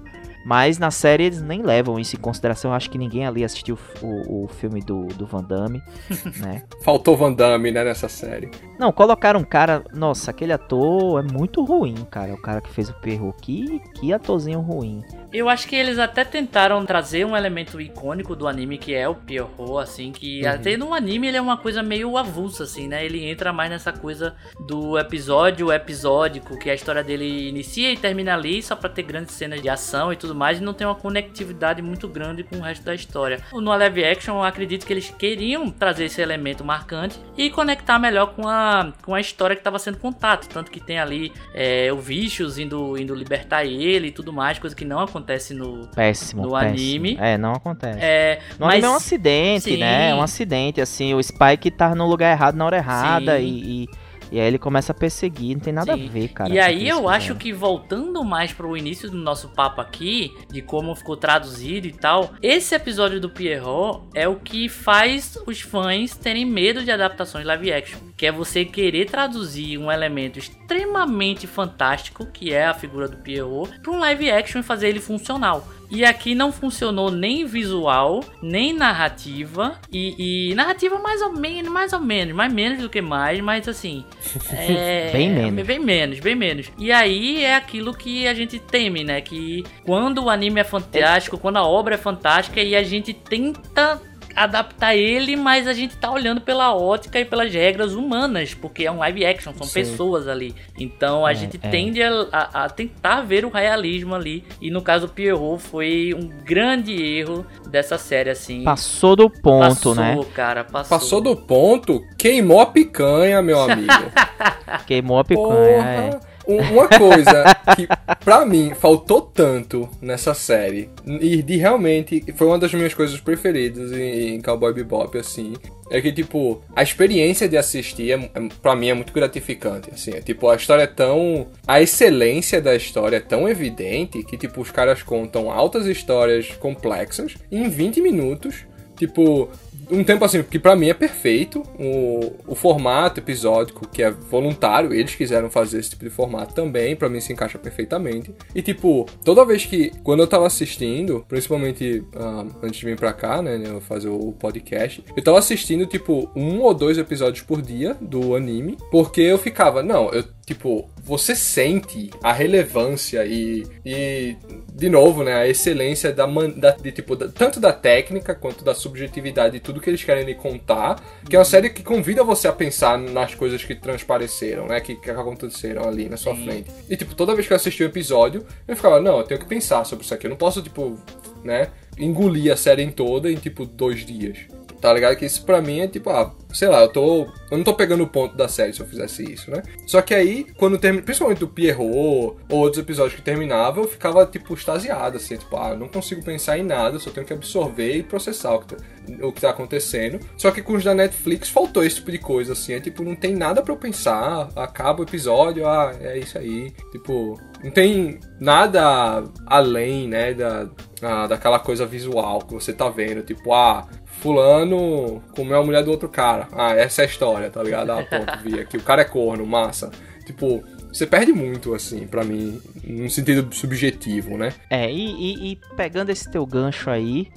[0.47, 2.71] Mas na série eles nem levam isso em consideração.
[2.71, 5.83] Eu acho que ninguém ali assistiu o, o filme do, do Van Damme,
[6.39, 6.63] né?
[6.85, 8.49] Faltou Van Damme, né, nessa série.
[8.79, 9.83] Não, colocaram um cara.
[9.93, 12.33] Nossa, aquele ator é muito ruim, cara.
[12.33, 13.35] O cara que fez o perro.
[13.41, 15.03] Que, que atorzinho ruim.
[15.37, 19.13] Eu acho que eles até tentaram trazer um elemento icônico do anime que é o
[19.13, 20.49] Pierrot, assim, que Uhum.
[20.49, 23.05] até no anime ele é uma coisa meio avulsa, assim, né?
[23.05, 28.33] Ele entra mais nessa coisa do episódio episódico, que a história dele inicia e termina
[28.33, 30.95] ali só pra ter grandes cenas de ação e tudo mais, e não tem uma
[30.95, 33.39] conectividade muito grande com o resto da história.
[33.53, 38.33] No live action, eu acredito que eles queriam trazer esse elemento marcante e conectar melhor
[38.33, 41.97] com a, com a história que estava sendo contada, tanto que tem ali é, o
[41.97, 46.43] Vicious indo, indo libertar ele e tudo mais, coisa que não acontece no, Péssimo.
[46.43, 46.69] no péssimo.
[46.69, 47.17] anime.
[47.19, 47.99] É, não acontece.
[48.01, 49.77] É, No mas anime é um acidente, Sim.
[49.77, 50.09] né?
[50.09, 51.13] É um acidente, assim.
[51.13, 53.89] O Spike tá no lugar errado na hora errada e, e,
[54.31, 55.55] e aí ele começa a perseguir.
[55.55, 56.05] Não tem nada Sim.
[56.05, 56.49] a ver, cara.
[56.53, 60.95] e aí eu acho que voltando mais pro início do nosso papo aqui, de como
[60.95, 66.45] ficou traduzido e tal, esse episódio do Pierrot é o que faz os fãs terem
[66.45, 72.53] medo de adaptações live action, que é você querer traduzir um elemento extremamente fantástico, que
[72.53, 75.67] é a figura do Pierrot, para um live action e fazer ele funcional.
[75.89, 79.79] E aqui não funcionou nem visual, nem narrativa.
[79.91, 83.67] E, e narrativa mais ou menos, mais ou menos, mais menos do que mais, mas
[83.67, 84.03] assim.
[84.57, 85.65] É, Bem menos.
[85.65, 86.71] Bem menos, bem menos.
[86.77, 89.21] E aí é aquilo que a gente teme, né?
[89.21, 94.01] Que quando o anime é fantástico, quando a obra é fantástica e a gente tenta
[94.37, 98.91] adaptar ele, mas a gente tá olhando pela ótica e pelas regras humanas, porque é
[98.91, 99.73] um live action, são Sim.
[99.73, 100.53] pessoas ali.
[100.79, 101.69] Então a É, gente é.
[101.69, 104.43] tende a, a- a tentar ver o realismo ali.
[104.61, 108.63] E no caso Pierrot foi um grande erro dessa série, assim.
[108.63, 110.17] Passou do ponto, Passou, né?
[110.33, 110.97] cara, passou.
[110.97, 113.87] Passou do ponto, queimou a picanha, meu amigo.
[114.85, 115.47] Queimou a picanha.
[115.47, 116.09] é.
[116.11, 116.19] Porra.
[116.23, 117.43] Um- Uma coisa
[117.75, 117.87] que
[118.23, 123.91] pra mim faltou tanto nessa série e de realmente foi uma das minhas coisas preferidas
[123.91, 125.53] em, Cowboy Bebop assim
[125.91, 130.11] é que tipo a experiência de assistir é, é, para mim é muito gratificante assim
[130.11, 134.61] é, tipo a história é tão a excelência da história é tão evidente que tipo
[134.61, 138.65] os caras contam altas histórias complexas em 20 minutos
[138.97, 139.49] tipo
[139.89, 141.63] um tempo assim, que pra mim é perfeito.
[141.79, 146.95] O, o formato episódico, que é voluntário, eles quiseram fazer esse tipo de formato também,
[146.95, 148.33] pra mim se encaixa perfeitamente.
[148.53, 153.13] E tipo, toda vez que, quando eu tava assistindo, principalmente ah, antes de vir pra
[153.13, 157.61] cá, né, eu fazer o podcast, eu tava assistindo tipo um ou dois episódios por
[157.61, 164.37] dia do anime, porque eu ficava, não, eu tipo, você sente a relevância e, e
[164.77, 168.63] de novo, né, a excelência da, man- da de, tipo, da- tanto da técnica quanto
[168.63, 172.23] da subjetividade de tudo que eles querem lhe contar, que é uma série que convida
[172.23, 176.69] você a pensar nas coisas que transpareceram, né, que, que aconteceram ali na sua frente.
[176.89, 179.47] E tipo, toda vez que eu assistia o episódio, eu ficava, não, eu tenho que
[179.47, 180.95] pensar sobre isso aqui, eu não posso tipo,
[181.43, 184.37] né, engolir a série em toda em tipo dois dias.
[184.79, 185.15] Tá ligado?
[185.15, 187.27] Que isso pra mim é tipo, ah, sei lá, eu tô.
[187.49, 189.63] Eu não tô pegando o ponto da série se eu fizesse isso, né?
[189.85, 191.03] Só que aí, quando termina.
[191.03, 195.75] Principalmente do Pierrot ou outros episódios que terminavam, eu ficava, tipo, extasiado, assim, tipo, ah,
[195.75, 198.83] não consigo pensar em nada, só tenho que absorver e processar o que, tá,
[199.21, 200.19] o que tá acontecendo.
[200.37, 203.15] Só que com os da Netflix faltou esse tipo de coisa, assim, é tipo, não
[203.15, 206.71] tem nada eu pensar, acaba o episódio, ah, é isso aí.
[206.91, 210.69] Tipo, não tem nada além, né, da,
[211.01, 213.87] ah, daquela coisa visual que você tá vendo, tipo, ah,
[214.21, 216.47] fulano comeu a mulher do outro cara.
[216.51, 217.91] Ah, essa é a história, tá ligado?
[217.91, 218.05] Ah,
[218.43, 218.77] vi aqui.
[218.77, 219.91] O cara é corno, massa.
[220.25, 224.53] Tipo, você perde muito, assim, pra mim, num sentido subjetivo, né?
[224.69, 227.27] É, e, e- e pegando esse teu gancho aí,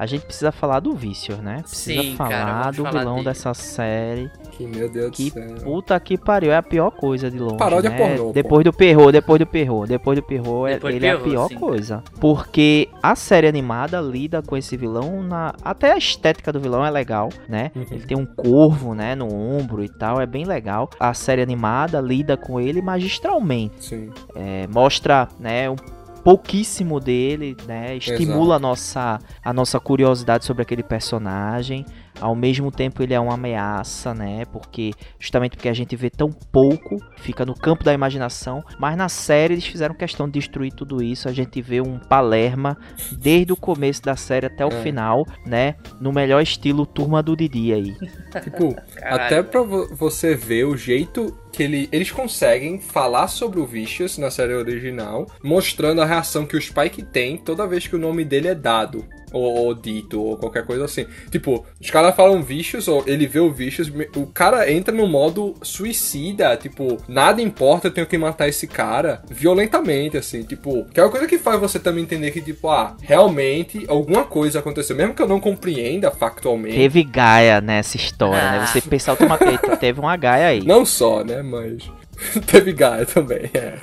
[0.00, 1.58] a gente precisa falar do Vício, né?
[1.60, 3.24] Precisa Sim, falar cara, do falar vilão dele.
[3.26, 4.30] dessa série.
[4.52, 5.56] Que, meu Deus Que do céu.
[5.62, 7.58] puta que pariu, é a pior coisa de longe.
[7.58, 7.98] Paródia né?
[7.98, 8.32] pornô, pô.
[8.32, 11.18] Depois do perro, depois do perro, depois do perro, é- Depois do ele é a
[11.18, 11.54] pior sim.
[11.56, 12.02] coisa.
[12.18, 15.54] Porque a série animada lida com esse vilão na.
[15.62, 17.70] Até a estética do vilão é legal, né?
[17.76, 17.84] Uhum.
[17.90, 20.88] Ele tem um corvo, né, no ombro e tal, é bem legal.
[20.98, 23.84] A série animada lida com ele magistralmente.
[23.84, 24.10] Sim.
[24.34, 25.76] É, mostra, né, um
[26.24, 31.84] pouquíssimo dele, né, estimula a nossa, a nossa curiosidade sobre aquele personagem.
[32.20, 36.28] Ao mesmo tempo ele é uma ameaça, né, porque justamente porque a gente vê tão
[36.52, 41.02] pouco, fica no campo da imaginação, mas na série eles fizeram questão de destruir tudo
[41.02, 41.28] isso.
[41.28, 42.76] A gente vê um Palerma
[43.12, 44.82] desde o começo da série até o É.
[44.82, 47.94] final, né, no melhor estilo Turma do Didi aí.
[48.42, 49.22] Tipo, Caralho.
[49.22, 54.18] até pra vo- você ver o jeito que ele, eles conseguem falar sobre o Vicious
[54.18, 58.24] na série original, mostrando a reação que o Spike tem toda vez que o nome
[58.24, 59.04] dele é dado.
[59.32, 61.06] Ou, ou dito, ou qualquer coisa assim.
[61.30, 65.54] Tipo, os caras falam Vicious, ou ele vê o Vicious, o cara entra no modo
[65.62, 71.02] suicida, tipo, nada importa, eu tenho que matar esse cara, violentamente, assim, tipo, que é
[71.04, 75.14] uma coisa que faz você também entender que, tipo, ah, realmente alguma coisa aconteceu, mesmo
[75.14, 76.74] que eu não compreenda factualmente.
[76.76, 78.58] Teve Gaia nessa história, Ah.
[78.60, 78.66] né?
[78.66, 80.64] Você pensa automaticamente, teve uma Gaia aí.
[80.64, 81.90] Não só, né, mas
[82.46, 83.78] teve Gaia também, é.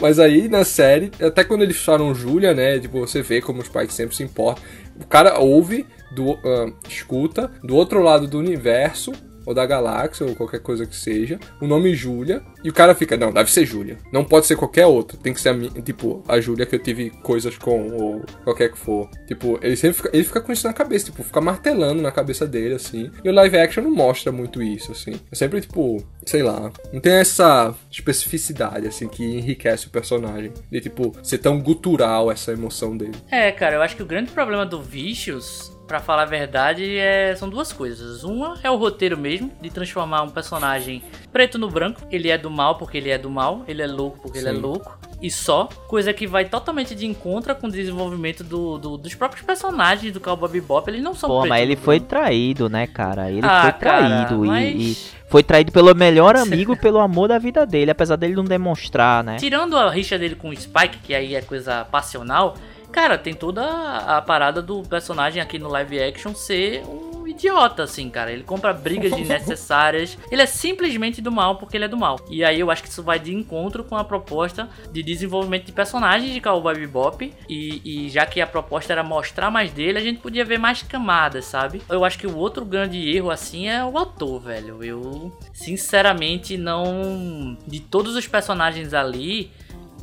[0.00, 2.78] Mas aí na série, até quando eles falam Julia, né?
[2.78, 4.62] Tipo, você vê como os pais sempre se importam.
[5.00, 9.12] O cara ouve, do, ah, escuta, do outro lado do universo,
[9.46, 13.16] ou da galáxia, ou qualquer coisa que seja, o nome Júlia, e o cara fica,
[13.16, 13.98] não, deve ser Júlia.
[14.12, 15.18] Não pode ser qualquer outra.
[15.18, 18.70] Tem que ser a minha, tipo, a Júlia que eu tive coisas com, ou qualquer
[18.70, 19.08] que for.
[19.26, 22.46] Tipo, ele sempre fica, ele fica com isso na cabeça, tipo, fica martelando na cabeça
[22.46, 23.10] dele, assim.
[23.22, 25.14] E o live action não mostra muito isso, assim.
[25.30, 30.52] É sempre, tipo, sei lá, não tem essa especificidade, assim, que enriquece o personagem.
[30.70, 33.14] De, tipo, ser tão gutural essa emoção dele.
[33.30, 37.34] É, cara, eu acho que o grande problema do Vicious, pra falar a verdade, é...
[37.36, 38.24] são duas coisas.
[38.24, 41.02] Uma é o roteiro mesmo, de transformar um personagem
[41.32, 42.00] preto no branco.
[42.10, 44.52] Ele é do mal porque ele é do mal, ele é louco porque ele é
[44.54, 44.60] Sim.
[44.60, 44.98] louco.
[45.22, 49.42] E só, coisa que vai totalmente de encontro com o desenvolvimento do, do- dos próprios
[49.44, 50.86] personagens do Cowboy Bebop.
[50.90, 53.30] Eles não são Pô, mas ele foi traído, né, cara?
[53.30, 54.96] Ele Ah, foi cara, traído e- mas- e,
[55.28, 59.36] foi traído pelo melhor amigo pelo amor da vida dele, apesar dele não demonstrar, né?
[59.36, 62.54] Tirando a rixa dele com o Spike, que aí é coisa passional,
[62.94, 63.64] cara, tem toda
[63.98, 68.30] a parada do personagem aqui no live action ser um idiota, assim, cara.
[68.30, 70.16] Ele compra brigas desnecessárias.
[70.30, 72.20] Ele é simplesmente do mal porque ele é do mal.
[72.30, 75.72] E aí eu acho que isso vai de encontro com a proposta de desenvolvimento de
[75.72, 77.34] personagens de Cowboy Bebop.
[77.48, 80.80] E, e já que a proposta era mostrar mais dele, a gente podia ver mais
[80.84, 81.82] camadas, sabe?
[81.88, 84.84] Eu acho que o outro grande erro, assim, é o ator, velho.
[84.84, 87.58] Eu, sinceramente, não.
[87.66, 89.50] De todos os personagens ali,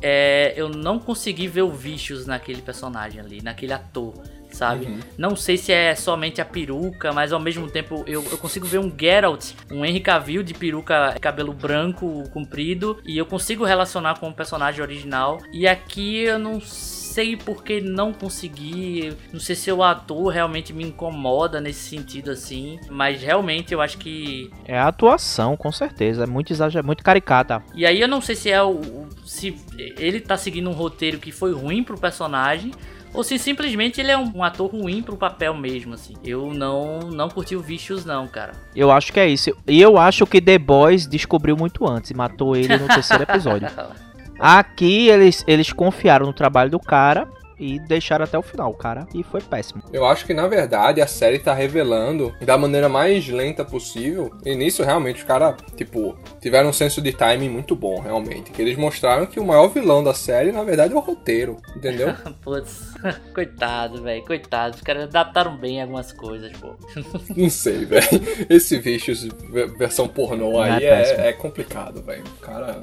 [0.02, 4.14] é, eu não consegui ver o Vicious naquele personagem ali, naquele ator,
[4.50, 4.98] sabe?
[5.16, 8.78] Não sei se é somente a peruca, mas ao mesmo tempo eu, eu consigo ver
[8.78, 14.28] um Geralt, um Henry Cavill de peruca, cabelo branco, comprido, e eu consigo relacionar com
[14.28, 15.38] o personagem original.
[15.52, 17.01] E aqui eu não sei
[17.36, 23.22] porque não consegui, não sei se o ator realmente me incomoda nesse sentido assim, mas
[23.22, 26.24] realmente eu acho que É a atuação, com certeza.
[26.24, 27.62] É muito exagerado, muito caricata.
[27.74, 28.80] e aí eu não sei se é o,
[29.24, 29.56] se
[29.98, 32.72] ele tá seguindo um roteiro que foi ruim pro personagem
[33.14, 36.14] ou se simplesmente ele é um, ator ruim pro papel mesmo assim.
[36.24, 38.52] Eu não não curti o Vicious não, cara.
[38.74, 39.50] Eu acho que é isso.
[39.66, 43.68] E eu acho que The Boys descobriu muito antes matou ele no terceiro episódio.
[44.42, 47.28] Aqui eles, eles confiaram no trabalho do cara
[47.60, 49.06] e deixaram até o final, cara.
[49.14, 49.84] E foi péssimo.
[49.92, 54.32] Eu acho que na verdade a série tá revelando da maneira mais lenta possível.
[54.44, 58.50] E nisso realmente os caras, tipo, tiveram um senso de timing muito bom, realmente.
[58.50, 62.12] Que eles mostraram que o maior vilão da série, na verdade, é o roteiro, entendeu?
[62.42, 62.94] Putz,
[63.32, 64.74] coitado, velho, coitado.
[64.74, 66.74] Os caras adaptaram bem algumas coisas, pô.
[67.36, 68.08] Não sei, velho.
[68.50, 71.20] Esse Vicious ve- versão pornô é aí péssimo.
[71.20, 72.24] é, é complicado, velho.
[72.24, 72.80] O cara.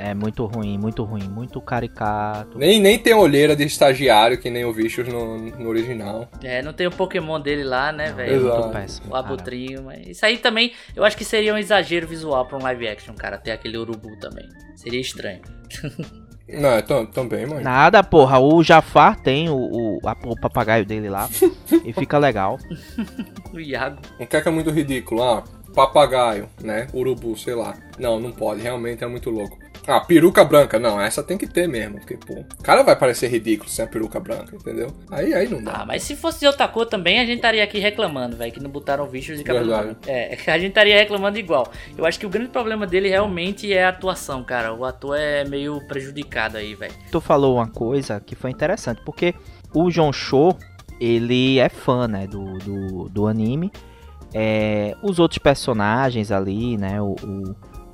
[0.00, 2.56] É muito ruim, muito ruim, muito caricato.
[2.56, 6.28] Nem, nem tem olheira de estagiário que nem o Vicious no, no original.
[6.42, 8.48] É, não tem o Pokémon dele lá, né, É velho?
[9.10, 9.14] O.
[9.16, 12.86] Abutrinho, mas isso aí também eu acho que seria um exagero visual pra um live
[12.88, 14.48] action, cara, ter aquele urubu também.
[14.76, 15.40] Seria estranho.
[16.48, 17.60] Não, é tam- também, mano.
[17.60, 18.38] Nada, porra.
[18.38, 21.28] O Jafar tem o, o, a- o papagaio dele lá.
[21.84, 22.56] e fica legal.
[23.52, 24.00] O Iago.
[24.18, 25.44] Um que é muito ridículo, ah,
[25.74, 26.86] papagaio, né?
[26.94, 27.74] Urubu, sei lá.
[27.98, 29.58] Não, não pode, realmente é muito louco.
[29.88, 33.28] Ah, peruca branca, não, essa tem que ter mesmo, porque, pô, o cara vai parecer
[33.28, 34.92] ridículo sem a peruca branca, entendeu?
[35.10, 35.72] Aí, aí não dá.
[35.76, 38.60] Ah, mas se fosse de outra cor também, a gente estaria aqui reclamando, velho, que
[38.60, 39.84] não botaram bichos de cabelo Verdade.
[39.86, 40.00] branco.
[40.06, 41.72] É, a gente estaria reclamando igual.
[41.96, 44.74] Eu acho que o grande problema dele realmente é a atuação, cara.
[44.74, 46.92] O ator é meio prejudicado aí, velho.
[47.10, 49.34] Tu falou uma coisa que foi interessante, porque
[49.72, 50.54] o John Cho,
[51.00, 53.72] ele é fã, né, do, do, do anime.
[54.34, 57.16] É, os outros personagens ali, né, o,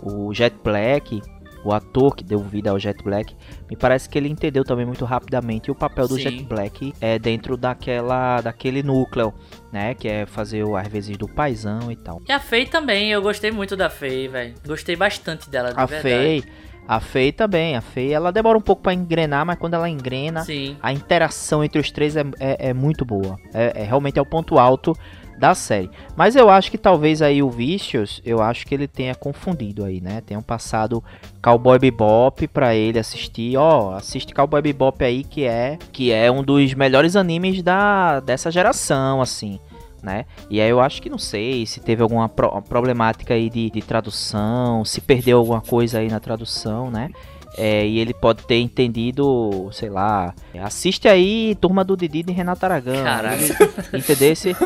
[0.02, 1.22] o, o Jet Black,
[1.64, 3.34] o ator que deu vida ao Jet Black,
[3.70, 6.22] me parece que ele entendeu também muito rapidamente o papel do Sim.
[6.22, 9.32] Jet Black é dentro daquela, daquele núcleo,
[9.72, 12.20] né, que é fazer o, às vezes do paizão e tal.
[12.28, 14.54] E a Faye também, eu gostei muito da Faye, velho.
[14.66, 16.14] Gostei bastante dela, de A verdade.
[16.14, 16.44] Faye,
[16.86, 20.42] a Faye também, a Faye, ela demora um pouco pra engrenar, mas quando ela engrena,
[20.42, 20.76] Sim.
[20.82, 23.38] a interação entre os três é, é, é muito boa.
[23.54, 24.92] É, é- realmente é o ponto alto
[25.38, 25.90] da série.
[26.16, 30.00] Mas eu acho que talvez aí o Vicious, eu acho que ele tenha confundido aí,
[30.00, 30.20] né?
[30.20, 31.02] Tenham passado
[31.42, 33.56] Cowboy Bebop pra ele assistir.
[33.56, 38.50] Ó, assiste Cowboy Bebop aí que é que é um dos melhores animes da dessa
[38.50, 39.58] geração, assim.
[40.02, 40.26] né?
[40.50, 43.80] E aí eu acho que não sei se teve alguma pro problemática aí de, de
[43.82, 47.10] tradução, se perdeu alguma coisa aí na tradução, né?
[47.56, 50.34] É, e ele pode ter entendido, sei lá.
[50.60, 53.02] Assiste aí Turma do Didi de Renato Aragão.
[53.02, 53.40] Caralho.
[53.94, 54.56] Entendesse?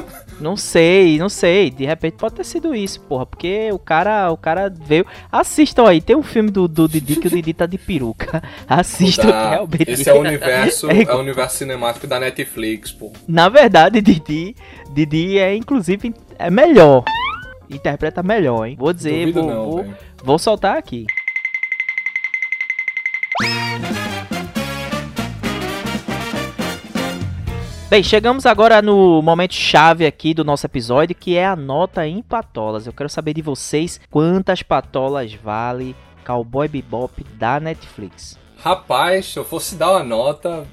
[0.41, 1.71] Não sei, não sei.
[1.71, 3.27] De repente pode ter sido isso, porra.
[3.27, 5.07] Porque o cara, o cara veio.
[5.31, 8.43] Assistam aí, tem um filme do, do Didi que o Didi tá de peruca.
[8.67, 9.91] Assistam realmente.
[9.91, 13.13] Esse é o universo, É é o universo cinemático da Netflix, pô.
[13.27, 14.57] Na verdade, Didi,
[14.91, 17.05] Didi é inclusive é melhor.
[17.69, 18.77] Interpreta melhor, hein?
[18.79, 19.87] Vou dizer, Duvido vou, não, vou,
[20.25, 21.05] vou soltar aqui.
[27.91, 32.21] Bem, chegamos agora no momento chave aqui do nosso episódio, que é a nota em
[32.21, 32.87] patolas.
[32.87, 35.97] Eu quero saber de vocês quantas patolas vale
[36.27, 38.39] Cowboy Bebop da Netflix.
[38.59, 40.67] Rapaz, se eu fosse dar uma nota,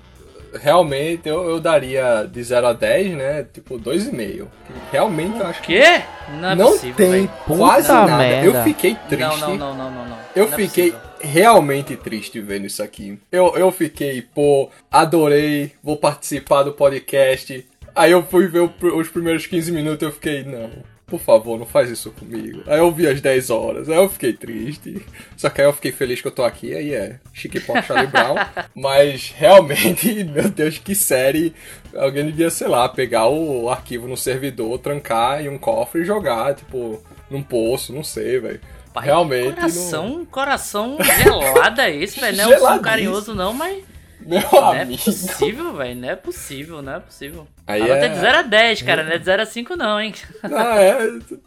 [0.61, 3.43] realmente eu, eu daria de 0 a 10, né?
[3.53, 4.47] Tipo, 2,5.
[4.91, 6.01] Realmente eu acho que Quê?
[6.41, 7.29] Não é não possível, tem velho.
[7.47, 8.17] quase Puta nada.
[8.17, 8.45] merda.
[8.45, 9.21] Eu fiquei triste.
[9.21, 10.17] Não, não, não, não, não, não.
[10.35, 11.14] Eu Não é fiquei possível.
[11.25, 13.19] Realmente triste vendo isso aqui.
[13.31, 17.65] Eu, eu fiquei, pô, adorei, vou participar do podcast.
[17.95, 20.69] Aí eu fui ver o os primeiros 15 minutos e eu fiquei, não,
[21.07, 22.63] por favor, não faz isso comigo.
[22.65, 25.05] Aí eu vi as 10 horas, aí eu fiquei triste.
[25.37, 28.07] Só que aí eu fiquei feliz que eu tô aqui, aí é Chique Pop Charlie
[28.07, 28.35] Brown.
[28.73, 31.53] Mas realmente, meu Deus, que série.
[31.95, 36.55] Alguém devia, sei lá, pegar o arquivo no servidor, trancar em um cofre e jogar,
[36.55, 38.59] tipo, num poço, não sei, velho.
[39.01, 39.47] Realmente.
[39.47, 42.37] não- Coração, coração gelado é esse, velho.
[42.37, 43.83] Não é um carinhoso, não, mas.
[44.25, 45.03] Meu Não é amigo.
[45.03, 45.95] possível, velho.
[46.01, 47.47] Não é possível, não é possível.
[47.67, 49.03] Aí a nota é- é de 0 a 10, cara.
[49.03, 50.13] Não é de 0 a 5, não, hein?
[50.43, 50.97] Ah, é.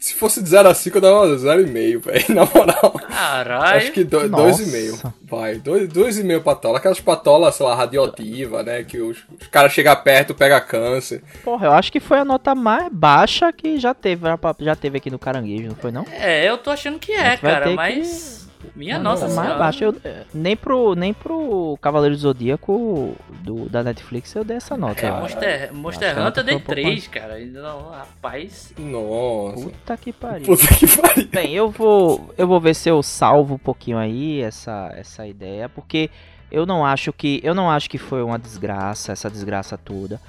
[0.01, 2.25] Se fosse de 0 a 5, eu dava 0,5, velho.
[2.35, 2.93] Na moral.
[3.09, 3.77] Caralho.
[3.79, 4.63] Acho que do- Nossa.
[4.65, 5.15] 2,5.
[5.23, 6.79] Vai, 2,5 patola.
[6.79, 8.83] Aquelas patolas, sei lá, radioativa, né?
[8.85, 11.23] Que os, os caras chegam perto, pega câncer.
[11.45, 14.23] Porra, eu acho que foi a nota mais baixa que já teve,
[14.61, 16.05] já teve aqui no Caranguejo, não foi não?
[16.13, 18.48] É, eu tô achando que é, cara, mas.
[18.75, 19.49] Minha A nossa nota senhora.
[19.49, 19.85] mais baixa.
[19.85, 24.77] Eu, eh, nem, pro, nem pro Cavaleiro do Zodíaco do, da Netflix eu dei essa
[24.77, 25.07] nota.
[25.07, 25.11] É.
[25.11, 27.35] Monster, Monster Hunter eu dei foi um pouco 3, cara.
[27.35, 28.73] Ainda não, rapaz.
[28.79, 29.63] Nossa.
[29.63, 30.47] Puta que pariu.
[30.47, 31.29] Puta que pariu.
[31.29, 35.69] Bem, eu vou, eu vou ver se eu salvo um pouquinho aí essa, essa ideia,
[35.69, 36.11] porque
[36.51, 40.21] eu não acho que eu não acho que foi uma desgraça, essa desgraça toda.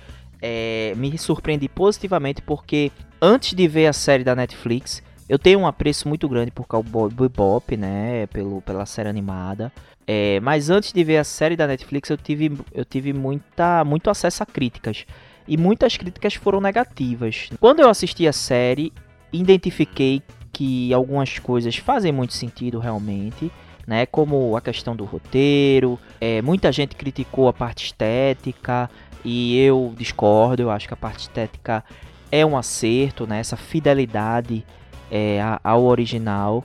[0.42, 2.92] É, me surpreendi positivamente porque
[3.22, 7.12] antes de ver a série da Netflix, eu tenho um apreço muito grande por Cowboy
[7.14, 9.72] Bebop, né, pelo, pela série animada.
[10.08, 14.10] É, mas antes de ver a série da Netflix, eu tive, eu tive muita, muito
[14.10, 15.06] acesso a críticas.
[15.48, 17.50] E muitas críticas foram negativas.
[17.60, 18.92] Quando eu assisti a série,
[19.32, 23.52] identifiquei que algumas coisas fazem muito sentido realmente,
[23.86, 24.08] né?
[24.08, 26.00] Como a questão do roteiro.
[26.20, 28.90] É, muita gente criticou a parte estética
[29.24, 30.64] e eu discordo.
[30.64, 31.84] Eu acho que a parte estética
[32.32, 33.40] é um acerto, né?
[33.40, 34.66] Essa fidelidade
[35.12, 36.64] é, ao original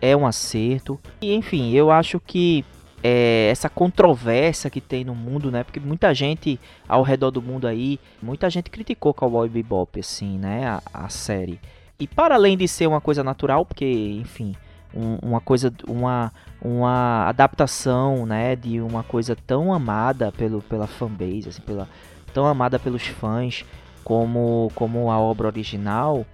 [0.00, 0.98] é um acerto.
[1.20, 2.64] E enfim, eu acho que
[3.02, 5.64] é, essa controvérsia que tem no mundo, né?
[5.64, 10.66] Porque muita gente ao redor do mundo aí, muita gente criticou Cowboy Bebop, assim, né?
[10.66, 11.60] A, a série.
[11.98, 13.84] E para além de ser uma coisa natural, porque,
[14.20, 14.54] enfim,
[14.94, 18.56] um- uma coisa, uma, uma adaptação, né?
[18.56, 21.88] De uma coisa tão amada pelo, pela fanbase, assim, pela,
[22.32, 23.64] tão amada pelos fãs
[24.04, 26.26] como, como a obra original,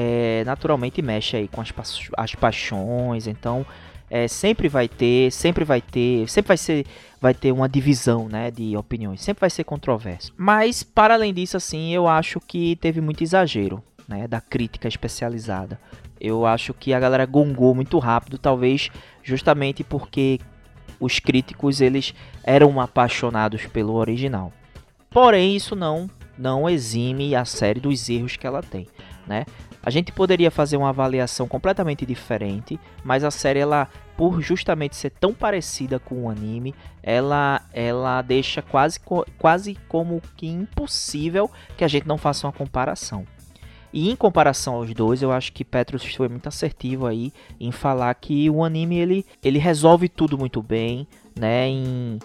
[0.00, 1.82] é, naturalmente mexe aí com as, pa-
[2.16, 3.66] as paixões, então
[4.08, 6.86] é, sempre vai ter, sempre vai ter, sempre vai ser,
[7.20, 10.32] vai ter uma divisão, né, de opiniões, sempre vai ser controverso.
[10.36, 15.78] Mas para além disso, assim, eu acho que teve muito exagero, né, da crítica especializada.
[16.20, 18.90] Eu acho que a galera gongou muito rápido, talvez
[19.22, 20.38] justamente porque
[21.00, 22.14] os críticos eles
[22.44, 24.52] eram apaixonados pelo original.
[25.10, 28.86] Porém, isso não não exime a série dos erros que ela tem,
[29.26, 29.44] né?
[29.82, 35.10] A gente poderia fazer uma avaliação completamente diferente, mas a série ela por justamente ser
[35.10, 38.98] tão parecida com o anime, ela ela deixa quase
[39.38, 43.24] quase como que impossível que a gente não faça uma comparação.
[43.92, 48.12] E em comparação aos dois, eu acho que Petrus foi muito assertivo aí em falar
[48.14, 51.68] que o anime ele, ele resolve tudo muito bem, né?
[51.68, 52.18] Em,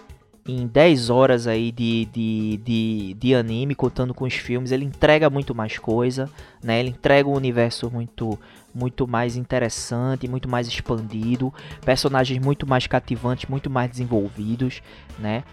[0.46, 5.30] em 10 horas aí de, de, de, de anime, contando com os filmes, ele entrega
[5.30, 6.30] muito mais coisa,
[6.62, 6.80] né?
[6.80, 8.38] Ele entrega um universo muito
[8.74, 11.54] muito mais interessante, muito mais expandido,
[11.84, 14.82] personagens muito mais cativantes, muito mais desenvolvidos,
[15.16, 15.44] né?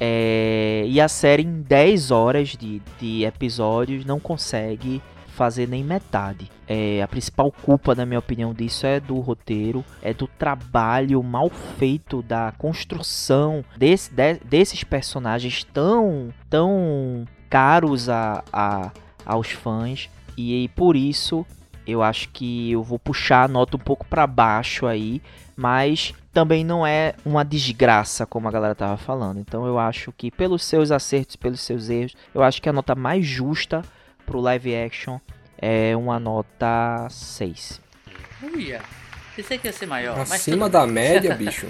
[0.00, 5.02] É, e a série em 10 horas de, de episódios não consegue
[5.34, 6.50] fazer nem metade.
[6.66, 11.50] É, a principal culpa, na minha opinião, disso é do roteiro, é do trabalho mal
[11.50, 18.90] feito da construção desse, de- desses personagens tão, tão caros a, a,
[19.26, 21.44] aos fãs e por isso
[21.86, 25.20] eu acho que eu vou puxar a nota um pouco para baixo aí,
[25.54, 29.38] mas também não é uma desgraça como a galera tava falando.
[29.38, 32.94] Então eu acho que pelos seus acertos, pelos seus erros, eu acho que a nota
[32.94, 33.82] mais justa
[34.24, 35.18] pro live action
[35.58, 37.80] é uma nota 6.
[38.42, 38.80] Uia,
[39.34, 40.16] pensei que ia ser maior.
[40.18, 41.68] mas Acima tudo da média, bicho.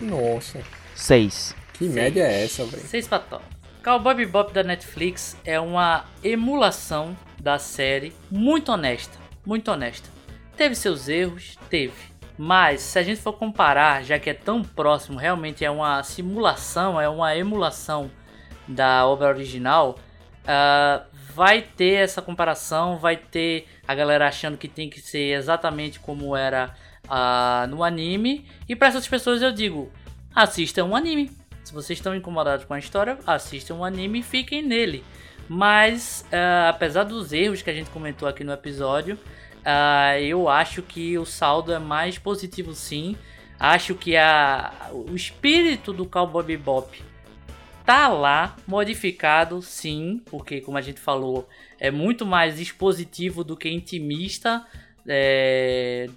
[0.00, 0.60] Nossa,
[0.94, 1.54] 6.
[1.74, 2.82] que média é essa, velho?
[2.82, 3.40] Seis pató.
[3.84, 10.08] Cowboy Bebop da Netflix é uma emulação da série muito honesta, muito honesta.
[10.56, 12.12] Teve seus erros, teve.
[12.38, 17.00] Mas se a gente for comparar, já que é tão próximo, realmente é uma simulação,
[17.00, 18.10] é uma emulação
[18.66, 19.98] da obra original,
[20.46, 21.02] ah,
[21.34, 26.36] vai ter essa comparação, vai ter a galera achando que tem que ser exatamente como
[26.36, 26.74] era
[27.08, 28.46] ah, no anime.
[28.68, 29.90] E para essas pessoas eu digo,
[30.34, 31.30] assistam um anime.
[31.64, 35.04] Se vocês estão incomodados com a história, assistam um anime e fiquem nele.
[35.48, 39.18] Mas, ah, apesar dos erros que a gente comentou aqui no episódio,
[39.64, 43.16] ah, eu acho que o saldo é mais positivo sim.
[43.58, 47.11] Acho que a, o espírito do Cowboy Bebop
[47.92, 51.46] tá lá, modificado sim, porque como a gente falou,
[51.78, 54.64] é muito mais expositivo do que intimista,
[55.06, 56.08] é,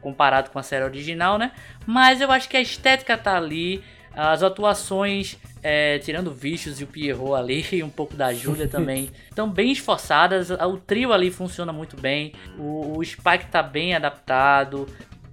[0.00, 1.52] comparado com a série original, né?
[1.86, 3.84] Mas eu acho que a estética tá ali,
[4.16, 8.66] as atuações, é, tirando o Vicious e o Pierrot ali, e um pouco da Julia
[8.66, 13.94] também, estão bem esforçadas, o trio ali funciona muito bem, o, o Spike tá bem
[13.94, 14.88] adaptado,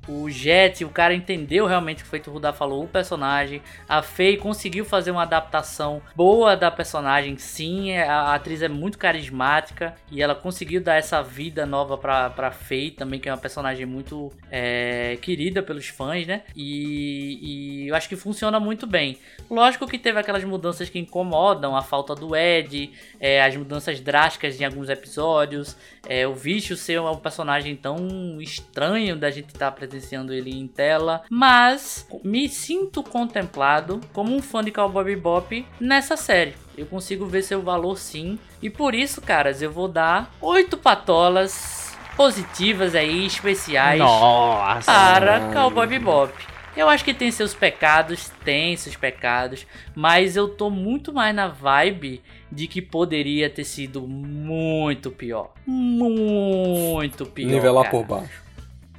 [0.10, 3.62] o Jet, o cara entendeu realmente o que o Feito Rudá falou, o personagem.
[3.88, 7.96] A Faye conseguiu fazer uma adaptação boa da personagem, sim.
[7.96, 12.52] A, a atriz é muito carismática e ela conseguiu dar essa vida nova pra, pra
[12.52, 16.42] Faye também, que é uma personagem muito é, querida pelos fãs, né?
[16.56, 19.18] E, e eu acho que funciona muito bem.
[19.50, 24.60] Lógico que teve aquelas mudanças que incomodam, a falta do Ed, é, as mudanças drásticas
[24.60, 25.78] em alguns episódios,
[26.08, 31.24] é, o Bicho ser um personagem tão estranho da gente estar presenciando ele em tela,
[31.30, 36.56] mas me sinto contemplado como um fã de Cowboy Bebop nessa série.
[36.78, 41.98] Eu consigo ver seu valor sim, e por isso, caras, eu vou dar oito patolas
[42.16, 44.92] positivas aí, especiais Nossa!
[44.92, 46.34] para Cowboy Bebop.
[46.78, 51.48] Eu acho que tem seus pecados, tem seus pecados, mas eu tô muito mais na
[51.48, 55.52] vibe de que poderia ter sido muito pior.
[55.66, 57.50] Muito pior.
[57.50, 57.98] Nivelar cara.
[57.98, 58.49] por baixo.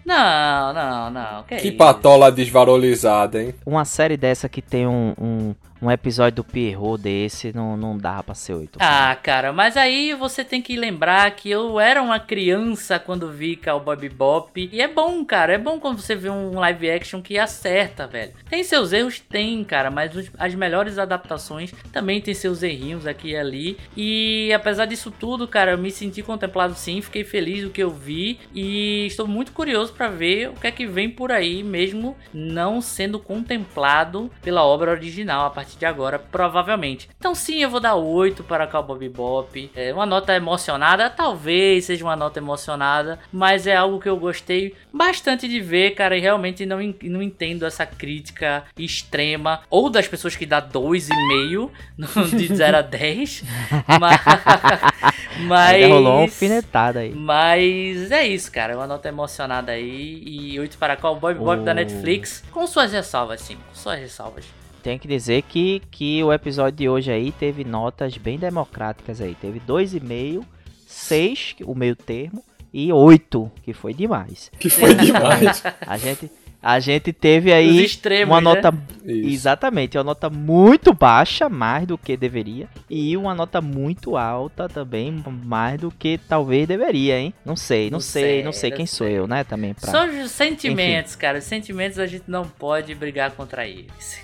[0.05, 1.43] Não, não, não.
[1.45, 1.77] Que, Que isso?
[1.77, 3.55] patola desvalorizada, hein?
[3.67, 8.23] Uma série dessa que tem um, um, um episódio do Pierrot desse, não, não dá
[8.23, 8.79] pra ser 8.
[8.81, 13.57] Ah, cara, mas aí você tem que lembrar que eu era uma criança quando vi
[13.57, 14.69] Cowboy Bebop.
[14.73, 15.55] E é bom, cara.
[15.55, 18.33] É bom quando você vê um live action que acerta, velho.
[18.49, 19.21] Tem seus erros?
[19.21, 19.91] Tem, cara.
[19.91, 23.77] Mas os- as melhores adaptações também tem seus errinhos aqui e ali.
[23.97, 27.01] E apesar disso tudo, cara, eu me senti contemplado sim.
[27.01, 28.39] Fiquei feliz do que eu vi.
[28.55, 32.81] E estou muito curioso pra ver o que é que vem por aí, mesmo não
[32.81, 37.09] sendo contemplado pela obra original a partir de agora, provavelmente.
[37.19, 39.71] Então sim, eu vou dar 8 para Cowboy Bebop.
[39.75, 44.75] É uma nota emocionada, talvez seja uma nota emocionada, mas é algo que eu gostei
[44.93, 50.35] bastante de ver, cara, e realmente não, não entendo essa crítica extrema ou das pessoas
[50.37, 53.45] que dá 2,5 no- de 0 a 10.
[54.01, 54.21] mas,
[55.47, 57.13] mas rolou uma alfinetada aí.
[57.15, 58.77] mas é isso, cara.
[58.77, 60.23] Uma nota emocionada aí.
[60.27, 61.75] E 8 para Cowboy Bebop da Oh.
[61.75, 62.43] Netflix.
[62.51, 63.57] Com suas ressalvas, sim.
[63.57, 64.45] Com suas ressalvas.
[64.83, 69.35] Tem que dizer que, que o episódio de hoje aí teve notas bem democráticas aí.
[69.35, 70.45] Teve 2,5,
[70.87, 72.43] 6, o meio termo,
[72.73, 74.51] e 8, que foi demais.
[74.59, 75.63] Que foi demais.
[75.87, 76.31] A gente,
[76.63, 78.55] a gente teve aí extremos, uma né?
[78.55, 78.75] nota
[79.05, 79.29] Isso.
[79.29, 85.25] Exatamente, uma nota muito baixa, mais do que deveria, e uma nota muito alta também,
[85.45, 87.33] mais do que talvez deveria, hein?
[87.45, 89.19] Não sei, não, Não sei, sei, não sei quem sou sei.
[89.19, 89.91] eu, né, também pra...
[89.91, 91.39] São os sentimentos, cara.
[91.39, 94.21] Os sentimentos a gente não pode brigar contra eles.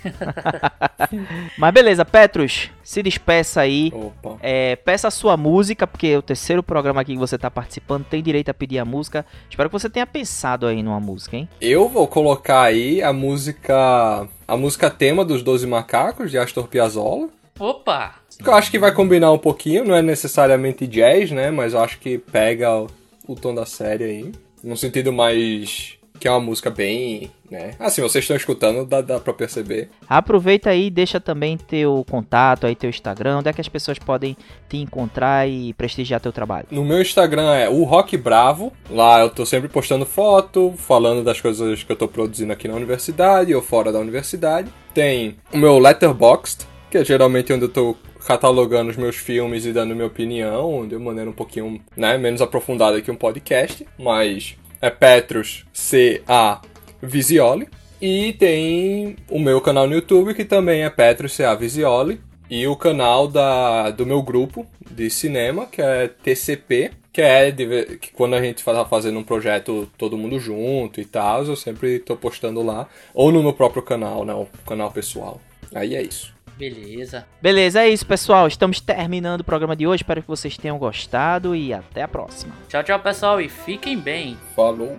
[1.57, 3.91] Mas beleza, Petrus, se despeça aí.
[3.93, 4.37] Opa.
[4.41, 8.21] É, peça a sua música, porque o terceiro programa aqui que você tá participando tem
[8.21, 9.25] direito a pedir a música.
[9.49, 11.49] Espero que você tenha pensado aí numa música, hein?
[11.59, 12.26] Eu vou colocar
[12.63, 14.27] aí a música.
[14.47, 17.29] A música tema dos Doze Macacos, de Astor Piazzolla.
[17.59, 18.15] Opa!
[18.45, 21.49] Eu acho que vai combinar um pouquinho, não é necessariamente jazz, né?
[21.51, 22.87] Mas eu acho que pega o,
[23.27, 24.31] o tom da série aí.
[24.63, 25.96] Num sentido mais.
[26.19, 27.31] Que é uma música bem.
[27.49, 27.71] né?
[27.79, 29.89] Assim, vocês estão escutando, dá, dá pra perceber.
[30.09, 33.97] Aproveita aí e deixa também teu contato aí, teu Instagram, onde é que as pessoas
[33.97, 34.35] podem
[34.67, 36.67] te encontrar e prestigiar teu trabalho.
[36.71, 38.73] No meu Instagram é o Rock Bravo.
[38.89, 42.75] Lá eu tô sempre postando foto, falando das coisas que eu tô produzindo aqui na
[42.75, 44.71] universidade ou fora da universidade.
[44.93, 47.95] Tem o meu Letterboxd, que é geralmente onde eu tô
[48.25, 53.01] catalogando os meus filmes e dando minha opinião, de maneira um pouquinho né, menos aprofundada
[53.01, 56.61] que um podcast, mas é Petros C.A.
[57.01, 57.67] Visioli.
[57.99, 61.55] E tem o meu canal no YouTube, que também é Petros C.A.
[61.55, 62.21] Visioli.
[62.49, 67.97] E o canal da, do meu grupo de cinema, que é TCP, que é de,
[67.97, 71.99] que quando a gente tá fazendo um projeto todo mundo junto e tal, eu sempre
[71.99, 72.87] tô postando lá.
[73.13, 74.33] Ou no meu próprio canal, né?
[74.33, 75.41] O canal pessoal.
[75.73, 76.36] Aí é isso.
[76.57, 77.27] Beleza.
[77.41, 78.47] Beleza, é isso, pessoal.
[78.47, 80.01] Estamos terminando o programa de hoje.
[80.01, 82.53] Espero que vocês tenham gostado e até a próxima.
[82.67, 84.37] Tchau, tchau, pessoal, e fiquem bem.
[84.55, 84.97] Falou.